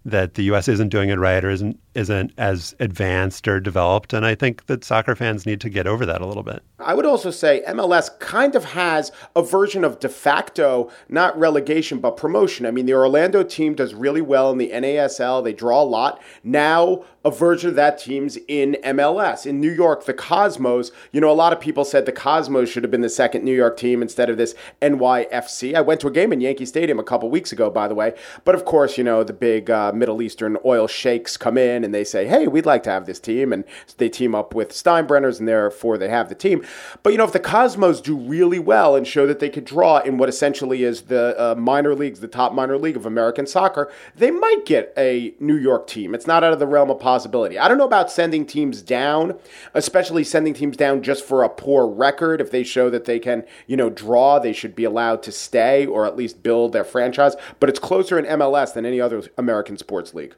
that 0.05 0.33
the 0.33 0.43
U.S. 0.43 0.67
isn't 0.67 0.89
doing 0.89 1.09
it 1.09 1.17
right 1.17 1.43
or 1.43 1.49
isn't 1.49 1.79
isn't 1.95 2.31
as 2.37 2.75
advanced 2.79 3.47
or 3.47 3.59
developed. 3.59 4.13
And 4.13 4.25
I 4.25 4.35
think 4.35 4.65
that 4.67 4.83
soccer 4.83 5.15
fans 5.15 5.45
need 5.45 5.61
to 5.61 5.69
get 5.69 5.87
over 5.87 6.05
that 6.05 6.21
a 6.21 6.25
little 6.25 6.43
bit. 6.43 6.63
I 6.79 6.93
would 6.93 7.05
also 7.05 7.31
say 7.31 7.63
MLS 7.67 8.19
kind 8.19 8.55
of 8.55 8.65
has 8.65 9.11
a 9.35 9.41
version 9.41 9.83
of 9.83 9.99
de 9.99 10.09
facto, 10.09 10.91
not 11.07 11.37
relegation, 11.37 11.99
but 11.99 12.17
promotion. 12.17 12.65
I 12.65 12.71
mean, 12.71 12.85
the 12.85 12.93
Orlando 12.93 13.43
team 13.43 13.73
does 13.75 13.93
really 13.93 14.21
well 14.21 14.51
in 14.51 14.57
the 14.57 14.69
NASL. 14.69 15.43
They 15.43 15.53
draw 15.53 15.81
a 15.81 15.85
lot. 15.85 16.21
Now, 16.43 17.05
a 17.25 17.31
version 17.31 17.69
of 17.69 17.75
that 17.75 17.97
team's 17.97 18.37
in 18.47 18.77
MLS. 18.83 19.45
In 19.45 19.61
New 19.61 19.71
York, 19.71 20.05
the 20.05 20.13
Cosmos, 20.13 20.91
you 21.11 21.21
know, 21.21 21.31
a 21.31 21.33
lot 21.33 21.53
of 21.53 21.59
people 21.59 21.85
said 21.85 22.05
the 22.05 22.11
Cosmos 22.11 22.69
should 22.69 22.83
have 22.83 22.91
been 22.91 23.01
the 23.01 23.09
second 23.09 23.45
New 23.45 23.55
York 23.55 23.77
team 23.77 24.01
instead 24.01 24.29
of 24.29 24.37
this 24.37 24.55
NYFC. 24.81 25.73
I 25.73 25.81
went 25.81 26.01
to 26.01 26.07
a 26.07 26.11
game 26.11 26.33
in 26.33 26.41
Yankee 26.41 26.65
Stadium 26.65 26.99
a 26.99 27.03
couple 27.03 27.29
weeks 27.29 27.51
ago, 27.51 27.69
by 27.69 27.87
the 27.87 27.95
way. 27.95 28.13
But 28.43 28.55
of 28.55 28.65
course, 28.65 28.97
you 28.97 29.03
know, 29.03 29.23
the 29.23 29.33
big 29.33 29.69
uh, 29.69 29.93
Middle 29.93 30.21
Eastern 30.21 30.57
oil 30.65 30.87
sheiks 30.87 31.37
come 31.37 31.57
in 31.57 31.82
and 31.83 31.93
they 31.93 32.03
say, 32.03 32.25
hey, 32.25 32.47
we'd 32.47 32.65
like 32.65 32.83
to 32.83 32.89
have 32.89 33.05
this 33.05 33.19
team. 33.19 33.53
And 33.53 33.63
they 33.97 34.09
team 34.09 34.35
up 34.35 34.53
with 34.53 34.69
Steinbrenners, 34.69 35.39
and 35.39 35.47
therefore 35.47 35.97
they 35.97 36.09
have 36.09 36.29
the 36.29 36.35
team. 36.35 36.65
But, 37.01 37.11
you 37.11 37.17
know, 37.17 37.25
if 37.25 37.33
the 37.33 37.39
Cosmos 37.39 38.01
do 38.01 38.15
really 38.15 38.59
well 38.59 38.95
and 38.95 39.07
show 39.07 39.27
that 39.27 39.39
they 39.39 39.49
could 39.49 39.65
draw 39.65 39.99
in 39.99 40.17
what 40.17 40.29
essentially 40.29 40.83
is 40.83 41.03
the 41.03 41.35
uh, 41.39 41.55
minor 41.55 41.95
leagues, 41.95 42.19
the 42.19 42.27
top 42.27 42.53
minor 42.53 42.77
league 42.77 42.95
of 42.95 43.05
American 43.05 43.45
soccer, 43.47 43.91
they 44.15 44.31
might 44.31 44.65
get 44.65 44.93
a 44.97 45.33
New 45.39 45.57
York 45.57 45.87
team. 45.87 46.13
It's 46.13 46.27
not 46.27 46.43
out 46.43 46.53
of 46.53 46.59
the 46.59 46.67
realm 46.67 46.89
of 46.89 46.99
possibility. 46.99 47.57
I 47.57 47.67
don't 47.67 47.77
know 47.77 47.85
about 47.85 48.11
sending 48.11 48.45
teams 48.45 48.81
down, 48.81 49.37
especially 49.73 50.23
sending 50.23 50.53
teams 50.53 50.77
down 50.77 51.03
just 51.03 51.25
for 51.25 51.43
a 51.43 51.49
poor 51.49 51.87
record. 51.87 52.41
If 52.41 52.51
they 52.51 52.63
show 52.63 52.89
that 52.89 53.05
they 53.05 53.19
can, 53.19 53.43
you 53.67 53.77
know, 53.77 53.89
draw, 53.89 54.39
they 54.39 54.53
should 54.53 54.75
be 54.75 54.83
allowed 54.83 55.23
to 55.23 55.31
stay 55.31 55.85
or 55.85 56.05
at 56.05 56.15
least 56.15 56.43
build 56.43 56.73
their 56.73 56.83
franchise. 56.83 57.35
But 57.59 57.69
it's 57.69 57.79
closer 57.79 58.17
in 58.17 58.25
MLS 58.25 58.73
than 58.73 58.85
any 58.85 58.99
other 59.01 59.23
American 59.37 59.77
sports 59.77 60.13
league. 60.13 60.35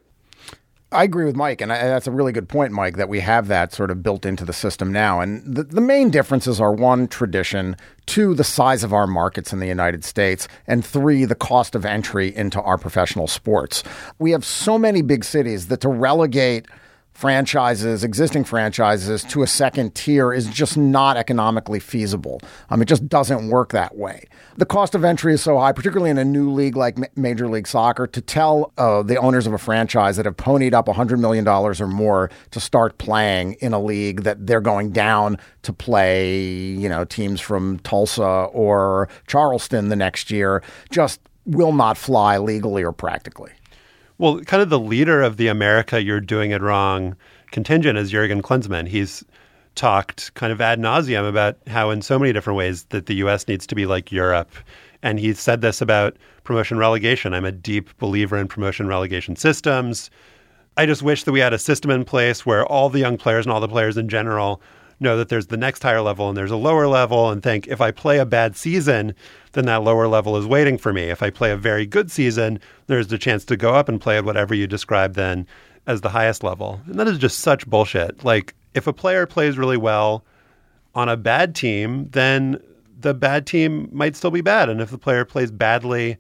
I 0.92 1.04
agree 1.04 1.26
with 1.26 1.36
Mike, 1.36 1.62
and 1.62 1.74
I, 1.74 1.88
that's 1.88 2.08
a 2.08 2.12
really 2.12 2.32
good 2.32 2.48
point, 2.48 2.72
Mike, 2.72 2.96
that 2.98 3.10
we 3.10 3.20
have 3.20 3.48
that 3.48 3.74
sort 3.74 3.92
of 3.92 4.02
built 4.02 4.26
into 4.26 4.46
the 4.46 4.54
system 4.54 4.92
now. 4.92 5.20
And 5.20 5.44
the, 5.44 5.64
the 5.64 5.82
main 5.82 6.10
differences 6.10 6.62
are 6.62 6.72
one, 6.72 7.08
tradition, 7.08 7.76
two, 8.06 8.34
the 8.34 8.44
size 8.44 8.84
of 8.84 8.94
our 8.94 9.08
markets 9.08 9.52
in 9.52 9.60
the 9.60 9.68
United 9.68 10.06
States, 10.06 10.48
and 10.68 10.86
three, 10.86 11.26
the 11.26 11.36
cost 11.36 11.76
of 11.76 11.86
entry 11.86 12.34
into 12.36 12.62
our 12.62 12.78
professional 12.78 13.28
sports. 13.28 13.84
We 14.20 14.32
have 14.32 14.46
so 14.46 14.78
many 14.78 15.02
big 15.02 15.24
cities 15.26 15.68
that 15.68 15.82
to 15.82 15.90
relegate– 15.90 16.68
franchises, 17.16 18.04
existing 18.04 18.44
franchises, 18.44 19.24
to 19.24 19.42
a 19.42 19.48
second 19.48 19.96
tier 19.96 20.34
is 20.34 20.48
just 20.48 20.78
not 20.78 21.16
economically 21.16 21.80
feasible. 21.80 22.42
Um, 22.70 22.82
it 22.82 22.86
just 22.86 23.08
doesn't 23.08 23.50
work 23.50 23.72
that 23.72 23.96
way. 23.96 24.26
The 24.58 24.66
cost 24.66 24.94
of 24.96 25.06
entry 25.06 25.34
is 25.34 25.42
so 25.42 25.58
high, 25.58 25.72
particularly 25.72 26.12
in 26.12 26.18
a 26.18 26.26
new 26.26 26.52
league 26.52 26.76
like 26.76 27.18
Major 27.18 27.48
League 27.48 27.68
Soccer, 27.68 28.06
to 28.06 28.22
tell 28.22 28.74
uh, 28.78 29.02
the 29.02 29.16
owners 29.16 29.48
of 29.48 29.54
a 29.54 29.58
franchise 29.58 30.18
that 30.18 30.26
have 30.26 30.36
ponied 30.36 30.74
up 30.74 30.88
$100 30.88 31.18
million 31.18 31.48
or 31.48 31.74
more 31.88 32.30
to 32.52 32.60
start 32.60 32.98
playing 32.98 33.54
in 33.54 33.72
a 33.72 33.80
league 33.80 34.24
that 34.24 34.46
they're 34.46 34.60
going 34.60 34.92
down 34.92 35.38
to 35.62 35.72
play, 35.72 36.38
you 36.38 36.90
know, 36.90 37.06
teams 37.06 37.40
from 37.40 37.80
Tulsa 37.80 38.24
or 38.24 39.08
Charleston 39.26 39.88
the 39.88 39.96
next 39.96 40.30
year 40.30 40.62
just 40.92 41.22
will 41.46 41.72
not 41.72 41.98
fly 41.98 42.38
legally 42.38 42.84
or 42.84 42.92
practically. 42.92 43.52
Well, 44.18 44.40
kind 44.42 44.64
of 44.64 44.70
the 44.70 44.80
leader 44.80 45.22
of 45.22 45.36
the 45.36 45.50
America 45.50 46.02
You're 46.02 46.22
Doing 46.22 46.52
It 46.52 46.62
Wrong 46.62 47.18
contingent 47.52 47.98
is 47.98 48.12
Jurgen 48.12 48.42
Klinsmann. 48.42 48.88
He's 48.88 49.26
talked 49.76 50.34
kind 50.36 50.54
of 50.54 50.62
ad 50.62 50.80
nauseum 50.80 51.28
about 51.28 51.58
how, 51.68 51.90
in 51.90 52.02
so 52.02 52.18
many 52.18 52.32
different 52.32 52.56
ways, 52.56 52.86
that 52.92 53.08
the 53.08 53.16
U.S. 53.16 53.46
needs 53.46 53.68
to 53.68 53.76
be 53.76 53.86
like 53.86 54.14
Europe. 54.14 54.54
And 55.04 55.20
he 55.20 55.34
said 55.34 55.60
this 55.60 55.82
about 55.82 56.16
promotion 56.46 56.78
relegation. 56.78 57.34
I'm 57.34 57.44
a 57.44 57.52
deep 57.52 57.90
believer 57.98 58.38
in 58.38 58.48
promotion 58.48 58.88
relegation 58.88 59.36
systems. 59.36 60.10
I 60.78 60.86
just 60.86 61.04
wish 61.04 61.26
that 61.26 61.34
we 61.34 61.42
had 61.42 61.54
a 61.54 61.60
system 61.60 61.92
in 61.92 62.06
place 62.06 62.46
where 62.46 62.66
all 62.66 62.90
the 62.90 63.00
young 63.00 63.18
players 63.18 63.46
and 63.46 63.52
all 63.52 63.60
the 63.60 63.68
players 63.68 63.98
in 63.98 64.08
general 64.08 64.62
know 65.00 65.18
that 65.18 65.30
there's 65.30 65.48
the 65.48 65.58
next 65.58 65.84
higher 65.84 66.02
level 66.02 66.30
and 66.30 66.38
there's 66.38 66.52
a 66.52 66.58
lower 66.58 66.88
level 66.88 67.30
and 67.30 67.44
think 67.44 67.68
if 67.68 67.82
I 67.82 67.92
play 67.92 68.18
a 68.18 68.26
bad 68.26 68.56
season, 68.56 69.14
then 69.54 69.66
that 69.66 69.84
lower 69.84 70.08
level 70.08 70.38
is 70.38 70.46
waiting 70.46 70.78
for 70.78 70.94
me. 70.94 71.04
If 71.04 71.22
I 71.22 71.30
play 71.30 71.52
a 71.52 71.58
very 71.58 71.86
good 71.86 72.12
season, 72.12 72.60
there's 72.88 73.08
the 73.08 73.18
chance 73.18 73.46
to 73.46 73.58
go 73.58 73.74
up 73.74 73.90
and 73.90 74.00
play 74.00 74.18
at 74.18 74.26
whatever 74.26 74.54
you 74.54 74.68
describe 74.68 75.14
then 75.14 75.48
as 75.88 76.02
the 76.02 76.10
highest 76.10 76.44
level. 76.44 76.82
And 76.86 77.00
that 77.00 77.08
is 77.08 77.18
just 77.18 77.40
such 77.40 77.68
bullshit. 77.68 78.24
Like 78.24 78.54
if 78.74 78.88
a 78.88 78.94
player 78.94 79.26
plays 79.26 79.58
really 79.58 79.78
well 79.78 80.26
on 80.94 81.10
a 81.10 81.18
bad 81.18 81.56
team, 81.56 82.10
then 82.12 82.62
the 83.00 83.14
bad 83.14 83.46
team 83.46 83.90
might 83.92 84.16
still 84.16 84.32
be 84.32 84.42
bad. 84.42 84.70
And 84.70 84.82
if 84.82 84.90
the 84.90 84.98
player 84.98 85.26
plays 85.26 85.52
badly 85.52 86.18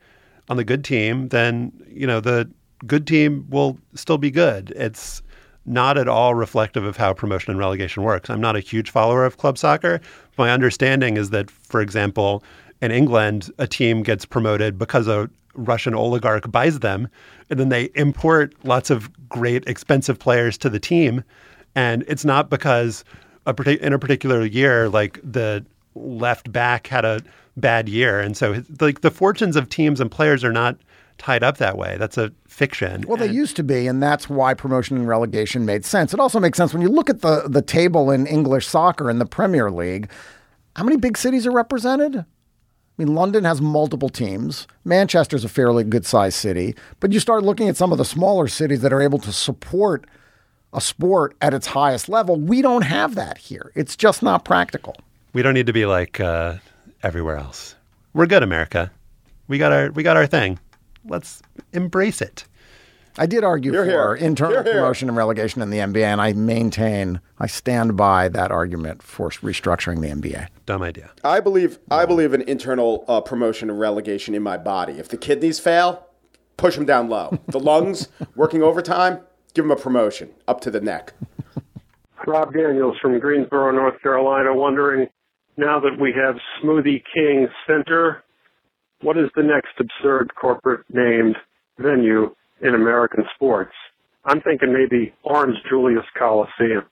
on 0.50 0.58
the 0.58 0.64
good 0.64 0.84
team, 0.84 1.30
then, 1.30 1.72
you 1.90 2.06
know, 2.06 2.20
the 2.20 2.50
good 2.86 3.08
team 3.08 3.48
will 3.50 3.80
still 3.94 4.18
be 4.18 4.30
good. 4.30 4.72
It's 4.76 5.22
not 5.66 5.98
at 5.98 6.08
all 6.08 6.36
reflective 6.36 6.84
of 6.84 6.98
how 6.98 7.14
promotion 7.14 7.52
and 7.52 7.60
relegation 7.60 8.04
works. 8.04 8.30
I'm 8.30 8.42
not 8.42 8.56
a 8.56 8.60
huge 8.60 8.90
follower 8.90 9.26
of 9.26 9.38
club 9.38 9.58
soccer. 9.58 10.00
My 10.38 10.52
understanding 10.52 11.18
is 11.18 11.32
that, 11.32 11.50
for 11.50 11.82
example, 11.82 12.44
in 12.82 12.92
England, 12.92 13.52
a 13.58 13.68
team 13.68 14.04
gets 14.04 14.26
promoted 14.26 14.78
because 14.78 15.08
a 15.08 15.30
Russian 15.56 15.96
oligarch 15.96 16.52
buys 16.52 16.80
them, 16.80 17.08
and 17.50 17.60
then 17.60 17.70
they 17.70 17.86
import 17.96 18.54
lots 18.64 18.90
of 18.90 19.10
great, 19.30 19.68
expensive 19.68 20.20
players 20.20 20.58
to 20.60 20.70
the 20.70 20.80
team. 20.80 21.24
And 21.76 22.04
it's 22.08 22.26
not 22.26 22.50
because 22.50 23.04
a 23.46 23.86
in 23.86 23.94
a 23.94 24.00
particular 24.00 24.46
year, 24.46 24.90
like 24.90 25.20
the 25.24 25.66
left 25.96 26.52
back 26.52 26.88
had 26.88 27.06
a 27.06 27.22
bad 27.58 27.88
year, 27.88 28.20
and 28.20 28.36
so 28.36 28.64
like 28.82 29.02
the 29.02 29.12
fortunes 29.12 29.56
of 29.56 29.70
teams 29.70 30.02
and 30.02 30.12
players 30.12 30.44
are 30.44 30.52
not 30.52 30.78
tied 31.18 31.44
up 31.44 31.58
that 31.58 31.78
way. 31.78 31.98
That's 31.98 32.18
a 32.18 32.32
fiction. 32.48 33.04
Well, 33.08 33.18
they 33.18 33.30
used 33.30 33.56
to 33.58 33.64
be, 33.64 33.88
and 33.88 34.02
that's 34.02 34.30
why 34.30 34.54
promotion 34.54 34.98
and 34.98 35.08
relegation 35.08 35.66
made 35.66 35.86
sense. 35.86 36.14
It 36.14 36.20
also 36.20 36.40
makes 36.40 36.58
sense 36.58 36.74
when 36.74 36.82
you 36.82 36.90
look 36.90 37.10
at 37.10 37.22
the 37.22 37.48
the 37.48 37.62
table 37.62 38.12
in 38.12 38.28
English 38.28 38.68
soccer 38.68 39.10
in 39.10 39.20
the 39.20 39.26
Premier 39.26 39.72
League. 39.72 40.10
How 40.76 40.84
many 40.84 40.98
big 40.98 41.18
cities 41.18 41.48
are 41.48 41.52
represented? 41.52 42.18
I 42.98 43.04
mean, 43.04 43.14
London 43.14 43.44
has 43.44 43.62
multiple 43.62 44.10
teams. 44.10 44.68
Manchester's 44.86 45.44
a 45.44 45.50
fairly 45.50 45.84
good 45.84 46.06
sized 46.06 46.38
city. 46.38 46.76
But 47.00 47.12
you 47.12 47.20
start 47.20 47.44
looking 47.44 47.68
at 47.68 47.76
some 47.76 47.92
of 47.92 47.98
the 47.98 48.06
smaller 48.06 48.48
cities 48.48 48.82
that 48.82 48.94
are 48.94 49.02
able 49.02 49.20
to 49.20 49.34
support 49.34 50.06
a 50.74 50.80
sport 50.80 51.36
at 51.42 51.54
its 51.54 51.68
highest 51.68 52.08
level. 52.08 52.40
We 52.40 52.62
don't 52.62 52.84
have 52.84 53.16
that 53.16 53.38
here. 53.38 53.72
It's 53.76 53.96
just 53.96 54.22
not 54.24 54.46
practical. 54.46 54.96
We 55.34 55.42
don't 55.42 55.54
need 55.54 55.68
to 55.68 55.74
be 55.74 55.86
like 55.86 56.20
uh, 56.20 56.56
everywhere 57.04 57.38
else. 57.38 57.76
We're 58.14 58.28
good, 58.28 58.44
America. 58.44 58.92
We 59.48 59.58
got 59.58 59.74
our 59.74 59.92
we 59.92 60.04
got 60.04 60.18
our 60.18 60.26
thing. 60.26 60.58
Let's 61.08 61.42
embrace 61.74 62.22
it. 62.22 62.46
I 63.18 63.28
did 63.28 63.46
argue 63.46 63.72
You're 63.72 63.86
for 63.86 63.90
here. 64.18 64.28
internal 64.28 64.56
You're 64.56 64.64
here. 64.64 64.74
promotion 64.74 65.08
and 65.08 65.18
relegation 65.18 65.62
in 65.62 65.70
the 65.70 65.78
NBA, 65.78 66.04
and 66.04 66.20
I 66.20 66.34
maintain, 66.34 67.22
I 67.40 67.48
stand 67.48 67.96
by 67.96 68.28
that 68.28 68.52
argument 68.52 69.02
for 69.02 69.30
restructuring 69.30 70.02
the 70.02 70.10
NBA. 70.10 70.48
Dumb 70.66 70.82
idea. 70.82 71.12
I 71.24 71.40
believe 71.40 71.80
I 71.90 72.06
believe 72.06 72.34
in 72.34 72.42
internal 72.42 73.06
uh, 73.08 73.22
promotion 73.22 73.70
and 73.70 73.80
relegation 73.80 74.36
in 74.36 74.44
my 74.44 74.58
body. 74.58 74.94
If 74.94 75.08
the 75.08 75.16
kidneys 75.18 75.60
fail, 75.60 76.06
push 76.58 76.76
them 76.76 76.86
down 76.86 77.08
low. 77.08 77.40
The 77.48 77.60
lungs 77.60 78.10
working 78.36 78.62
overtime, 78.62 79.22
give 79.54 79.64
them 79.64 79.72
a 79.72 79.78
promotion 79.78 80.32
up 80.48 80.60
to 80.62 80.72
the 80.72 80.82
neck. 80.82 81.14
Rob 82.28 82.54
Daniels 82.54 82.98
from 83.02 83.18
Greensboro, 83.20 83.72
North 83.72 84.02
Carolina, 84.02 84.54
wondering 84.54 85.08
now 85.58 85.80
that 85.80 85.98
we 86.00 86.12
have 86.12 86.36
Smoothie 86.62 87.02
King 87.14 87.48
Center, 87.66 88.25
what 89.02 89.18
is 89.18 89.30
the 89.36 89.44
next 89.44 89.74
absurd 89.80 90.34
corporate 90.36 90.86
named 90.92 91.36
venue 91.78 92.34
in 92.62 92.76
American 92.76 93.26
sports? 93.36 93.74
I'm 94.26 94.42
thinking 94.42 94.74
maybe 94.74 95.14
Orange 95.24 95.58
Julius 95.70 96.06
Coliseum. 96.18 96.86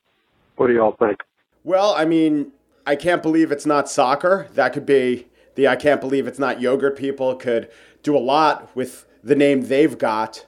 What 0.56 0.68
do 0.68 0.74
y'all 0.74 0.96
think? 1.00 1.20
Well, 1.64 1.94
I 1.96 2.06
mean, 2.06 2.52
I 2.86 2.96
can't 2.96 3.24
believe 3.24 3.52
it's 3.52 3.66
not 3.66 3.90
soccer. 3.90 4.48
That 4.54 4.74
could 4.74 4.86
be 4.86 5.28
the 5.56 5.68
I 5.68 5.76
can't 5.76 6.02
believe 6.02 6.28
it's 6.28 6.40
not 6.40 6.62
yogurt 6.62 6.98
people 6.98 7.36
could 7.36 7.70
do 8.04 8.16
a 8.16 8.20
lot 8.20 8.76
with 8.76 9.06
the 9.24 9.36
name 9.36 9.68
they've 9.68 9.98
got. 9.98 10.46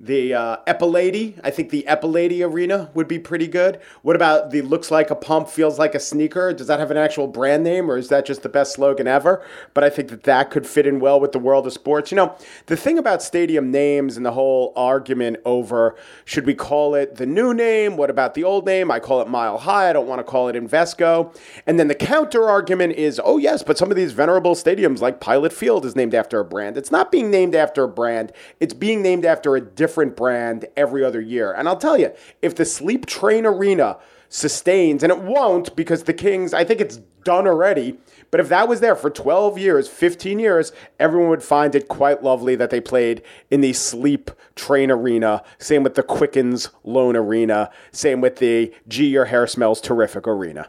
The 0.00 0.32
uh, 0.32 0.56
Epilady, 0.68 1.40
I 1.42 1.50
think 1.50 1.70
the 1.70 1.84
Epilady 1.88 2.48
Arena 2.48 2.88
would 2.94 3.08
be 3.08 3.18
pretty 3.18 3.48
good. 3.48 3.80
What 4.02 4.14
about 4.14 4.52
the 4.52 4.62
looks 4.62 4.92
like 4.92 5.10
a 5.10 5.16
pump, 5.16 5.48
feels 5.48 5.76
like 5.76 5.92
a 5.96 5.98
sneaker? 5.98 6.52
Does 6.52 6.68
that 6.68 6.78
have 6.78 6.92
an 6.92 6.96
actual 6.96 7.26
brand 7.26 7.64
name 7.64 7.90
or 7.90 7.96
is 7.96 8.08
that 8.08 8.24
just 8.24 8.44
the 8.44 8.48
best 8.48 8.74
slogan 8.74 9.08
ever? 9.08 9.44
But 9.74 9.82
I 9.82 9.90
think 9.90 10.10
that 10.10 10.22
that 10.22 10.52
could 10.52 10.68
fit 10.68 10.86
in 10.86 11.00
well 11.00 11.18
with 11.18 11.32
the 11.32 11.40
world 11.40 11.66
of 11.66 11.72
sports. 11.72 12.12
You 12.12 12.16
know, 12.16 12.36
the 12.66 12.76
thing 12.76 12.96
about 12.96 13.24
stadium 13.24 13.72
names 13.72 14.16
and 14.16 14.24
the 14.24 14.30
whole 14.30 14.72
argument 14.76 15.38
over 15.44 15.96
should 16.24 16.46
we 16.46 16.54
call 16.54 16.94
it 16.94 17.16
the 17.16 17.26
new 17.26 17.52
name? 17.52 17.96
What 17.96 18.08
about 18.08 18.34
the 18.34 18.44
old 18.44 18.66
name? 18.66 18.92
I 18.92 19.00
call 19.00 19.20
it 19.20 19.26
Mile 19.26 19.58
High. 19.58 19.90
I 19.90 19.92
don't 19.92 20.06
want 20.06 20.20
to 20.20 20.24
call 20.24 20.46
it 20.46 20.54
Invesco. 20.54 21.36
And 21.66 21.76
then 21.76 21.88
the 21.88 21.96
counter 21.96 22.48
argument 22.48 22.92
is, 22.92 23.20
oh, 23.24 23.38
yes, 23.38 23.64
but 23.64 23.76
some 23.76 23.90
of 23.90 23.96
these 23.96 24.12
venerable 24.12 24.54
stadiums 24.54 25.00
like 25.00 25.18
Pilot 25.18 25.52
Field 25.52 25.84
is 25.84 25.96
named 25.96 26.14
after 26.14 26.38
a 26.38 26.44
brand. 26.44 26.76
It's 26.76 26.92
not 26.92 27.10
being 27.10 27.32
named 27.32 27.56
after 27.56 27.82
a 27.82 27.88
brand, 27.88 28.32
it's 28.60 28.74
being 28.74 29.02
named 29.02 29.24
after 29.24 29.56
a 29.56 29.60
different 29.60 29.87
brand 29.96 30.66
every 30.76 31.04
other 31.04 31.20
year. 31.20 31.52
And 31.52 31.68
I'll 31.68 31.76
tell 31.76 31.98
you, 31.98 32.12
if 32.42 32.54
the 32.54 32.64
Sleep 32.64 33.06
Train 33.06 33.46
Arena 33.46 33.98
sustains, 34.28 35.02
and 35.02 35.10
it 35.10 35.20
won't 35.20 35.74
because 35.74 36.04
the 36.04 36.12
Kings, 36.12 36.52
I 36.52 36.64
think 36.64 36.80
it's 36.80 36.98
done 37.24 37.46
already. 37.46 37.98
But 38.30 38.40
if 38.40 38.48
that 38.48 38.68
was 38.68 38.80
there 38.80 38.94
for 38.94 39.10
12 39.10 39.58
years, 39.58 39.88
15 39.88 40.38
years, 40.38 40.72
everyone 40.98 41.30
would 41.30 41.42
find 41.42 41.74
it 41.74 41.88
quite 41.88 42.22
lovely 42.22 42.54
that 42.56 42.70
they 42.70 42.80
played 42.80 43.22
in 43.50 43.60
the 43.62 43.72
Sleep 43.72 44.30
Train 44.54 44.90
Arena. 44.90 45.42
Same 45.58 45.82
with 45.82 45.94
the 45.94 46.02
Quickens 46.02 46.70
Loan 46.84 47.16
Arena. 47.16 47.70
Same 47.90 48.20
with 48.20 48.36
the 48.36 48.72
Gee, 48.86 49.06
Your 49.06 49.26
Hair 49.26 49.46
Smells 49.46 49.80
Terrific 49.80 50.26
Arena. 50.26 50.68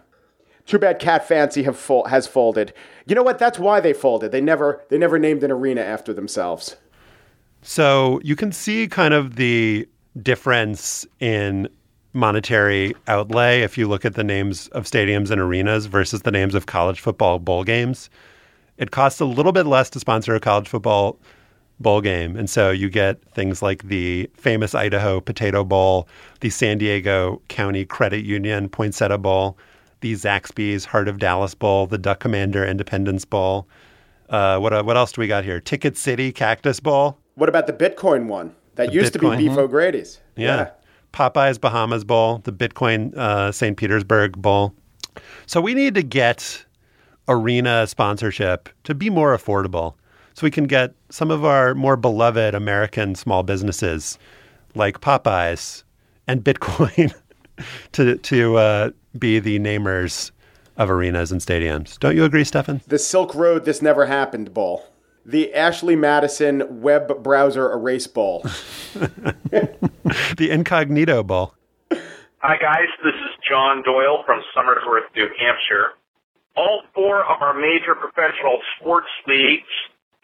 Too 0.66 0.80
bad 0.80 1.00
Cat 1.00 1.28
Fancy 1.28 1.64
have 1.64 1.78
fol- 1.78 2.06
has 2.06 2.28
folded. 2.28 2.74
You 3.08 3.16
know 3.16 3.24
what? 3.24 3.40
That's 3.40 3.58
why 3.58 3.80
they 3.80 3.92
folded. 3.92 4.32
They 4.32 4.40
never 4.40 4.84
they 4.90 5.00
never 5.00 5.18
named 5.18 5.44
an 5.44 5.52
arena 5.52 5.82
after 5.82 6.14
themselves. 6.14 6.76
So 7.62 8.20
you 8.24 8.36
can 8.36 8.52
see 8.52 8.88
kind 8.88 9.14
of 9.14 9.36
the 9.36 9.88
difference 10.22 11.06
in 11.20 11.68
monetary 12.14 12.94
outlay 13.08 13.62
if 13.62 13.78
you 13.78 13.88
look 13.88 14.06
at 14.06 14.16
the 14.16 14.24
names 14.24 14.68
of 14.70 14.86
stadiums 14.86 15.30
and 15.30 15.40
arenas 15.40 15.86
versus 15.86 16.24
the 16.24 16.32
names 16.32 16.56
of 16.56 16.66
college 16.66 17.00
football 17.00 17.40
bowl 17.40 17.64
games. 17.64 18.10
It 18.78 18.92
costs 18.92 19.20
a 19.20 19.26
little 19.26 19.52
bit 19.52 19.66
less 19.66 19.90
to 19.92 20.00
sponsor 20.00 20.34
a 20.36 20.40
college 20.40 20.68
football 20.68 21.20
bowl 21.80 22.02
game. 22.02 22.36
And 22.36 22.50
so 22.50 22.72
you 22.72 22.90
get 22.90 23.24
things 23.34 23.62
like 23.62 23.84
the 23.84 24.30
famous 24.34 24.74
Idaho 24.74 25.22
Potato 25.22 25.64
Bowl, 25.64 26.08
the 26.42 26.50
San 26.50 26.78
Diego 26.78 27.42
County 27.48 27.86
Credit 27.86 28.26
Union 28.26 28.70
Poinsettia 28.70 29.18
Bowl, 29.18 29.58
the 30.02 30.14
Zaxby's 30.14 30.86
Heart 30.86 31.08
of 31.08 31.20
Dallas 31.20 31.54
Bowl, 31.54 31.88
the 31.88 31.98
Duck 31.98 32.20
Commander 32.20 32.66
Independence 32.66 33.26
Bowl. 33.26 33.68
Uh, 34.30 34.60
what, 34.60 34.74
uh, 34.74 34.84
what 34.84 34.98
else 34.98 35.12
do 35.12 35.22
we 35.22 35.28
got 35.28 35.44
here? 35.44 35.60
Ticket 35.60 35.98
City 35.98 36.32
Cactus 36.32 36.80
Bowl. 36.80 37.18
What 37.40 37.48
about 37.48 37.68
the 37.68 37.74
Bitcoin 37.74 38.28
one? 38.28 38.54
That 38.76 38.90
The 38.90 38.96
used 38.96 39.14
to 39.14 39.20
be 39.20 39.36
Beef 39.38 39.58
'O' 39.58 39.68
Brady's. 39.68 40.20
Yeah. 40.36 40.72
Popeye's 41.14 41.58
Bahamas 41.58 42.04
Bowl, 42.04 42.40
the 42.44 42.52
Bitcoin 42.52 43.16
uh, 43.16 43.52
St. 43.52 43.78
Petersburg 43.78 44.40
Bowl. 44.42 44.76
So 45.46 45.62
we 45.62 45.74
need 45.74 45.96
to 45.96 46.04
get 46.04 46.66
arena 47.30 47.88
sponsorship 47.88 48.70
to 48.84 48.94
be 48.94 49.10
more 49.10 49.36
affordable 49.36 49.96
so 50.34 50.46
we 50.46 50.52
can 50.52 50.66
get 50.66 50.94
some 51.10 51.32
of 51.32 51.46
our 51.46 51.74
more 51.74 51.96
beloved 51.96 52.54
American 52.56 53.16
small 53.16 53.44
businesses 53.44 54.20
like 54.76 55.00
Popeyes 55.00 55.84
and 56.28 56.44
Bitcoin 56.44 57.14
to, 57.94 58.18
to 58.18 58.58
uh, 58.58 58.90
be 59.18 59.40
the 59.40 59.60
namers 59.60 60.32
of 60.78 60.90
arenas 60.90 61.32
and 61.32 61.40
stadiums. 61.42 61.98
Don't 62.00 62.16
you 62.16 62.26
agree, 62.26 62.44
Stefan? 62.44 62.82
The 62.88 63.00
Silk 63.00 63.34
Road 63.34 63.66
This 63.66 63.82
Never 63.82 64.08
Happened 64.08 64.54
Bowl. 64.54 64.86
The 65.30 65.54
Ashley 65.54 65.94
Madison 65.94 66.82
Web 66.82 67.22
Browser 67.22 67.70
Erase 67.70 68.08
Bowl. 68.08 68.42
the 68.98 70.50
Incognito 70.50 71.22
Bowl. 71.22 71.54
Hi, 72.42 72.58
guys. 72.58 72.90
This 73.06 73.14
is 73.14 73.38
John 73.46 73.86
Doyle 73.86 74.26
from 74.26 74.42
Somersworth, 74.58 75.06
New 75.14 75.30
Hampshire. 75.38 75.94
All 76.58 76.82
four 76.98 77.22
of 77.30 77.46
our 77.46 77.54
major 77.54 77.94
professional 77.94 78.58
sports 78.74 79.14
leagues 79.30 79.70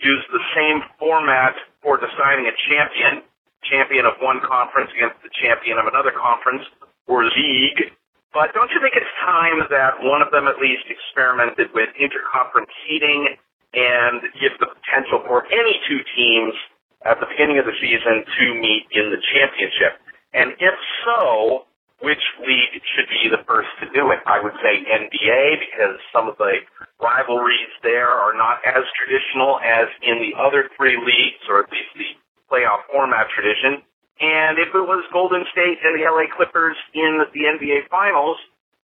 use 0.01 0.25
the 0.33 0.41
same 0.57 0.81
format 0.97 1.53
for 1.85 2.01
deciding 2.01 2.49
a 2.49 2.55
champion. 2.65 3.21
Champion 3.61 4.09
of 4.09 4.17
one 4.25 4.41
conference 4.41 4.89
against 4.97 5.21
the 5.21 5.29
champion 5.37 5.77
of 5.77 5.85
another 5.85 6.17
conference 6.17 6.65
or 7.05 7.29
league. 7.29 7.93
But 8.33 8.57
don't 8.57 8.73
you 8.73 8.81
think 8.81 8.97
it's 8.97 9.13
time 9.21 9.69
that 9.69 10.01
one 10.01 10.25
of 10.25 10.33
them 10.33 10.49
at 10.49 10.57
least 10.57 10.89
experimented 10.89 11.69
with 11.77 11.93
interconference 11.93 12.73
seeding 12.89 13.37
and 13.75 14.23
give 14.39 14.55
the 14.63 14.71
potential 14.71 15.19
for 15.27 15.45
any 15.51 15.75
two 15.87 15.99
teams 16.15 16.55
at 17.03 17.19
the 17.19 17.27
beginning 17.27 17.59
of 17.59 17.67
the 17.67 17.75
season 17.77 18.23
to 18.23 18.45
meet 18.55 18.87
in 18.95 19.11
the 19.11 19.19
championship? 19.35 19.99
And 20.33 20.55
if 20.57 20.75
so, 21.03 21.67
which 22.01 22.23
league 22.43 22.83
should 22.95 23.07
be 23.07 23.31
the 23.31 23.43
first 23.47 23.71
to 23.79 23.87
do 23.91 24.11
it? 24.11 24.19
I 24.27 24.39
would 24.43 24.55
say 24.59 24.83
NBA 24.83 25.59
because 25.63 25.95
some 26.11 26.27
of 26.27 26.35
the 26.37 26.63
rivalries 26.99 27.71
there 27.83 28.09
are 28.09 28.35
not 28.35 28.59
as 28.67 28.83
traditional 28.99 29.59
as 29.63 29.87
in 30.03 30.19
the 30.19 30.35
other 30.35 30.71
three 30.75 30.95
leagues, 30.99 31.43
or 31.47 31.63
at 31.63 31.71
least 31.71 31.91
the 31.95 32.09
playoff 32.51 32.83
format 32.91 33.27
tradition. 33.31 33.83
And 34.19 34.59
if 34.59 34.71
it 34.71 34.85
was 34.85 35.03
Golden 35.11 35.43
State 35.51 35.79
and 35.83 35.99
the 35.99 36.07
LA 36.07 36.31
Clippers 36.31 36.75
in 36.93 37.23
the 37.35 37.41
NBA 37.51 37.91
Finals, 37.91 38.37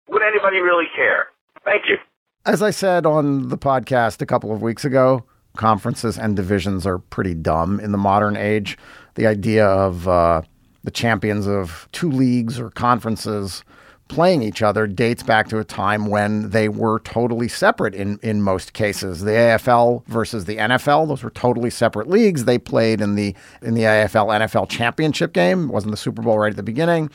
would 0.08 0.24
anybody 0.24 0.60
really 0.60 0.88
care? 0.96 1.32
Thank 1.64 1.88
you. 1.88 1.98
As 2.46 2.64
I 2.64 2.72
said 2.72 3.06
on 3.06 3.50
the 3.50 3.58
podcast 3.58 4.20
a 4.20 4.26
couple 4.26 4.52
of 4.52 4.64
weeks 4.64 4.84
ago, 4.84 5.24
conferences 5.58 6.18
and 6.18 6.36
divisions 6.36 6.88
are 6.88 6.98
pretty 6.98 7.36
dumb 7.36 7.80
in 7.80 7.92
the 7.92 8.00
modern 8.00 8.36
age. 8.36 8.80
The 9.14 9.28
idea 9.28 9.68
of 9.68 10.08
uh, 10.08 10.42
the 10.84 10.90
champions 10.90 11.48
of 11.48 11.88
two 11.92 12.10
leagues 12.10 12.60
or 12.60 12.72
conferences 12.72 13.64
playing 14.08 14.42
each 14.42 14.64
other 14.64 14.88
dates 14.88 15.22
back 15.22 15.50
to 15.50 15.60
a 15.60 15.64
time 15.64 16.08
when 16.08 16.50
they 16.50 16.68
were 16.68 17.00
totally 17.02 17.48
separate 17.48 17.94
in, 17.94 18.18
in 18.24 18.42
most 18.42 18.74
cases. 18.74 19.22
The 19.22 19.32
AFL 19.32 20.04
versus 20.08 20.46
the 20.46 20.58
NFL, 20.58 21.10
those 21.10 21.24
were 21.24 21.30
totally 21.30 21.70
separate 21.70 22.10
leagues. 22.10 22.46
They 22.46 22.58
played 22.58 23.02
in 23.02 23.14
the 23.14 23.36
in 23.62 23.76
the 23.76 23.84
AFL 23.84 24.42
NFL 24.42 24.68
championship 24.68 25.32
game. 25.32 25.66
It 25.66 25.74
wasn't 25.74 25.92
the 25.92 25.98
Super 25.98 26.24
Bowl 26.24 26.40
right 26.40 26.50
at 26.50 26.58
the 26.58 26.64
beginning. 26.64 27.12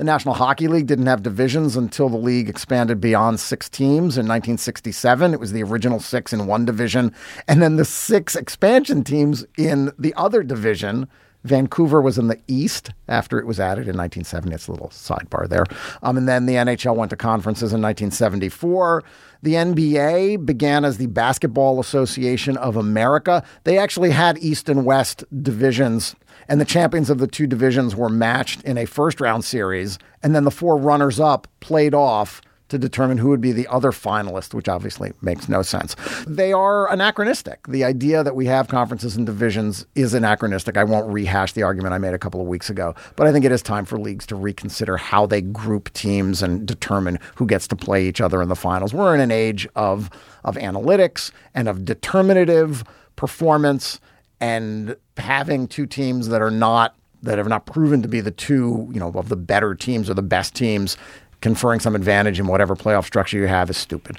The 0.00 0.04
National 0.04 0.32
Hockey 0.32 0.66
League 0.66 0.86
didn't 0.86 1.08
have 1.08 1.22
divisions 1.22 1.76
until 1.76 2.08
the 2.08 2.16
league 2.16 2.48
expanded 2.48 3.02
beyond 3.02 3.38
six 3.38 3.68
teams 3.68 4.16
in 4.16 4.24
1967. 4.26 5.34
It 5.34 5.38
was 5.38 5.52
the 5.52 5.62
original 5.62 6.00
six 6.00 6.32
in 6.32 6.46
one 6.46 6.64
division, 6.64 7.12
and 7.46 7.60
then 7.60 7.76
the 7.76 7.84
six 7.84 8.34
expansion 8.34 9.04
teams 9.04 9.44
in 9.58 9.92
the 9.98 10.14
other 10.14 10.42
division. 10.42 11.06
Vancouver 11.44 12.00
was 12.00 12.16
in 12.16 12.28
the 12.28 12.40
East 12.48 12.92
after 13.08 13.38
it 13.38 13.46
was 13.46 13.60
added 13.60 13.88
in 13.88 13.96
1970. 13.96 14.54
It's 14.54 14.68
a 14.68 14.72
little 14.72 14.88
sidebar 14.88 15.46
there. 15.46 15.66
Um, 16.02 16.16
and 16.16 16.26
then 16.26 16.46
the 16.46 16.54
NHL 16.54 16.96
went 16.96 17.10
to 17.10 17.16
conferences 17.16 17.74
in 17.74 17.82
1974. 17.82 19.04
The 19.42 19.54
NBA 19.54 20.46
began 20.46 20.86
as 20.86 20.96
the 20.96 21.08
Basketball 21.08 21.78
Association 21.78 22.56
of 22.56 22.76
America. 22.76 23.44
They 23.64 23.76
actually 23.76 24.12
had 24.12 24.38
East 24.38 24.70
and 24.70 24.86
West 24.86 25.24
divisions, 25.42 26.16
and 26.50 26.60
the 26.60 26.66
champions 26.66 27.08
of 27.08 27.18
the 27.18 27.28
two 27.28 27.46
divisions 27.46 27.94
were 27.94 28.08
matched 28.08 28.60
in 28.64 28.76
a 28.76 28.84
first 28.84 29.20
round 29.20 29.44
series. 29.44 29.98
And 30.20 30.34
then 30.34 30.44
the 30.44 30.50
four 30.50 30.76
runners 30.76 31.20
up 31.20 31.46
played 31.60 31.94
off 31.94 32.42
to 32.70 32.78
determine 32.78 33.18
who 33.18 33.28
would 33.28 33.40
be 33.40 33.52
the 33.52 33.66
other 33.68 33.92
finalist, 33.92 34.52
which 34.52 34.68
obviously 34.68 35.12
makes 35.22 35.48
no 35.48 35.62
sense. 35.62 35.94
They 36.26 36.52
are 36.52 36.90
anachronistic. 36.92 37.66
The 37.68 37.84
idea 37.84 38.22
that 38.24 38.34
we 38.34 38.46
have 38.46 38.68
conferences 38.68 39.16
and 39.16 39.26
divisions 39.26 39.86
is 39.94 40.12
anachronistic. 40.12 40.76
I 40.76 40.84
won't 40.84 41.12
rehash 41.12 41.52
the 41.52 41.62
argument 41.62 41.94
I 41.94 41.98
made 41.98 42.14
a 42.14 42.18
couple 42.18 42.40
of 42.40 42.46
weeks 42.48 42.68
ago, 42.68 42.94
but 43.16 43.26
I 43.26 43.32
think 43.32 43.44
it 43.44 43.52
is 43.52 43.62
time 43.62 43.84
for 43.84 43.98
leagues 43.98 44.26
to 44.26 44.36
reconsider 44.36 44.96
how 44.96 45.26
they 45.26 45.40
group 45.40 45.92
teams 45.92 46.42
and 46.42 46.66
determine 46.66 47.18
who 47.36 47.46
gets 47.46 47.68
to 47.68 47.76
play 47.76 48.06
each 48.06 48.20
other 48.20 48.42
in 48.42 48.48
the 48.48 48.56
finals. 48.56 48.92
We're 48.92 49.14
in 49.14 49.20
an 49.20 49.30
age 49.30 49.68
of 49.76 50.10
of 50.42 50.56
analytics 50.56 51.30
and 51.54 51.68
of 51.68 51.84
determinative 51.84 52.82
performance 53.16 54.00
and 54.40 54.96
having 55.16 55.68
two 55.68 55.86
teams 55.86 56.28
that 56.28 56.40
are 56.42 56.50
not 56.50 56.96
that 57.22 57.38
have 57.38 57.48
not 57.48 57.66
proven 57.66 58.00
to 58.02 58.08
be 58.08 58.20
the 58.20 58.30
two, 58.30 58.88
you 58.92 58.98
know, 58.98 59.10
of 59.10 59.28
the 59.28 59.36
better 59.36 59.74
teams 59.74 60.08
or 60.08 60.14
the 60.14 60.22
best 60.22 60.54
teams 60.54 60.96
conferring 61.42 61.80
some 61.80 61.94
advantage 61.94 62.40
in 62.40 62.46
whatever 62.46 62.74
playoff 62.74 63.04
structure 63.04 63.38
you 63.38 63.46
have 63.46 63.68
is 63.68 63.76
stupid. 63.76 64.18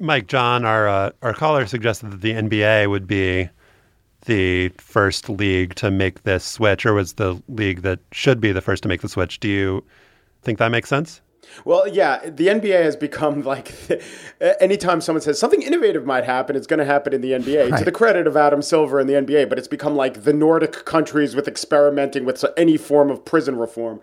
Mike 0.00 0.26
John, 0.26 0.64
our 0.64 0.88
uh, 0.88 1.10
our 1.22 1.34
caller 1.34 1.66
suggested 1.66 2.10
that 2.10 2.20
the 2.22 2.32
NBA 2.32 2.88
would 2.88 3.06
be 3.06 3.48
the 4.24 4.68
first 4.78 5.28
league 5.28 5.74
to 5.76 5.90
make 5.90 6.22
this 6.22 6.44
switch, 6.44 6.86
or 6.86 6.94
was 6.94 7.14
the 7.14 7.40
league 7.48 7.82
that 7.82 8.00
should 8.12 8.40
be 8.40 8.52
the 8.52 8.60
first 8.60 8.82
to 8.84 8.88
make 8.88 9.00
the 9.00 9.08
switch. 9.08 9.40
Do 9.40 9.48
you 9.48 9.84
think 10.42 10.58
that 10.58 10.68
makes 10.68 10.88
sense? 10.88 11.20
Well, 11.64 11.86
yeah, 11.88 12.28
the 12.28 12.48
NBA 12.48 12.82
has 12.82 12.96
become 12.96 13.42
like 13.42 13.72
anytime 14.60 15.00
someone 15.00 15.20
says 15.20 15.38
something 15.38 15.62
innovative 15.62 16.04
might 16.04 16.24
happen, 16.24 16.56
it's 16.56 16.66
going 16.66 16.78
to 16.78 16.84
happen 16.84 17.12
in 17.12 17.20
the 17.20 17.32
NBA. 17.32 17.70
Right. 17.70 17.78
To 17.78 17.84
the 17.84 17.92
credit 17.92 18.26
of 18.26 18.36
Adam 18.36 18.62
Silver 18.62 18.98
and 18.98 19.08
the 19.08 19.14
NBA, 19.14 19.48
but 19.48 19.58
it's 19.58 19.68
become 19.68 19.96
like 19.96 20.24
the 20.24 20.32
Nordic 20.32 20.84
countries 20.84 21.34
with 21.36 21.48
experimenting 21.48 22.24
with 22.24 22.44
any 22.56 22.76
form 22.76 23.10
of 23.10 23.24
prison 23.24 23.56
reform 23.56 24.00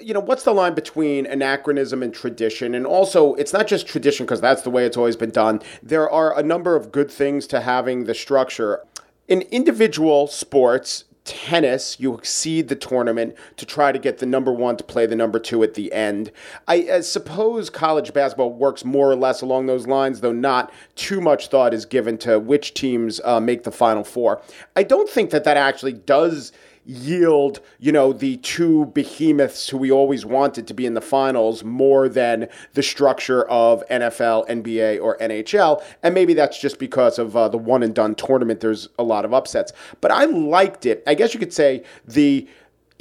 you 0.00 0.14
know, 0.14 0.20
what's 0.20 0.44
the 0.44 0.52
line 0.52 0.74
between 0.74 1.26
anachronism 1.26 2.02
and 2.02 2.14
tradition? 2.14 2.74
And 2.74 2.86
also, 2.86 3.34
it's 3.34 3.52
not 3.52 3.66
just 3.66 3.86
tradition 3.86 4.26
because 4.26 4.40
that's 4.40 4.62
the 4.62 4.70
way 4.70 4.84
it's 4.84 4.96
always 4.96 5.16
been 5.16 5.30
done. 5.30 5.60
There 5.82 6.08
are 6.08 6.36
a 6.38 6.42
number 6.42 6.76
of 6.76 6.92
good 6.92 7.10
things 7.10 7.46
to 7.48 7.60
having 7.60 8.04
the 8.04 8.14
structure. 8.14 8.84
In 9.28 9.42
individual 9.42 10.26
sports, 10.26 11.04
tennis, 11.24 12.00
you 12.00 12.14
exceed 12.14 12.68
the 12.68 12.74
tournament 12.74 13.36
to 13.56 13.64
try 13.64 13.92
to 13.92 13.98
get 13.98 14.18
the 14.18 14.26
number 14.26 14.52
one 14.52 14.76
to 14.76 14.84
play 14.84 15.06
the 15.06 15.14
number 15.14 15.38
two 15.38 15.62
at 15.62 15.74
the 15.74 15.92
end. 15.92 16.32
I, 16.66 16.88
I, 16.92 17.00
suppose 17.00 17.70
college 17.70 18.12
basketball 18.12 18.52
works 18.52 18.84
more 18.84 19.10
or 19.10 19.14
less 19.14 19.40
along 19.40 19.66
those 19.66 19.86
lines, 19.86 20.20
though 20.20 20.32
not 20.32 20.72
too 20.96 21.20
much 21.20 21.48
thought 21.48 21.74
is 21.74 21.84
given 21.84 22.18
to 22.18 22.40
which 22.40 22.74
teams 22.74 23.20
uh, 23.24 23.38
make 23.38 23.62
the 23.62 23.70
final 23.70 24.02
four. 24.02 24.42
I 24.74 24.82
don't 24.82 25.08
think 25.08 25.30
that 25.30 25.44
that 25.44 25.56
actually 25.56 25.92
does 25.92 26.52
yield, 26.84 27.60
you 27.78 27.92
know, 27.92 28.12
the 28.12 28.36
two 28.38 28.86
behemoths 28.86 29.68
who 29.68 29.76
we 29.76 29.90
always 29.90 30.26
wanted 30.26 30.66
to 30.66 30.74
be 30.74 30.86
in 30.86 30.94
the 30.94 31.00
finals 31.00 31.62
more 31.62 32.08
than 32.08 32.48
the 32.74 32.82
structure 32.82 33.44
of 33.48 33.84
NFL, 33.88 34.48
NBA, 34.48 35.00
or 35.00 35.16
NHL. 35.18 35.82
And 36.02 36.14
maybe 36.14 36.34
that's 36.34 36.58
just 36.58 36.78
because 36.78 37.18
of 37.18 37.36
uh, 37.36 37.48
the 37.48 37.58
one 37.58 37.82
and 37.82 37.94
done 37.94 38.14
tournament. 38.14 38.60
There's 38.60 38.88
a 38.98 39.02
lot 39.02 39.24
of 39.24 39.32
upsets. 39.32 39.72
But 40.00 40.10
I 40.10 40.24
liked 40.24 40.86
it. 40.86 41.02
I 41.06 41.14
guess 41.14 41.34
you 41.34 41.40
could 41.40 41.52
say 41.52 41.84
the 42.06 42.48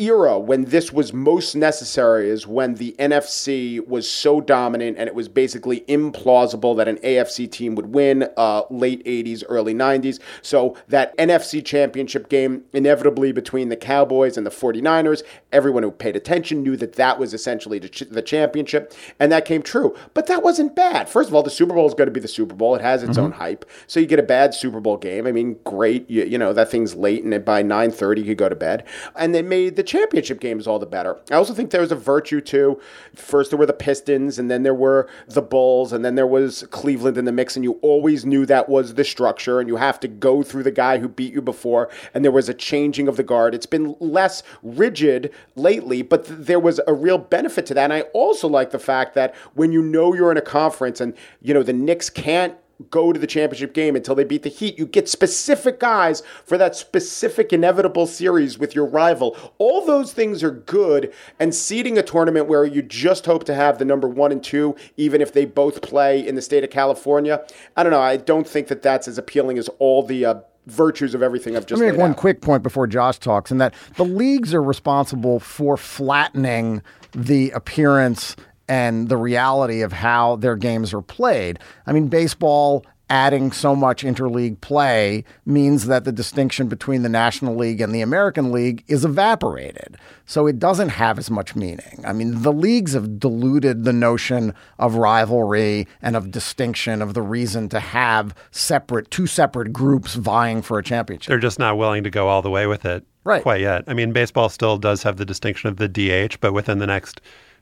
era 0.01 0.39
when 0.39 0.65
this 0.65 0.91
was 0.91 1.13
most 1.13 1.55
necessary 1.55 2.29
is 2.29 2.47
when 2.47 2.75
the 2.75 2.95
NFC 2.97 3.85
was 3.85 4.09
so 4.09 4.41
dominant 4.41 4.97
and 4.97 5.07
it 5.07 5.15
was 5.15 5.27
basically 5.27 5.81
implausible 5.81 6.75
that 6.77 6.87
an 6.87 6.97
AFC 6.97 7.49
team 7.49 7.75
would 7.75 7.93
win 7.93 8.27
uh, 8.37 8.63
late 8.69 9.03
80s, 9.05 9.43
early 9.47 9.73
90s. 9.73 10.19
So 10.41 10.75
that 10.87 11.15
NFC 11.17 11.63
championship 11.63 12.29
game, 12.29 12.63
inevitably 12.73 13.31
between 13.31 13.69
the 13.69 13.75
Cowboys 13.75 14.37
and 14.37 14.45
the 14.45 14.51
49ers, 14.51 15.23
everyone 15.51 15.83
who 15.83 15.91
paid 15.91 16.15
attention 16.15 16.63
knew 16.63 16.75
that 16.77 16.93
that 16.93 17.19
was 17.19 17.33
essentially 17.33 17.79
the, 17.79 17.89
ch- 17.89 18.09
the 18.09 18.21
championship, 18.21 18.93
and 19.19 19.31
that 19.31 19.45
came 19.45 19.61
true. 19.61 19.95
But 20.13 20.27
that 20.27 20.43
wasn't 20.43 20.75
bad. 20.75 21.09
First 21.09 21.29
of 21.29 21.35
all, 21.35 21.43
the 21.43 21.49
Super 21.49 21.73
Bowl 21.73 21.87
is 21.87 21.93
going 21.93 22.07
to 22.07 22.11
be 22.11 22.19
the 22.19 22.27
Super 22.27 22.55
Bowl. 22.55 22.75
It 22.75 22.81
has 22.81 23.03
its 23.03 23.11
mm-hmm. 23.11 23.25
own 23.25 23.31
hype. 23.33 23.65
So 23.87 23.99
you 23.99 24.05
get 24.05 24.19
a 24.19 24.23
bad 24.23 24.53
Super 24.53 24.79
Bowl 24.79 24.97
game. 24.97 25.27
I 25.27 25.31
mean, 25.31 25.57
great. 25.63 26.09
You, 26.09 26.23
you 26.23 26.37
know, 26.37 26.53
that 26.53 26.71
thing's 26.71 26.95
late, 26.95 27.23
and 27.23 27.45
by 27.45 27.63
9.30 27.63 28.17
you 28.19 28.23
could 28.25 28.37
go 28.37 28.49
to 28.49 28.55
bed. 28.55 28.85
And 29.15 29.35
they 29.35 29.41
made 29.41 29.75
the 29.75 29.83
championship 29.91 30.39
games 30.39 30.67
all 30.67 30.79
the 30.79 30.85
better. 30.85 31.19
I 31.29 31.35
also 31.35 31.53
think 31.53 31.71
there 31.71 31.81
was 31.81 31.91
a 31.91 31.97
virtue 31.97 32.39
too. 32.39 32.79
First 33.13 33.51
there 33.51 33.59
were 33.59 33.65
the 33.65 33.73
Pistons, 33.73 34.39
and 34.39 34.49
then 34.49 34.63
there 34.63 34.73
were 34.73 35.09
the 35.27 35.41
Bulls, 35.41 35.91
and 35.91 36.05
then 36.05 36.15
there 36.15 36.25
was 36.25 36.65
Cleveland 36.71 37.17
in 37.17 37.25
the 37.25 37.31
mix, 37.33 37.57
and 37.57 37.65
you 37.65 37.73
always 37.81 38.25
knew 38.25 38.45
that 38.45 38.69
was 38.69 38.93
the 38.93 39.03
structure, 39.03 39.59
and 39.59 39.67
you 39.67 39.75
have 39.75 39.99
to 39.99 40.07
go 40.07 40.43
through 40.43 40.63
the 40.63 40.71
guy 40.71 40.97
who 40.97 41.09
beat 41.09 41.33
you 41.33 41.41
before, 41.41 41.89
and 42.13 42.23
there 42.23 42.31
was 42.31 42.47
a 42.47 42.53
changing 42.53 43.09
of 43.09 43.17
the 43.17 43.23
guard. 43.23 43.53
It's 43.53 43.65
been 43.65 43.97
less 43.99 44.43
rigid 44.63 45.33
lately, 45.57 46.01
but 46.03 46.25
th- 46.25 46.39
there 46.39 46.59
was 46.59 46.79
a 46.87 46.93
real 46.93 47.17
benefit 47.17 47.65
to 47.65 47.73
that. 47.73 47.83
And 47.83 47.93
I 47.93 48.01
also 48.13 48.47
like 48.47 48.71
the 48.71 48.79
fact 48.79 49.13
that 49.15 49.35
when 49.55 49.73
you 49.73 49.81
know 49.81 50.13
you're 50.13 50.31
in 50.31 50.37
a 50.37 50.41
conference 50.41 51.01
and 51.01 51.13
you 51.41 51.53
know 51.53 51.63
the 51.63 51.73
Knicks 51.73 52.09
can't 52.09 52.55
go 52.89 53.13
to 53.13 53.19
the 53.19 53.27
championship 53.27 53.73
game 53.73 53.95
until 53.95 54.15
they 54.15 54.23
beat 54.23 54.43
the 54.43 54.49
Heat. 54.49 54.77
You 54.77 54.86
get 54.86 55.07
specific 55.07 55.79
guys 55.79 56.23
for 56.45 56.57
that 56.57 56.75
specific 56.75 57.53
inevitable 57.53 58.07
series 58.07 58.57
with 58.57 58.75
your 58.75 58.86
rival. 58.86 59.38
All 59.57 59.86
those 59.86 60.13
things 60.13 60.43
are 60.43 60.51
good, 60.51 61.13
and 61.39 61.53
seeding 61.53 61.97
a 61.97 62.03
tournament 62.03 62.47
where 62.47 62.65
you 62.65 62.82
just 62.82 63.25
hope 63.25 63.43
to 63.45 63.55
have 63.55 63.77
the 63.77 63.86
number 63.86 64.07
one 64.07 64.32
and 64.32 64.43
two, 64.43 64.75
even 64.97 65.21
if 65.21 65.34
they 65.34 65.45
both 65.45 65.82
play 65.82 66.25
in 66.25 66.36
the 66.36 66.41
state 66.41 66.63
of 66.63 66.69
California, 66.69 67.45
I 67.75 67.84
don't 67.84 67.91
know. 67.91 68.01
I 68.01 68.17
don't 68.17 68.47
think 68.47 68.67
that 68.67 68.82
that's 68.82 69.07
as 69.07 69.17
appealing 69.17 69.57
as 69.57 69.69
all 69.79 70.03
the 70.03 70.25
uh, 70.25 70.36
virtues 70.67 71.13
of 71.13 71.23
everything 71.23 71.55
I've 71.55 71.65
just. 71.65 71.79
Let 71.79 71.88
me 71.88 71.91
make 71.91 71.99
one 71.99 72.11
out. 72.11 72.17
quick 72.17 72.41
point 72.41 72.63
before 72.63 72.88
Josh 72.88 73.19
talks, 73.19 73.51
and 73.51 73.59
that 73.61 73.73
the 73.97 74.05
leagues 74.05 74.53
are 74.53 74.63
responsible 74.63 75.39
for 75.39 75.77
flattening 75.77 76.82
the 77.13 77.51
appearance 77.51 78.36
and 78.72 79.09
the 79.09 79.17
reality 79.17 79.82
of 79.82 79.91
how 79.91 80.38
their 80.38 80.55
games 80.55 80.93
are 80.93 81.01
played. 81.01 81.59
I 81.86 81.91
mean, 81.91 82.07
baseball 82.07 82.86
adding 83.09 83.51
so 83.51 83.76
much 83.76 84.01
interleague 84.01 84.61
play 84.61 85.26
means 85.45 85.88
that 85.88 86.05
the 86.05 86.11
distinction 86.13 86.69
between 86.69 87.03
the 87.03 87.09
National 87.09 87.53
League 87.53 87.82
and 87.82 87.93
the 87.93 87.99
American 87.99 88.53
League 88.53 88.86
is 88.88 89.03
evaporated. 89.03 89.97
So 90.26 90.47
it 90.47 90.57
doesn't 90.57 90.88
have 90.88 91.19
as 91.19 91.30
much 91.30 91.53
meaning. 91.53 92.01
I 92.07 92.13
mean, 92.13 92.43
the 92.43 92.53
leagues 92.53 92.93
have 92.93 93.19
diluted 93.19 93.84
the 93.84 93.91
notion 93.91 94.53
of 94.80 94.95
rivalry 94.95 95.86
and 96.01 96.15
of 96.15 96.32
distinction 96.32 97.01
of 97.01 97.13
the 97.13 97.22
reason 97.22 97.67
to 97.69 97.82
have 97.82 98.34
separate 98.51 99.11
two 99.11 99.28
separate 99.28 99.74
groups 99.74 100.13
vying 100.13 100.61
for 100.61 100.80
a 100.80 100.84
championship. 100.84 101.28
They're 101.28 101.39
just 101.39 101.59
not 101.59 101.78
willing 101.78 102.05
to 102.05 102.09
go 102.09 102.30
all 102.30 102.41
the 102.41 102.49
way 102.49 102.67
with 102.67 102.86
it 102.86 103.05
right. 103.26 103.43
quite 103.43 103.59
yet. 103.59 103.84
I 103.88 103.93
mean, 103.93 104.13
baseball 104.13 104.47
still 104.47 104.78
does 104.78 105.03
have 105.03 105.17
the 105.17 105.26
distinction 105.26 105.67
of 105.67 105.76
the 105.76 105.89
DH, 105.89 106.39
but 106.39 106.53
within 106.53 106.78
the 106.78 106.88
next 106.88 107.19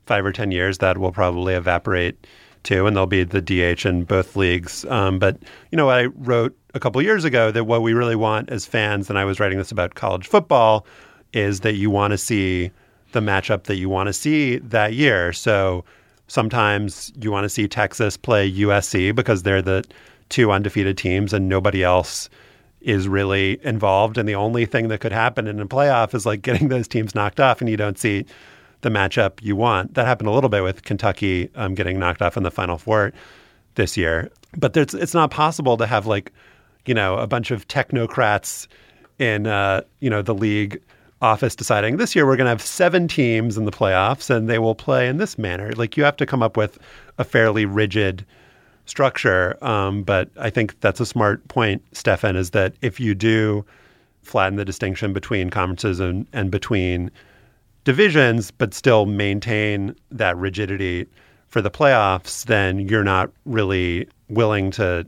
five 0.10 0.26
or 0.26 0.32
10 0.32 0.50
years, 0.50 0.80
that 0.80 0.98
will 0.98 1.12
probably 1.12 1.54
evaporate 1.54 2.26
too, 2.64 2.88
and 2.88 2.96
there'll 2.96 3.06
be 3.06 3.24
the 3.24 3.42
DH 3.42 3.86
in 3.86 4.04
both 4.06 4.36
leagues. 4.36 4.84
Um, 4.86 5.20
but, 5.20 5.38
you 5.72 5.78
know, 5.78 5.92
I 5.92 6.06
wrote 6.06 6.58
a 6.74 6.80
couple 6.80 7.00
years 7.02 7.24
ago 7.24 7.52
that 7.52 7.66
what 7.66 7.84
we 7.84 7.94
really 7.94 8.16
want 8.16 8.50
as 8.50 8.66
fans, 8.66 9.10
and 9.10 9.20
I 9.20 9.24
was 9.24 9.40
writing 9.40 9.60
this 9.60 9.72
about 9.72 9.94
college 9.94 10.28
football, 10.28 10.88
is 11.32 11.60
that 11.60 11.76
you 11.76 11.92
want 11.92 12.12
to 12.12 12.18
see 12.18 12.72
the 13.12 13.20
matchup 13.20 13.66
that 13.66 13.76
you 13.76 13.88
want 13.88 14.08
to 14.08 14.14
see 14.14 14.58
that 14.58 14.94
year. 14.94 15.32
So 15.32 15.86
sometimes 16.28 17.14
you 17.22 17.32
want 17.32 17.46
to 17.46 17.50
see 17.50 17.68
Texas 17.68 18.18
play 18.18 18.52
USC 18.52 19.14
because 19.14 19.44
they're 19.44 19.62
the 19.62 19.84
two 20.30 20.52
undefeated 20.52 20.98
teams 20.98 21.34
and 21.34 21.48
nobody 21.48 21.84
else 21.84 22.30
is 22.82 23.08
really 23.08 23.60
involved. 23.64 24.18
And 24.18 24.28
the 24.28 24.36
only 24.36 24.66
thing 24.66 24.88
that 24.88 25.02
could 25.02 25.12
happen 25.12 25.46
in 25.46 25.60
a 25.60 25.68
playoff 25.68 26.16
is 26.16 26.26
like 26.26 26.42
getting 26.42 26.70
those 26.70 26.88
teams 26.88 27.14
knocked 27.14 27.40
off, 27.40 27.62
and 27.62 27.70
you 27.70 27.78
don't 27.78 28.00
see 28.00 28.26
the 28.82 28.90
matchup 28.90 29.42
you 29.42 29.56
want. 29.56 29.96
That 29.96 30.06
happened 30.06 30.30
a 30.30 30.32
little 30.32 30.50
bit 30.50 30.64
with 30.64 30.84
Kentucky 30.84 31.50
um, 31.56 31.76
getting 31.76 32.00
knocked 32.00 32.22
off 32.22 32.38
in 32.38 32.44
the 32.44 32.52
Final 32.52 32.78
Four 32.78 33.12
this 33.76 33.98
year. 33.98 34.32
But 34.58 34.76
it's 34.76 35.14
not 35.14 35.32
possible 35.32 35.78
to 35.78 35.86
have 35.86 36.08
like, 36.08 36.32
you 36.86 36.94
know, 36.94 37.18
a 37.18 37.28
bunch 37.28 37.52
of 37.52 37.68
technocrats 37.68 38.68
in, 39.20 39.46
uh, 39.48 39.82
you 40.00 40.10
know, 40.10 40.22
the 40.22 40.34
league 40.34 40.82
office 41.22 41.56
deciding 41.56 41.98
this 41.98 42.16
year 42.16 42.26
we're 42.26 42.38
going 42.38 42.46
to 42.46 42.52
have 42.52 42.62
seven 42.62 43.08
teams 43.08 43.58
in 43.58 43.66
the 43.66 43.72
playoffs 43.72 44.30
and 44.30 44.50
they 44.50 44.58
will 44.58 44.76
play 44.76 45.08
in 45.08 45.18
this 45.18 45.38
manner. 45.38 45.72
Like 45.74 45.98
you 45.98 46.04
have 46.04 46.16
to 46.18 46.26
come 46.26 46.42
up 46.42 46.56
with 46.56 46.80
a 47.18 47.24
fairly 47.24 47.66
rigid 47.66 48.26
structure. 48.86 49.58
Um, 49.64 50.04
but 50.04 50.30
I 50.40 50.50
think 50.50 50.80
that's 50.80 51.00
a 51.00 51.06
smart 51.06 51.46
point, 51.48 51.84
Stefan, 51.92 52.36
is 52.36 52.52
that 52.52 52.74
if 52.82 53.00
you 53.00 53.14
do 53.14 53.66
flatten 54.24 54.58
the 54.58 54.66
distinction 54.66 55.14
between 55.14 55.50
conferences 55.50 56.00
and, 56.00 56.26
and 56.34 56.50
between 56.52 57.12
divisions, 57.90 58.52
but 58.52 58.72
still 58.72 59.08
maintain 59.08 59.96
that 60.12 60.38
rigidity 60.38 61.08
for 61.48 61.60
the 61.60 61.72
playoffs, 61.72 62.46
then 62.46 62.88
you're 62.88 63.04
not 63.04 63.32
really 63.46 64.08
willing 64.30 64.70
to 64.70 65.08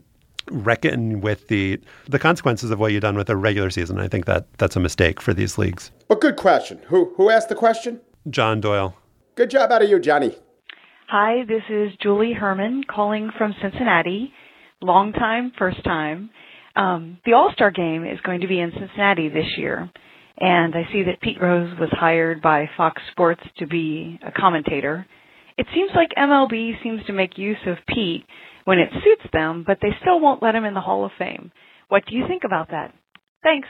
reckon 0.50 1.20
with 1.20 1.46
the 1.46 1.78
the 2.08 2.18
consequences 2.18 2.72
of 2.72 2.80
what 2.80 2.90
you've 2.90 3.02
done 3.02 3.16
with 3.16 3.30
a 3.30 3.36
regular 3.36 3.70
season. 3.70 4.00
I 4.00 4.08
think 4.08 4.24
that 4.24 4.52
that's 4.58 4.74
a 4.74 4.80
mistake 4.80 5.20
for 5.20 5.32
these 5.32 5.58
leagues. 5.58 5.92
But 6.08 6.20
good 6.20 6.34
question. 6.34 6.80
Who 6.88 7.14
who 7.16 7.30
asked 7.30 7.50
the 7.50 7.54
question? 7.54 8.00
John 8.28 8.60
Doyle. 8.60 8.96
Good 9.36 9.50
job 9.50 9.70
out 9.70 9.82
of 9.84 9.88
you, 9.88 10.00
Johnny. 10.00 10.34
Hi, 11.06 11.44
this 11.46 11.62
is 11.70 11.92
Julie 12.02 12.32
Herman 12.32 12.82
calling 12.92 13.30
from 13.38 13.54
Cincinnati. 13.62 14.32
Long 14.80 15.12
time, 15.12 15.52
first 15.56 15.84
time. 15.84 16.30
Um, 16.74 17.18
the 17.24 17.34
All 17.34 17.52
Star 17.54 17.70
game 17.70 18.04
is 18.04 18.18
going 18.22 18.40
to 18.40 18.48
be 18.48 18.58
in 18.58 18.72
Cincinnati 18.72 19.28
this 19.28 19.56
year. 19.56 19.88
And 20.38 20.74
I 20.74 20.86
see 20.92 21.02
that 21.04 21.20
Pete 21.20 21.40
Rose 21.40 21.78
was 21.78 21.90
hired 21.92 22.40
by 22.40 22.68
Fox 22.76 23.00
Sports 23.10 23.42
to 23.58 23.66
be 23.66 24.18
a 24.26 24.32
commentator. 24.32 25.06
It 25.58 25.66
seems 25.74 25.90
like 25.94 26.10
MLB 26.16 26.82
seems 26.82 27.04
to 27.06 27.12
make 27.12 27.38
use 27.38 27.58
of 27.66 27.76
Pete 27.88 28.24
when 28.64 28.78
it 28.78 28.90
suits 28.92 29.30
them, 29.32 29.64
but 29.66 29.78
they 29.82 29.90
still 30.00 30.20
won't 30.20 30.42
let 30.42 30.54
him 30.54 30.64
in 30.64 30.74
the 30.74 30.80
Hall 30.80 31.04
of 31.04 31.12
Fame. 31.18 31.52
What 31.88 32.06
do 32.06 32.16
you 32.16 32.26
think 32.26 32.44
about 32.44 32.70
that? 32.70 32.94
Thanks. 33.42 33.68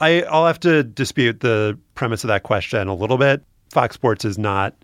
I, 0.00 0.22
I'll 0.22 0.46
have 0.46 0.60
to 0.60 0.82
dispute 0.82 1.40
the 1.40 1.78
premise 1.94 2.24
of 2.24 2.28
that 2.28 2.42
question 2.42 2.88
a 2.88 2.94
little 2.94 3.18
bit. 3.18 3.42
Fox 3.70 3.94
Sports 3.94 4.24
is 4.24 4.36
not 4.36 4.74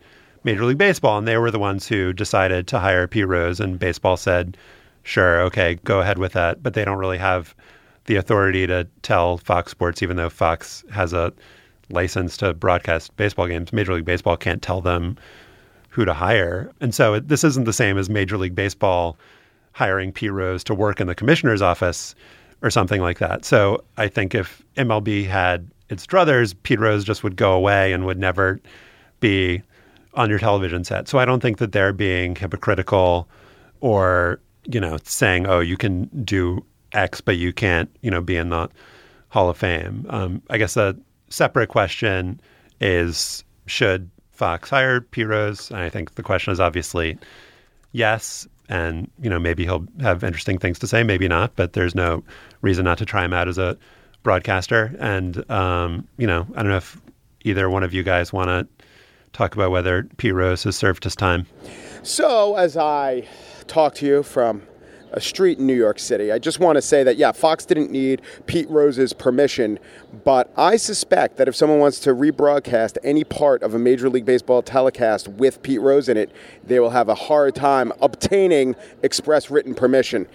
Major 0.45 0.65
League 0.65 0.79
Baseball, 0.79 1.19
and 1.19 1.29
they 1.29 1.37
were 1.37 1.51
the 1.51 1.59
ones 1.59 1.87
who 1.87 2.13
decided 2.13 2.69
to 2.69 2.79
hire 2.79 3.07
Pete 3.07 3.27
Rose, 3.27 3.61
and 3.61 3.79
baseball 3.79 4.17
said, 4.17 4.57
sure, 5.03 5.43
okay, 5.43 5.75
go 5.85 6.01
ahead 6.01 6.19
with 6.19 6.33
that. 6.33 6.63
But 6.63 6.75
they 6.75 6.85
don't 6.85 6.99
really 6.99 7.19
have 7.19 7.55
the 8.09 8.17
authority 8.17 8.67
to 8.67 8.89
tell 9.03 9.37
Fox 9.37 9.71
Sports, 9.71 10.03
even 10.03 10.17
though 10.17 10.31
Fox 10.31 10.83
has 10.91 11.13
a 11.13 11.33
license 11.91 12.37
to 12.39 12.55
broadcast 12.55 13.15
baseball 13.17 13.47
games. 13.47 13.73
Major 13.73 13.95
League 13.95 14.05
Baseball 14.05 14.37
can't 14.37 14.63
tell 14.63 14.81
them 14.81 15.17
who 15.91 16.05
to 16.05 16.15
hire. 16.15 16.73
And 16.81 16.95
so 16.95 17.21
this 17.21 17.45
isn't 17.45 17.65
the 17.65 17.73
same 17.73 17.99
as 17.99 18.11
Major 18.11 18.39
League 18.39 18.55
Baseball 18.55 19.17
hiring 19.73 20.11
Pete 20.11 20.33
Rose 20.33 20.65
to 20.65 20.75
work 20.75 21.01
in 21.01 21.07
the 21.07 21.15
commissioner's 21.15 21.63
office 21.63 22.15
or 22.63 22.71
something 22.71 23.01
like 23.01 23.19
that. 23.19 23.45
So 23.45 23.85
I 23.97 24.09
think 24.09 24.35
if 24.35 24.63
MLB 24.77 25.27
had 25.27 25.71
its 25.91 26.07
druthers, 26.07 26.55
Pete 26.63 26.81
Rose 26.81 27.05
just 27.05 27.23
would 27.23 27.37
go 27.37 27.53
away 27.53 27.93
and 27.93 28.07
would 28.07 28.19
never 28.19 28.59
be 29.21 29.63
on 30.15 30.31
your 30.31 30.39
television 30.39 30.83
set. 30.83 31.09
So 31.09 31.19
I 31.19 31.25
don't 31.25 31.41
think 31.41 31.59
that 31.59 31.73
they're 31.73 31.93
being 31.93 32.35
hypocritical 32.35 33.29
or, 33.81 34.41
you 34.65 34.81
know, 34.81 34.99
saying, 35.05 35.47
oh, 35.47 35.61
you 35.61 35.77
can 35.77 36.07
do 36.25 36.65
X, 36.99 37.21
but 37.21 37.37
you 37.37 37.53
can't, 37.53 37.89
you 38.03 38.11
know, 38.11 38.21
be 38.21 38.37
in 38.37 38.51
the 38.51 38.69
Hall 39.29 39.49
of 39.49 39.57
Fame. 39.57 40.05
Um, 40.09 40.43
I 40.51 40.59
guess 40.59 40.77
a 40.77 40.97
separate 41.29 41.69
question 41.69 42.41
is 42.81 43.45
should 43.67 44.11
Fox 44.33 44.71
hire 44.71 45.01
P. 45.01 45.25
Rose? 45.25 45.71
And 45.71 45.81
I 45.81 45.89
think 45.89 46.15
the 46.17 46.23
question 46.23 46.53
is 46.53 46.61
obviously 46.61 47.19
yes. 47.93 48.47
And, 48.69 49.11
you 49.21 49.31
know, 49.31 49.39
maybe 49.39 49.65
he'll 49.65 49.87
have 50.01 50.23
interesting 50.23 50.59
things 50.59 50.79
to 50.81 50.87
say, 50.87 51.03
maybe 51.03 51.27
not, 51.27 51.57
but 51.57 51.73
there's 51.73 51.95
no 51.95 52.23
reason 52.61 52.85
not 52.85 52.99
to 52.99 53.07
try 53.07 53.25
him 53.25 53.33
out 53.33 53.49
as 53.49 53.57
a 53.57 53.79
broadcaster. 54.23 54.95
And, 54.99 55.49
um, 55.51 56.07
you 56.19 56.27
know, 56.27 56.47
I 56.55 56.63
don't 56.63 56.71
know 56.71 56.77
if 56.77 57.01
either 57.45 57.71
one 57.71 57.83
of 57.83 57.95
you 57.95 58.03
guys 58.03 58.33
want 58.33 58.49
to 58.49 58.85
talk 59.33 59.55
about 59.55 59.71
whether 59.71 60.05
P. 60.19 60.33
Rose 60.33 60.65
has 60.65 60.77
served 60.77 61.05
his 61.05 61.17
time. 61.17 61.47
So, 62.03 62.57
as 62.57 62.77
I 62.77 63.27
talk 63.67 63.95
to 63.97 64.07
you 64.07 64.23
from 64.23 64.63
a 65.13 65.21
street 65.21 65.59
in 65.59 65.67
New 65.67 65.75
York 65.75 65.99
City. 65.99 66.33
I 66.33 66.39
just 66.39 66.61
want 66.61 66.77
to 66.77 66.83
say 66.83 67.03
that, 67.05 67.17
yeah, 67.17 67.33
Fox 67.33 67.65
didn't 67.65 67.91
need 67.91 68.23
Pete 68.47 68.69
Rose's 68.69 69.13
permission, 69.13 69.79
but 70.25 70.53
I 70.57 70.77
suspect 70.77 71.37
that 71.37 71.49
if 71.49 71.57
someone 71.57 71.79
wants 71.79 72.01
to 72.01 72.11
rebroadcast 72.11 72.99
any 73.05 73.25
part 73.25 73.63
of 73.63 73.75
a 73.75 73.79
Major 73.79 74.09
League 74.09 74.25
Baseball 74.25 74.63
telecast 74.63 75.29
with 75.29 75.63
Pete 75.63 75.81
Rose 75.81 76.09
in 76.09 76.17
it, 76.17 76.31
they 76.65 76.81
will 76.81 76.91
have 76.91 77.09
a 77.09 77.15
hard 77.15 77.55
time 77.55 77.93
obtaining 78.01 78.75
express 79.03 79.51
written 79.51 79.75
permission. 79.75 80.27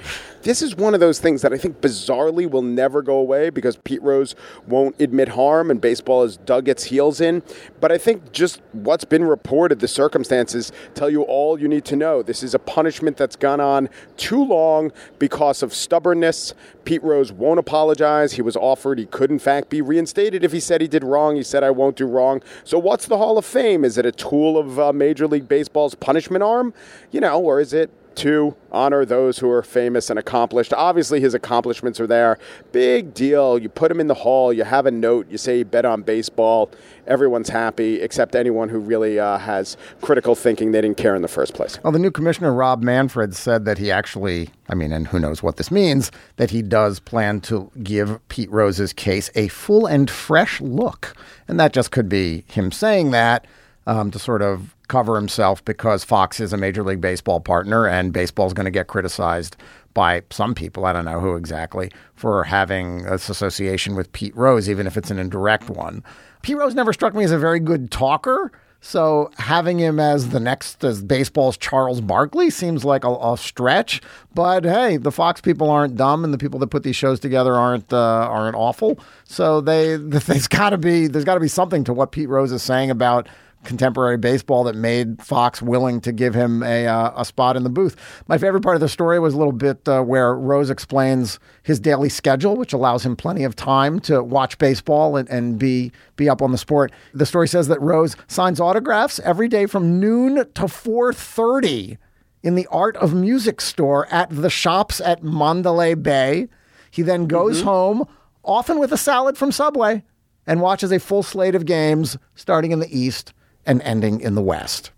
This 0.44 0.62
is 0.62 0.76
one 0.76 0.94
of 0.94 1.00
those 1.00 1.20
things 1.20 1.42
that 1.42 1.54
I 1.54 1.58
think 1.58 1.82
bizarrely 1.82 2.50
will 2.50 2.62
never 2.62 3.02
go 3.02 3.18
away 3.18 3.50
because 3.50 3.78
Pete 3.78 4.02
Rose 4.02 4.36
won't 4.68 5.00
admit 5.00 5.30
harm 5.30 5.72
and 5.72 5.80
baseball 5.80 6.24
has 6.24 6.38
dug 6.38 6.68
its 6.68 6.86
heels 6.86 7.22
in. 7.22 7.42
But 7.80 7.92
I 7.92 7.98
think 7.98 8.32
just 8.32 8.62
what's 8.74 9.06
been 9.06 9.24
reported, 9.24 9.80
the 9.80 9.88
circumstances 9.88 10.72
tell 10.96 11.10
you 11.10 11.24
all 11.24 11.60
you 11.60 11.68
need 11.68 11.86
to 11.86 11.96
know. 11.96 12.22
This 12.22 12.44
is 12.44 12.54
a 12.54 12.60
punishment 12.60 13.18
that's 13.18 13.36
gone 13.36 13.62
on 13.62 13.90
too 14.18 14.44
long 14.44 14.92
because 15.18 15.64
of 15.64 15.74
stubbornness. 15.74 16.54
Pete 16.84 17.04
Rose 17.04 17.32
won't 17.32 17.60
apologize. 17.60 18.34
He 18.34 18.42
was 18.42 18.58
offered 18.58 19.00
he 19.00 19.06
could, 19.06 19.32
in 19.32 19.40
fact, 19.40 19.63
be 19.70 19.82
reinstated 19.82 20.44
if 20.44 20.52
he 20.52 20.60
said 20.60 20.82
he 20.82 20.88
did 20.88 21.04
wrong. 21.04 21.36
He 21.36 21.44
said, 21.44 21.64
I 21.64 21.72
won't 21.72 21.96
do 21.96 22.06
wrong. 22.06 22.42
So, 22.64 22.78
what's 22.80 23.08
the 23.08 23.18
Hall 23.18 23.38
of 23.38 23.46
Fame? 23.46 23.84
Is 23.86 23.98
it 23.98 24.06
a 24.06 24.12
tool 24.12 24.58
of 24.58 24.80
uh, 24.80 24.94
Major 24.94 25.28
League 25.28 25.48
Baseball's 25.48 25.96
punishment 25.96 26.44
arm? 26.44 26.74
You 27.12 27.22
know, 27.22 27.40
or 27.42 27.60
is 27.60 27.74
it 27.74 27.90
to 28.16 28.56
honor 28.72 29.06
those 29.06 29.40
who 29.40 29.50
are 29.50 29.62
famous 29.62 30.10
and 30.10 30.18
accomplished. 30.18 30.74
Obviously, 30.74 31.20
his 31.20 31.34
accomplishments 31.34 32.00
are 32.00 32.08
there. 32.08 32.38
Big 32.72 33.14
deal. 33.14 33.58
You 33.58 33.70
put 33.70 33.92
him 33.92 34.00
in 34.00 34.08
the 34.08 34.14
hall, 34.14 34.52
you 34.52 34.64
have 34.64 34.86
a 34.86 34.92
note, 34.92 35.30
you 35.30 35.38
say 35.38 35.60
you 35.60 35.66
bet 35.66 35.86
on 35.86 36.02
baseball. 36.02 36.70
Everyone's 37.06 37.50
happy 37.50 38.02
except 38.02 38.36
anyone 38.36 38.70
who 38.70 38.80
really 38.80 39.20
uh, 39.20 39.38
has 39.38 39.78
critical 40.02 40.36
thinking. 40.36 40.72
They 40.72 40.82
didn't 40.82 40.98
care 40.98 41.16
in 41.16 41.22
the 41.22 41.28
first 41.28 41.54
place. 41.54 41.78
Well, 41.84 41.92
the 41.92 42.00
new 42.00 42.12
commissioner, 42.12 42.54
Rob 42.54 42.82
Manfred, 42.82 43.36
said 43.36 43.66
that 43.66 43.78
he 43.78 43.92
actually, 43.92 44.50
I 44.70 44.76
mean, 44.76 44.92
and 44.92 45.08
who 45.08 45.20
knows 45.20 45.44
what 45.44 45.58
this 45.58 45.70
means, 45.70 46.12
that 46.38 46.50
he 46.50 46.62
does 46.62 47.00
plan 47.00 47.42
to 47.42 47.70
give 47.84 48.26
Pete 48.30 48.52
Rose's 48.52 48.94
case 48.94 49.30
a 49.36 49.50
full 49.50 49.86
and 49.86 50.10
fresh 50.10 50.62
look. 50.62 51.14
And 51.48 51.60
that 51.60 51.74
just 51.74 51.92
could 51.92 52.08
be 52.08 52.46
him 52.48 52.72
saying 52.72 53.12
that 53.12 53.46
um, 53.86 54.12
to 54.12 54.20
sort 54.20 54.42
of 54.42 54.76
cover 54.94 55.16
himself 55.16 55.66
because 55.66 56.04
Fox 56.04 56.40
is 56.40 56.54
a 56.54 56.58
Major 56.58 56.84
League 56.84 57.02
Baseball 57.02 57.40
partner 57.40 57.88
and 57.88 58.14
baseball 58.14 58.46
is 58.46 58.54
going 58.54 58.66
to 58.66 58.72
get 58.72 58.86
criticized 58.86 59.58
by 59.96 60.22
some 60.30 60.54
people, 60.54 60.86
I 60.86 60.94
don't 60.94 61.06
know 61.06 61.20
who 61.20 61.36
exactly, 61.36 61.90
for 62.14 62.44
having 62.44 63.02
this 63.02 63.28
association 63.28 63.96
with 63.96 64.12
Pete 64.12 64.36
Rose, 64.36 64.70
even 64.70 64.86
if 64.86 64.96
it's 64.96 65.10
an 65.10 65.18
indirect 65.18 65.68
one. 65.68 66.04
Pete 66.44 66.58
Rose 66.58 66.76
never 66.76 66.94
struck 66.94 67.16
me 67.16 67.24
as 67.24 67.32
a 67.32 67.40
very 67.40 67.60
good 67.60 67.90
talker. 67.90 68.52
So 68.82 69.32
having 69.38 69.80
him 69.80 70.00
as 70.00 70.30
the 70.30 70.40
next 70.40 70.84
as 70.84 71.02
baseball's 71.02 71.58
Charles 71.58 72.00
Barkley 72.00 72.52
seems 72.52 72.86
like 72.86 73.04
a, 73.04 73.16
a, 73.16 73.36
stretch. 73.36 74.00
But 74.36 74.64
hey, 74.64 74.98
the 74.98 75.12
Fox 75.12 75.42
people 75.42 75.72
aren't 75.72 75.96
dumb, 75.96 76.24
and 76.24 76.32
the 76.32 76.38
people 76.38 76.60
that 76.60 76.68
put 76.68 76.84
these 76.84 76.96
shows 76.96 77.20
together 77.20 77.56
aren't 77.56 77.92
uh, 77.92 78.28
aren't 78.30 78.58
awful. 78.58 79.00
So 79.24 79.60
they 79.60 79.96
there's 80.00 80.48
got 80.48 80.72
to 80.72 80.78
be 80.78 81.08
there's 81.08 81.26
got 81.26 81.36
to 81.36 81.40
be 81.40 81.48
something 81.48 81.84
to 81.86 81.94
what 81.94 82.12
Pete 82.12 82.30
Rose 82.30 82.52
is 82.52 82.62
saying 82.62 82.92
about 82.92 83.28
contemporary 83.64 84.18
baseball 84.18 84.64
that 84.66 84.76
made 84.76 85.22
Fox 85.22 85.62
willing 85.62 86.02
to 86.02 86.12
give 86.12 86.34
him 86.34 86.64
a, 86.64 86.88
uh, 86.88 87.12
a 87.16 87.26
spot 87.26 87.56
in 87.56 87.64
the 87.64 87.70
booth. 87.70 87.96
My 88.28 88.38
favorite 88.38 88.62
part 88.62 88.76
of 88.76 88.82
the 88.82 88.90
story 88.90 89.20
was 89.20 89.34
a 89.34 89.38
little 89.38 89.54
bit 89.54 89.88
uh, 89.88 90.02
where 90.02 90.36
Rose 90.36 90.70
explains 90.70 91.40
his 91.64 91.80
daily 91.80 92.10
schedule, 92.10 92.56
which 92.56 92.74
allows 92.74 93.06
him 93.06 93.16
plenty 93.16 93.44
of 93.44 93.56
time 93.56 94.00
to 94.02 94.24
watch 94.24 94.58
baseball 94.58 95.16
and, 95.16 95.30
and 95.30 95.58
be, 95.58 95.92
be 96.16 96.30
up 96.30 96.42
on 96.42 96.52
the 96.52 96.58
sport. 96.58 96.92
The 97.14 97.26
story 97.26 97.48
says 97.48 97.68
that 97.68 97.82
Rose 97.82 98.16
signs 98.28 98.60
autographs 98.60 99.20
every 99.20 99.48
day 99.48 99.66
from 99.66 100.00
noon 100.00 100.36
to 100.36 100.64
4.30 100.64 101.98
in 102.44 102.56
the 102.56 102.68
Art 102.68 102.98
of 102.98 103.14
Music 103.14 103.62
store 103.62 104.08
at 104.08 104.30
the 104.30 104.50
shops 104.50 105.00
at 105.00 105.24
Mandalay 105.24 105.96
Bay. 105.96 106.50
He 106.92 107.02
then 107.02 107.26
goes 107.26 107.60
mm-hmm. 107.60 107.68
home, 107.68 108.08
often 108.44 108.78
with 108.78 108.92
a 108.92 108.98
salad 108.98 109.38
from 109.38 109.52
Subway, 109.52 110.04
and 110.46 110.62
watches 110.62 110.92
a 110.92 111.00
full 111.00 111.24
slate 111.24 111.56
of 111.56 111.66
games 111.66 112.18
starting 112.36 112.72
in 112.72 112.80
the 112.80 112.98
East 112.98 113.34
and 113.66 113.82
ending 113.82 114.22
in 114.22 114.36
the 114.36 114.42
west. 114.42 114.92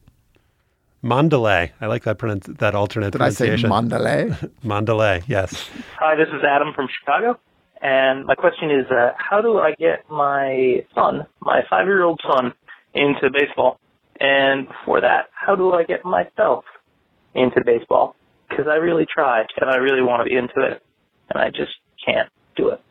Mandalay. 1.02 1.72
I 1.80 1.86
like 1.86 2.04
that 2.04 2.18
pronunci- 2.18 2.58
that 2.58 2.74
alternate 2.74 3.12
Did 3.12 3.20
pronunciation. 3.20 3.72
I 3.72 3.82
say 3.82 3.88
Mandalay? 3.88 4.36
Mandalay, 4.64 5.22
yes. 5.28 5.70
Hi, 6.00 6.16
this 6.16 6.28
is 6.30 6.42
Adam 6.44 6.74
from 6.74 6.88
Chicago. 7.00 7.40
And 7.82 8.26
my 8.26 8.34
question 8.34 8.72
is, 8.72 8.88
uh, 8.90 9.12
how 9.18 9.42
do 9.42 9.60
I 9.60 9.74
get 9.78 10.10
my 10.10 10.84
son, 10.96 11.28
my 11.42 11.62
five-year-old 11.70 12.20
son, 12.28 12.54
into 12.96 13.30
baseball? 13.32 13.80
And 14.20 14.68
before 14.68 15.02
that, 15.02 15.30
how 15.34 15.56
do 15.56 15.74
I 15.74 15.84
get 15.84 16.04
myself 16.04 16.66
into 17.36 17.62
baseball? 17.64 18.16
Because 18.50 18.66
I 18.68 18.76
really 18.78 19.06
try, 19.06 19.44
and 19.62 19.70
I 19.70 19.76
really 19.76 20.02
want 20.02 20.22
to 20.22 20.30
be 20.30 20.36
into 20.36 20.62
it, 20.66 20.82
and 21.30 21.40
I 21.40 21.50
just 21.50 21.74
can't 22.04 22.30
do 22.56 22.70
it. 22.70 22.82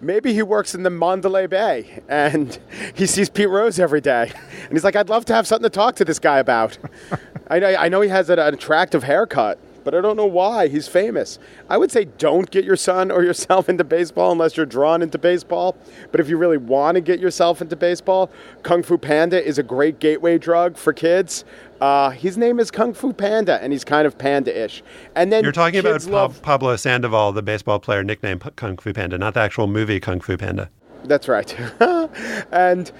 Maybe 0.00 0.34
he 0.34 0.42
works 0.42 0.74
in 0.74 0.82
the 0.82 0.90
Mandalay 0.90 1.46
Bay 1.46 2.02
and 2.06 2.58
he 2.94 3.06
sees 3.06 3.30
Pete 3.30 3.48
Rose 3.48 3.78
every 3.80 4.02
day. 4.02 4.30
And 4.62 4.72
he's 4.72 4.84
like, 4.84 4.94
I'd 4.94 5.08
love 5.08 5.24
to 5.26 5.34
have 5.34 5.46
something 5.46 5.64
to 5.64 5.70
talk 5.70 5.96
to 5.96 6.04
this 6.04 6.18
guy 6.18 6.38
about. 6.38 6.76
I, 7.48 7.58
know, 7.58 7.74
I 7.74 7.88
know 7.88 8.00
he 8.02 8.10
has 8.10 8.28
an 8.28 8.38
attractive 8.38 9.04
haircut, 9.04 9.58
but 9.84 9.94
I 9.94 10.02
don't 10.02 10.16
know 10.16 10.26
why. 10.26 10.68
He's 10.68 10.86
famous. 10.86 11.38
I 11.70 11.78
would 11.78 11.90
say 11.90 12.04
don't 12.04 12.50
get 12.50 12.64
your 12.64 12.76
son 12.76 13.10
or 13.10 13.22
yourself 13.22 13.68
into 13.70 13.84
baseball 13.84 14.32
unless 14.32 14.56
you're 14.56 14.66
drawn 14.66 15.00
into 15.00 15.16
baseball. 15.16 15.76
But 16.10 16.20
if 16.20 16.28
you 16.28 16.36
really 16.36 16.58
want 16.58 16.96
to 16.96 17.00
get 17.00 17.18
yourself 17.18 17.62
into 17.62 17.76
baseball, 17.76 18.30
Kung 18.62 18.82
Fu 18.82 18.98
Panda 18.98 19.42
is 19.42 19.58
a 19.58 19.62
great 19.62 19.98
gateway 19.98 20.36
drug 20.36 20.76
for 20.76 20.92
kids. 20.92 21.46
Uh, 21.80 22.10
his 22.10 22.38
name 22.38 22.58
is 22.58 22.70
Kung 22.70 22.94
Fu 22.94 23.12
Panda, 23.12 23.62
and 23.62 23.72
he's 23.72 23.84
kind 23.84 24.06
of 24.06 24.16
panda-ish. 24.16 24.82
And 25.14 25.32
then 25.32 25.42
you're 25.42 25.52
talking 25.52 25.80
about 25.80 26.04
love... 26.06 26.40
Pablo 26.42 26.76
Sandoval, 26.76 27.32
the 27.32 27.42
baseball 27.42 27.78
player 27.78 28.02
nicknamed 28.02 28.42
Kung 28.56 28.78
Fu 28.78 28.92
Panda, 28.92 29.18
not 29.18 29.34
the 29.34 29.40
actual 29.40 29.66
movie 29.66 30.00
Kung 30.00 30.20
Fu 30.20 30.36
Panda. 30.36 30.70
That's 31.04 31.28
right. 31.28 31.54
and 32.50 32.90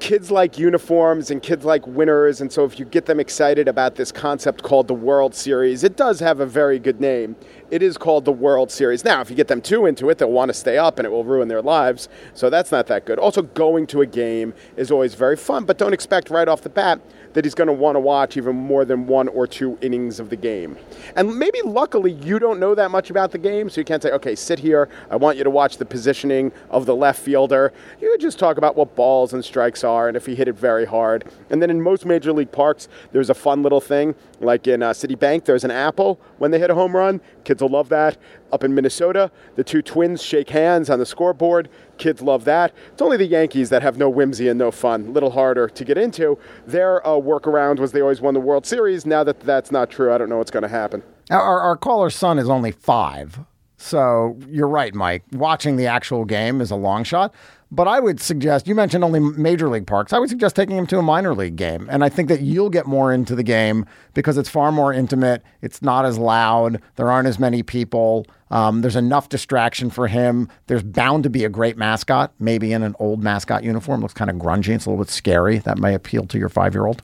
kids 0.00 0.30
like 0.30 0.58
uniforms 0.58 1.30
and 1.30 1.42
kids 1.42 1.64
like 1.64 1.86
winners, 1.86 2.40
and 2.40 2.52
so 2.52 2.64
if 2.64 2.78
you 2.78 2.84
get 2.84 3.06
them 3.06 3.20
excited 3.20 3.68
about 3.68 3.94
this 3.94 4.10
concept 4.10 4.62
called 4.62 4.88
the 4.88 4.94
World 4.94 5.34
Series, 5.34 5.84
it 5.84 5.96
does 5.96 6.20
have 6.20 6.40
a 6.40 6.46
very 6.46 6.78
good 6.78 7.00
name. 7.00 7.36
It 7.70 7.82
is 7.82 7.96
called 7.96 8.24
the 8.24 8.32
World 8.32 8.70
Series. 8.70 9.04
Now, 9.04 9.20
if 9.20 9.30
you 9.30 9.36
get 9.36 9.48
them 9.48 9.60
too 9.60 9.86
into 9.86 10.10
it, 10.10 10.18
they'll 10.18 10.30
want 10.30 10.50
to 10.50 10.54
stay 10.54 10.76
up 10.76 10.98
and 10.98 11.06
it 11.06 11.10
will 11.10 11.24
ruin 11.24 11.48
their 11.48 11.62
lives, 11.62 12.08
so 12.34 12.50
that's 12.50 12.72
not 12.72 12.86
that 12.88 13.06
good. 13.06 13.18
Also, 13.18 13.42
going 13.42 13.86
to 13.88 14.00
a 14.00 14.06
game 14.06 14.52
is 14.76 14.90
always 14.90 15.14
very 15.14 15.36
fun, 15.36 15.64
but 15.64 15.78
don't 15.78 15.94
expect 15.94 16.28
right 16.28 16.48
off 16.48 16.62
the 16.62 16.68
bat 16.68 17.00
that 17.34 17.44
he's 17.44 17.54
going 17.54 17.66
to 17.66 17.72
want 17.72 17.96
to 17.96 18.00
watch 18.00 18.36
even 18.36 18.56
more 18.56 18.84
than 18.84 19.06
one 19.06 19.28
or 19.28 19.46
two 19.46 19.78
innings 19.82 20.18
of 20.18 20.30
the 20.30 20.36
game. 20.36 20.76
And 21.16 21.38
maybe 21.38 21.60
luckily 21.62 22.12
you 22.12 22.38
don't 22.38 22.58
know 22.58 22.74
that 22.74 22.90
much 22.90 23.10
about 23.10 23.30
the 23.30 23.38
game, 23.38 23.68
so 23.68 23.80
you 23.80 23.84
can't 23.84 24.02
say, 24.02 24.10
okay, 24.12 24.34
sit 24.34 24.58
here, 24.58 24.88
I 25.10 25.16
want 25.16 25.36
you 25.36 25.44
to 25.44 25.50
watch 25.50 25.76
the 25.76 25.84
positioning 25.84 26.52
of 26.70 26.86
the 26.86 26.96
left 26.96 27.20
fielder. 27.20 27.72
You 28.00 28.10
could 28.10 28.20
just 28.20 28.38
talk 28.38 28.56
about 28.56 28.76
what 28.76 28.96
balls 28.96 29.32
and 29.32 29.44
strikes 29.44 29.84
are 29.84 30.08
and 30.08 30.16
if 30.16 30.26
he 30.26 30.34
hit 30.34 30.48
it 30.48 30.54
very 30.54 30.84
hard. 30.84 31.24
And 31.50 31.60
then 31.60 31.70
in 31.70 31.82
most 31.82 32.06
major 32.06 32.32
league 32.32 32.52
parks, 32.52 32.88
there's 33.12 33.30
a 33.30 33.34
fun 33.34 33.62
little 33.62 33.80
thing, 33.80 34.14
like 34.44 34.66
in 34.66 34.82
uh, 34.82 34.90
Citibank, 34.90 35.44
there's 35.44 35.64
an 35.64 35.70
apple 35.70 36.20
when 36.38 36.50
they 36.50 36.58
hit 36.58 36.70
a 36.70 36.74
home 36.74 36.94
run. 36.94 37.20
Kids 37.44 37.62
will 37.62 37.70
love 37.70 37.88
that. 37.88 38.16
Up 38.52 38.62
in 38.62 38.74
Minnesota, 38.74 39.30
the 39.56 39.64
two 39.64 39.82
twins 39.82 40.22
shake 40.22 40.50
hands 40.50 40.88
on 40.90 40.98
the 40.98 41.06
scoreboard. 41.06 41.68
Kids 41.98 42.22
love 42.22 42.44
that. 42.44 42.72
It's 42.92 43.02
only 43.02 43.16
the 43.16 43.26
Yankees 43.26 43.70
that 43.70 43.82
have 43.82 43.98
no 43.98 44.08
whimsy 44.08 44.48
and 44.48 44.58
no 44.58 44.70
fun. 44.70 45.06
A 45.06 45.10
little 45.10 45.30
harder 45.30 45.68
to 45.68 45.84
get 45.84 45.98
into. 45.98 46.38
Their 46.66 47.04
uh, 47.06 47.12
workaround 47.12 47.78
was 47.78 47.92
they 47.92 48.00
always 48.00 48.20
won 48.20 48.34
the 48.34 48.40
World 48.40 48.66
Series. 48.66 49.06
Now 49.06 49.24
that 49.24 49.40
that's 49.40 49.72
not 49.72 49.90
true, 49.90 50.12
I 50.12 50.18
don't 50.18 50.28
know 50.28 50.38
what's 50.38 50.50
going 50.50 50.62
to 50.62 50.68
happen. 50.68 51.02
Our, 51.30 51.60
our 51.60 51.76
caller's 51.76 52.14
son 52.14 52.38
is 52.38 52.48
only 52.48 52.70
five. 52.70 53.38
So 53.76 54.38
you're 54.48 54.68
right, 54.68 54.94
Mike. 54.94 55.24
Watching 55.32 55.76
the 55.76 55.86
actual 55.86 56.24
game 56.24 56.60
is 56.60 56.70
a 56.70 56.76
long 56.76 57.04
shot. 57.04 57.34
But 57.70 57.88
I 57.88 57.98
would 57.98 58.20
suggest, 58.20 58.68
you 58.68 58.74
mentioned 58.74 59.02
only 59.02 59.20
major 59.20 59.68
league 59.68 59.86
parks. 59.86 60.12
I 60.12 60.18
would 60.18 60.28
suggest 60.28 60.54
taking 60.54 60.76
him 60.76 60.86
to 60.88 60.98
a 60.98 61.02
minor 61.02 61.34
league 61.34 61.56
game. 61.56 61.88
And 61.90 62.04
I 62.04 62.08
think 62.08 62.28
that 62.28 62.40
you'll 62.40 62.70
get 62.70 62.86
more 62.86 63.12
into 63.12 63.34
the 63.34 63.42
game 63.42 63.84
because 64.12 64.38
it's 64.38 64.48
far 64.48 64.70
more 64.70 64.92
intimate. 64.92 65.42
It's 65.60 65.82
not 65.82 66.04
as 66.04 66.16
loud. 66.18 66.80
There 66.96 67.10
aren't 67.10 67.26
as 67.26 67.38
many 67.38 67.62
people. 67.62 68.26
Um, 68.50 68.82
there's 68.82 68.96
enough 68.96 69.28
distraction 69.28 69.90
for 69.90 70.06
him. 70.06 70.48
There's 70.68 70.84
bound 70.84 71.24
to 71.24 71.30
be 71.30 71.44
a 71.44 71.48
great 71.48 71.76
mascot, 71.76 72.32
maybe 72.38 72.72
in 72.72 72.82
an 72.82 72.94
old 73.00 73.22
mascot 73.22 73.64
uniform. 73.64 74.02
Looks 74.02 74.14
kind 74.14 74.30
of 74.30 74.36
grungy. 74.36 74.74
It's 74.74 74.86
a 74.86 74.90
little 74.90 75.04
bit 75.04 75.10
scary. 75.10 75.58
That 75.58 75.78
may 75.78 75.94
appeal 75.94 76.26
to 76.26 76.38
your 76.38 76.48
five 76.48 76.74
year 76.74 76.86
old. 76.86 77.02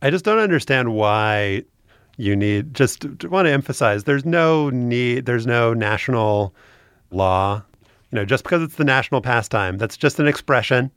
I 0.00 0.10
just 0.10 0.24
don't 0.24 0.38
understand 0.38 0.94
why 0.94 1.64
you 2.16 2.36
need, 2.36 2.74
just 2.74 3.04
want 3.24 3.46
to 3.46 3.52
emphasize 3.52 4.04
there's 4.04 4.24
no 4.24 4.70
need, 4.70 5.26
there's 5.26 5.46
no 5.46 5.74
national 5.74 6.54
law 7.10 7.62
you 8.14 8.20
know, 8.20 8.24
just 8.24 8.44
because 8.44 8.62
it's 8.62 8.76
the 8.76 8.84
national 8.84 9.20
pastime, 9.20 9.76
that's 9.76 9.96
just 9.96 10.20
an 10.20 10.28
expression. 10.28 10.88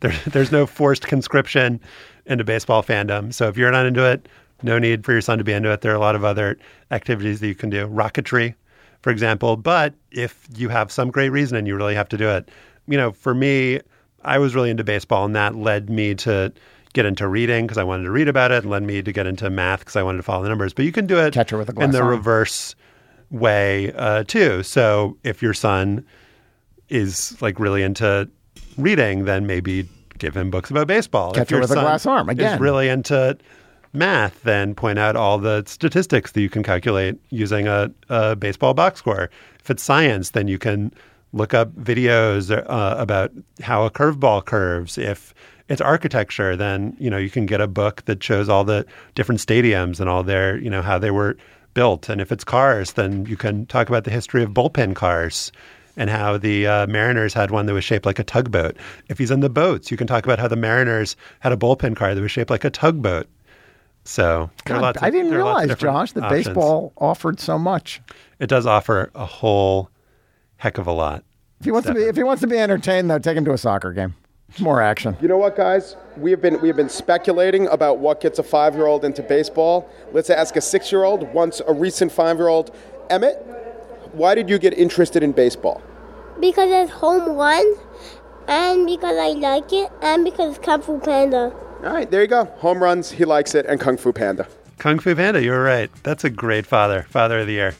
There, 0.00 0.10
there's 0.26 0.50
no 0.50 0.66
forced 0.66 1.06
conscription 1.06 1.80
into 2.26 2.42
baseball 2.42 2.82
fandom. 2.82 3.32
So 3.32 3.48
if 3.48 3.56
you're 3.56 3.70
not 3.70 3.86
into 3.86 4.04
it, 4.04 4.28
no 4.64 4.76
need 4.76 5.04
for 5.04 5.12
your 5.12 5.20
son 5.20 5.38
to 5.38 5.44
be 5.44 5.52
into 5.52 5.70
it. 5.70 5.80
There 5.80 5.92
are 5.92 5.96
a 5.96 6.00
lot 6.00 6.16
of 6.16 6.24
other 6.24 6.58
activities 6.90 7.38
that 7.38 7.46
you 7.46 7.54
can 7.54 7.70
do, 7.70 7.86
rocketry, 7.86 8.56
for 9.00 9.10
example. 9.10 9.56
But 9.56 9.94
if 10.10 10.44
you 10.56 10.68
have 10.70 10.90
some 10.90 11.12
great 11.12 11.28
reason 11.28 11.56
and 11.56 11.68
you 11.68 11.76
really 11.76 11.94
have 11.94 12.08
to 12.08 12.16
do 12.16 12.28
it, 12.28 12.50
you 12.88 12.96
know, 12.96 13.12
for 13.12 13.32
me, 13.32 13.78
I 14.24 14.38
was 14.38 14.52
really 14.52 14.70
into 14.70 14.82
baseball, 14.82 15.24
and 15.24 15.36
that 15.36 15.54
led 15.54 15.88
me 15.88 16.16
to 16.16 16.52
get 16.94 17.06
into 17.06 17.28
reading 17.28 17.64
because 17.64 17.78
I 17.78 17.84
wanted 17.84 18.04
to 18.04 18.10
read 18.10 18.26
about 18.26 18.50
it, 18.50 18.64
and 18.64 18.70
led 18.70 18.82
me 18.82 19.02
to 19.02 19.12
get 19.12 19.24
into 19.24 19.48
math 19.50 19.78
because 19.80 19.94
I 19.94 20.02
wanted 20.02 20.18
to 20.18 20.24
follow 20.24 20.42
the 20.42 20.48
numbers. 20.48 20.74
But 20.74 20.84
you 20.84 20.90
can 20.90 21.06
do 21.06 21.16
it 21.20 21.32
Catcher 21.32 21.56
with 21.56 21.68
a 21.68 21.72
glass 21.72 21.84
in 21.84 21.92
the 21.92 22.00
arm. 22.00 22.08
reverse 22.08 22.74
way 23.30 23.92
uh, 23.92 24.24
too. 24.24 24.64
So 24.64 25.16
if 25.22 25.40
your 25.40 25.54
son 25.54 26.04
is 26.90 27.40
like 27.40 27.58
really 27.58 27.82
into 27.82 28.28
reading, 28.76 29.24
then 29.24 29.46
maybe 29.46 29.88
give 30.18 30.36
him 30.36 30.50
books 30.50 30.70
about 30.70 30.86
baseball. 30.86 31.30
if 31.30 31.36
Catcher 31.36 31.54
your 31.54 31.60
with 31.62 31.70
a 31.70 31.74
son 31.74 31.84
glass 31.84 32.06
arm, 32.06 32.28
again. 32.28 32.54
is 32.54 32.60
really 32.60 32.88
into 32.88 33.36
math, 33.92 34.42
then 34.42 34.74
point 34.74 34.98
out 34.98 35.16
all 35.16 35.38
the 35.38 35.64
statistics 35.66 36.32
that 36.32 36.40
you 36.40 36.50
can 36.50 36.62
calculate 36.62 37.16
using 37.30 37.66
a, 37.66 37.90
a 38.08 38.36
baseball 38.36 38.74
box 38.74 38.98
score. 38.98 39.30
If 39.60 39.70
it's 39.70 39.82
science, 39.82 40.30
then 40.30 40.48
you 40.48 40.58
can 40.58 40.92
look 41.32 41.54
up 41.54 41.72
videos 41.74 42.50
uh, 42.50 42.94
about 42.98 43.32
how 43.62 43.84
a 43.84 43.90
curveball 43.90 44.44
curves. 44.44 44.98
If 44.98 45.34
it's 45.68 45.80
architecture, 45.80 46.56
then 46.56 46.96
you 46.98 47.10
know 47.10 47.18
you 47.18 47.30
can 47.30 47.46
get 47.46 47.60
a 47.60 47.68
book 47.68 48.04
that 48.06 48.22
shows 48.22 48.48
all 48.48 48.64
the 48.64 48.84
different 49.14 49.40
stadiums 49.40 50.00
and 50.00 50.08
all 50.08 50.22
their 50.22 50.58
you 50.58 50.70
know 50.70 50.82
how 50.82 50.98
they 50.98 51.10
were 51.10 51.36
built. 51.74 52.08
And 52.08 52.20
if 52.20 52.32
it's 52.32 52.44
cars, 52.44 52.94
then 52.94 53.26
you 53.26 53.36
can 53.36 53.66
talk 53.66 53.88
about 53.88 54.04
the 54.04 54.10
history 54.10 54.42
of 54.42 54.50
bullpen 54.50 54.94
cars 54.96 55.52
and 56.00 56.08
how 56.08 56.38
the 56.38 56.66
uh, 56.66 56.86
Mariners 56.86 57.34
had 57.34 57.50
one 57.50 57.66
that 57.66 57.74
was 57.74 57.84
shaped 57.84 58.06
like 58.06 58.18
a 58.18 58.24
tugboat. 58.24 58.74
If 59.10 59.18
he's 59.18 59.30
in 59.30 59.40
the 59.40 59.50
boats, 59.50 59.90
you 59.90 59.98
can 59.98 60.06
talk 60.06 60.24
about 60.24 60.38
how 60.38 60.48
the 60.48 60.56
Mariners 60.56 61.14
had 61.40 61.52
a 61.52 61.58
bullpen 61.58 61.94
car 61.94 62.14
that 62.14 62.20
was 62.22 62.30
shaped 62.30 62.48
like 62.48 62.64
a 62.64 62.70
tugboat. 62.70 63.28
So 64.04 64.48
there 64.64 64.76
are 64.76 64.78
God, 64.78 64.82
lots 64.82 64.96
of- 64.96 65.04
I 65.04 65.10
didn't 65.10 65.30
there 65.30 65.40
are 65.40 65.44
lots 65.44 65.64
of 65.70 65.82
realize, 65.82 66.08
Josh, 66.08 66.12
that 66.12 66.24
options. 66.24 66.46
baseball 66.46 66.92
offered 66.96 67.38
so 67.38 67.58
much. 67.58 68.00
It 68.38 68.46
does 68.46 68.64
offer 68.64 69.10
a 69.14 69.26
whole 69.26 69.90
heck 70.56 70.78
of 70.78 70.86
a 70.86 70.92
lot. 70.92 71.22
If 71.60 71.66
he 71.66 71.70
wants 71.70 71.86
to 71.88 71.94
be, 71.94 72.04
if 72.04 72.16
he 72.16 72.22
wants 72.22 72.40
to 72.40 72.46
be 72.46 72.56
entertained, 72.56 73.10
though, 73.10 73.18
take 73.18 73.36
him 73.36 73.44
to 73.44 73.52
a 73.52 73.58
soccer 73.58 73.92
game. 73.92 74.14
More 74.58 74.80
action. 74.80 75.18
You 75.20 75.28
know 75.28 75.36
what, 75.36 75.54
guys? 75.54 75.96
We 76.16 76.30
have 76.30 76.40
been 76.40 76.58
we 76.62 76.68
have 76.68 76.78
been 76.78 76.88
speculating 76.88 77.66
about 77.68 77.98
what 77.98 78.22
gets 78.22 78.38
a 78.38 78.42
five 78.42 78.74
year 78.74 78.86
old 78.86 79.04
into 79.04 79.22
baseball. 79.22 79.86
Let's 80.12 80.30
ask 80.30 80.56
a 80.56 80.62
six 80.62 80.90
year 80.90 81.04
old. 81.04 81.30
Once 81.34 81.60
a 81.68 81.74
recent 81.74 82.10
five 82.10 82.38
year 82.38 82.48
old, 82.48 82.74
Emmett. 83.10 83.36
Why 84.12 84.34
did 84.34 84.48
you 84.48 84.58
get 84.58 84.72
interested 84.72 85.22
in 85.22 85.32
baseball? 85.32 85.82
Because 86.40 86.70
it's 86.70 86.90
home 86.90 87.36
run, 87.36 87.74
and 88.48 88.86
because 88.86 89.16
I 89.16 89.28
like 89.32 89.72
it, 89.72 89.90
and 90.02 90.24
because 90.24 90.56
it's 90.56 90.64
Kung 90.64 90.80
Fu 90.82 90.98
Panda. 90.98 91.54
All 91.84 91.92
right, 91.92 92.10
there 92.10 92.22
you 92.22 92.28
go. 92.28 92.44
Home 92.44 92.82
runs, 92.82 93.10
he 93.10 93.24
likes 93.24 93.54
it, 93.54 93.66
and 93.66 93.80
Kung 93.80 93.96
Fu 93.96 94.12
Panda. 94.12 94.46
Kung 94.78 94.98
Fu 94.98 95.14
Panda, 95.14 95.42
you're 95.42 95.62
right. 95.62 95.90
That's 96.02 96.24
a 96.24 96.30
great 96.30 96.66
father, 96.66 97.06
father 97.10 97.40
of 97.40 97.46
the 97.46 97.52
year. 97.52 97.74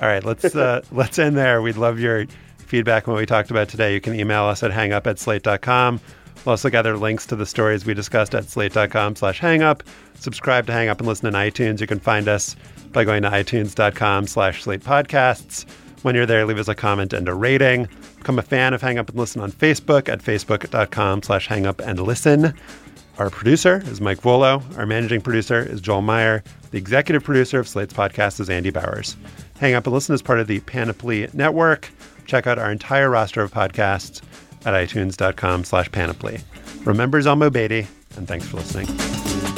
All 0.00 0.08
right, 0.08 0.24
let's 0.24 0.54
uh, 0.54 0.82
let's 0.92 1.18
end 1.18 1.36
there. 1.36 1.60
We'd 1.60 1.76
love 1.76 1.98
your 1.98 2.26
feedback 2.58 3.08
on 3.08 3.14
what 3.14 3.20
we 3.20 3.26
talked 3.26 3.50
about 3.50 3.68
today. 3.68 3.94
You 3.94 4.00
can 4.00 4.14
email 4.14 4.44
us 4.44 4.62
at 4.62 4.70
hangup 4.70 5.06
at 5.06 5.18
slate.com. 5.18 6.00
We'll 6.44 6.52
also 6.52 6.70
gather 6.70 6.96
links 6.96 7.26
to 7.26 7.36
the 7.36 7.46
stories 7.46 7.84
we 7.84 7.94
discussed 7.94 8.34
at 8.34 8.44
slate.com 8.44 9.16
slash 9.16 9.40
hangup. 9.40 9.82
Subscribe 10.14 10.66
to 10.66 10.72
Hang 10.72 10.88
Up 10.88 10.98
and 10.98 11.08
listen 11.08 11.26
in 11.26 11.34
iTunes. 11.34 11.80
You 11.80 11.86
can 11.86 11.98
find 11.98 12.28
us 12.28 12.56
by 12.92 13.04
going 13.04 13.22
to 13.22 13.30
itunes.com 13.30 14.26
slash 14.26 14.62
slate 14.62 14.80
podcasts. 14.80 15.66
When 16.02 16.14
you're 16.14 16.26
there, 16.26 16.46
leave 16.46 16.58
us 16.58 16.68
a 16.68 16.74
comment 16.74 17.12
and 17.12 17.28
a 17.28 17.34
rating. 17.34 17.88
Become 18.18 18.38
a 18.38 18.42
fan 18.42 18.72
of 18.74 18.80
Hang 18.80 18.98
Up 18.98 19.08
and 19.08 19.18
Listen 19.18 19.40
on 19.40 19.50
Facebook 19.50 20.08
at 20.08 20.20
facebook.com 20.20 21.22
slash 21.22 21.46
hang 21.46 21.66
up 21.66 21.80
and 21.80 21.98
listen. 22.00 22.54
Our 23.18 23.30
producer 23.30 23.82
is 23.86 24.00
Mike 24.00 24.20
Vuolo. 24.20 24.62
Our 24.78 24.86
managing 24.86 25.20
producer 25.22 25.58
is 25.58 25.80
Joel 25.80 26.02
Meyer. 26.02 26.44
The 26.70 26.78
executive 26.78 27.24
producer 27.24 27.58
of 27.58 27.66
Slate's 27.66 27.92
podcast 27.94 28.38
is 28.38 28.48
Andy 28.48 28.70
Bowers. 28.70 29.16
Hang 29.58 29.74
Up 29.74 29.86
and 29.86 29.94
Listen 29.94 30.14
is 30.14 30.22
part 30.22 30.38
of 30.38 30.46
the 30.46 30.60
Panoply 30.60 31.28
Network. 31.32 31.90
Check 32.26 32.46
out 32.46 32.58
our 32.58 32.70
entire 32.70 33.10
roster 33.10 33.42
of 33.42 33.52
podcasts 33.52 34.22
at 34.64 34.74
itunes.com 34.74 35.64
slash 35.64 35.90
panoply. 35.90 36.40
Remember 36.84 37.20
Zelmo 37.20 37.52
Beaty, 37.52 37.86
and 38.16 38.28
thanks 38.28 38.46
for 38.46 38.58
listening. 38.58 39.57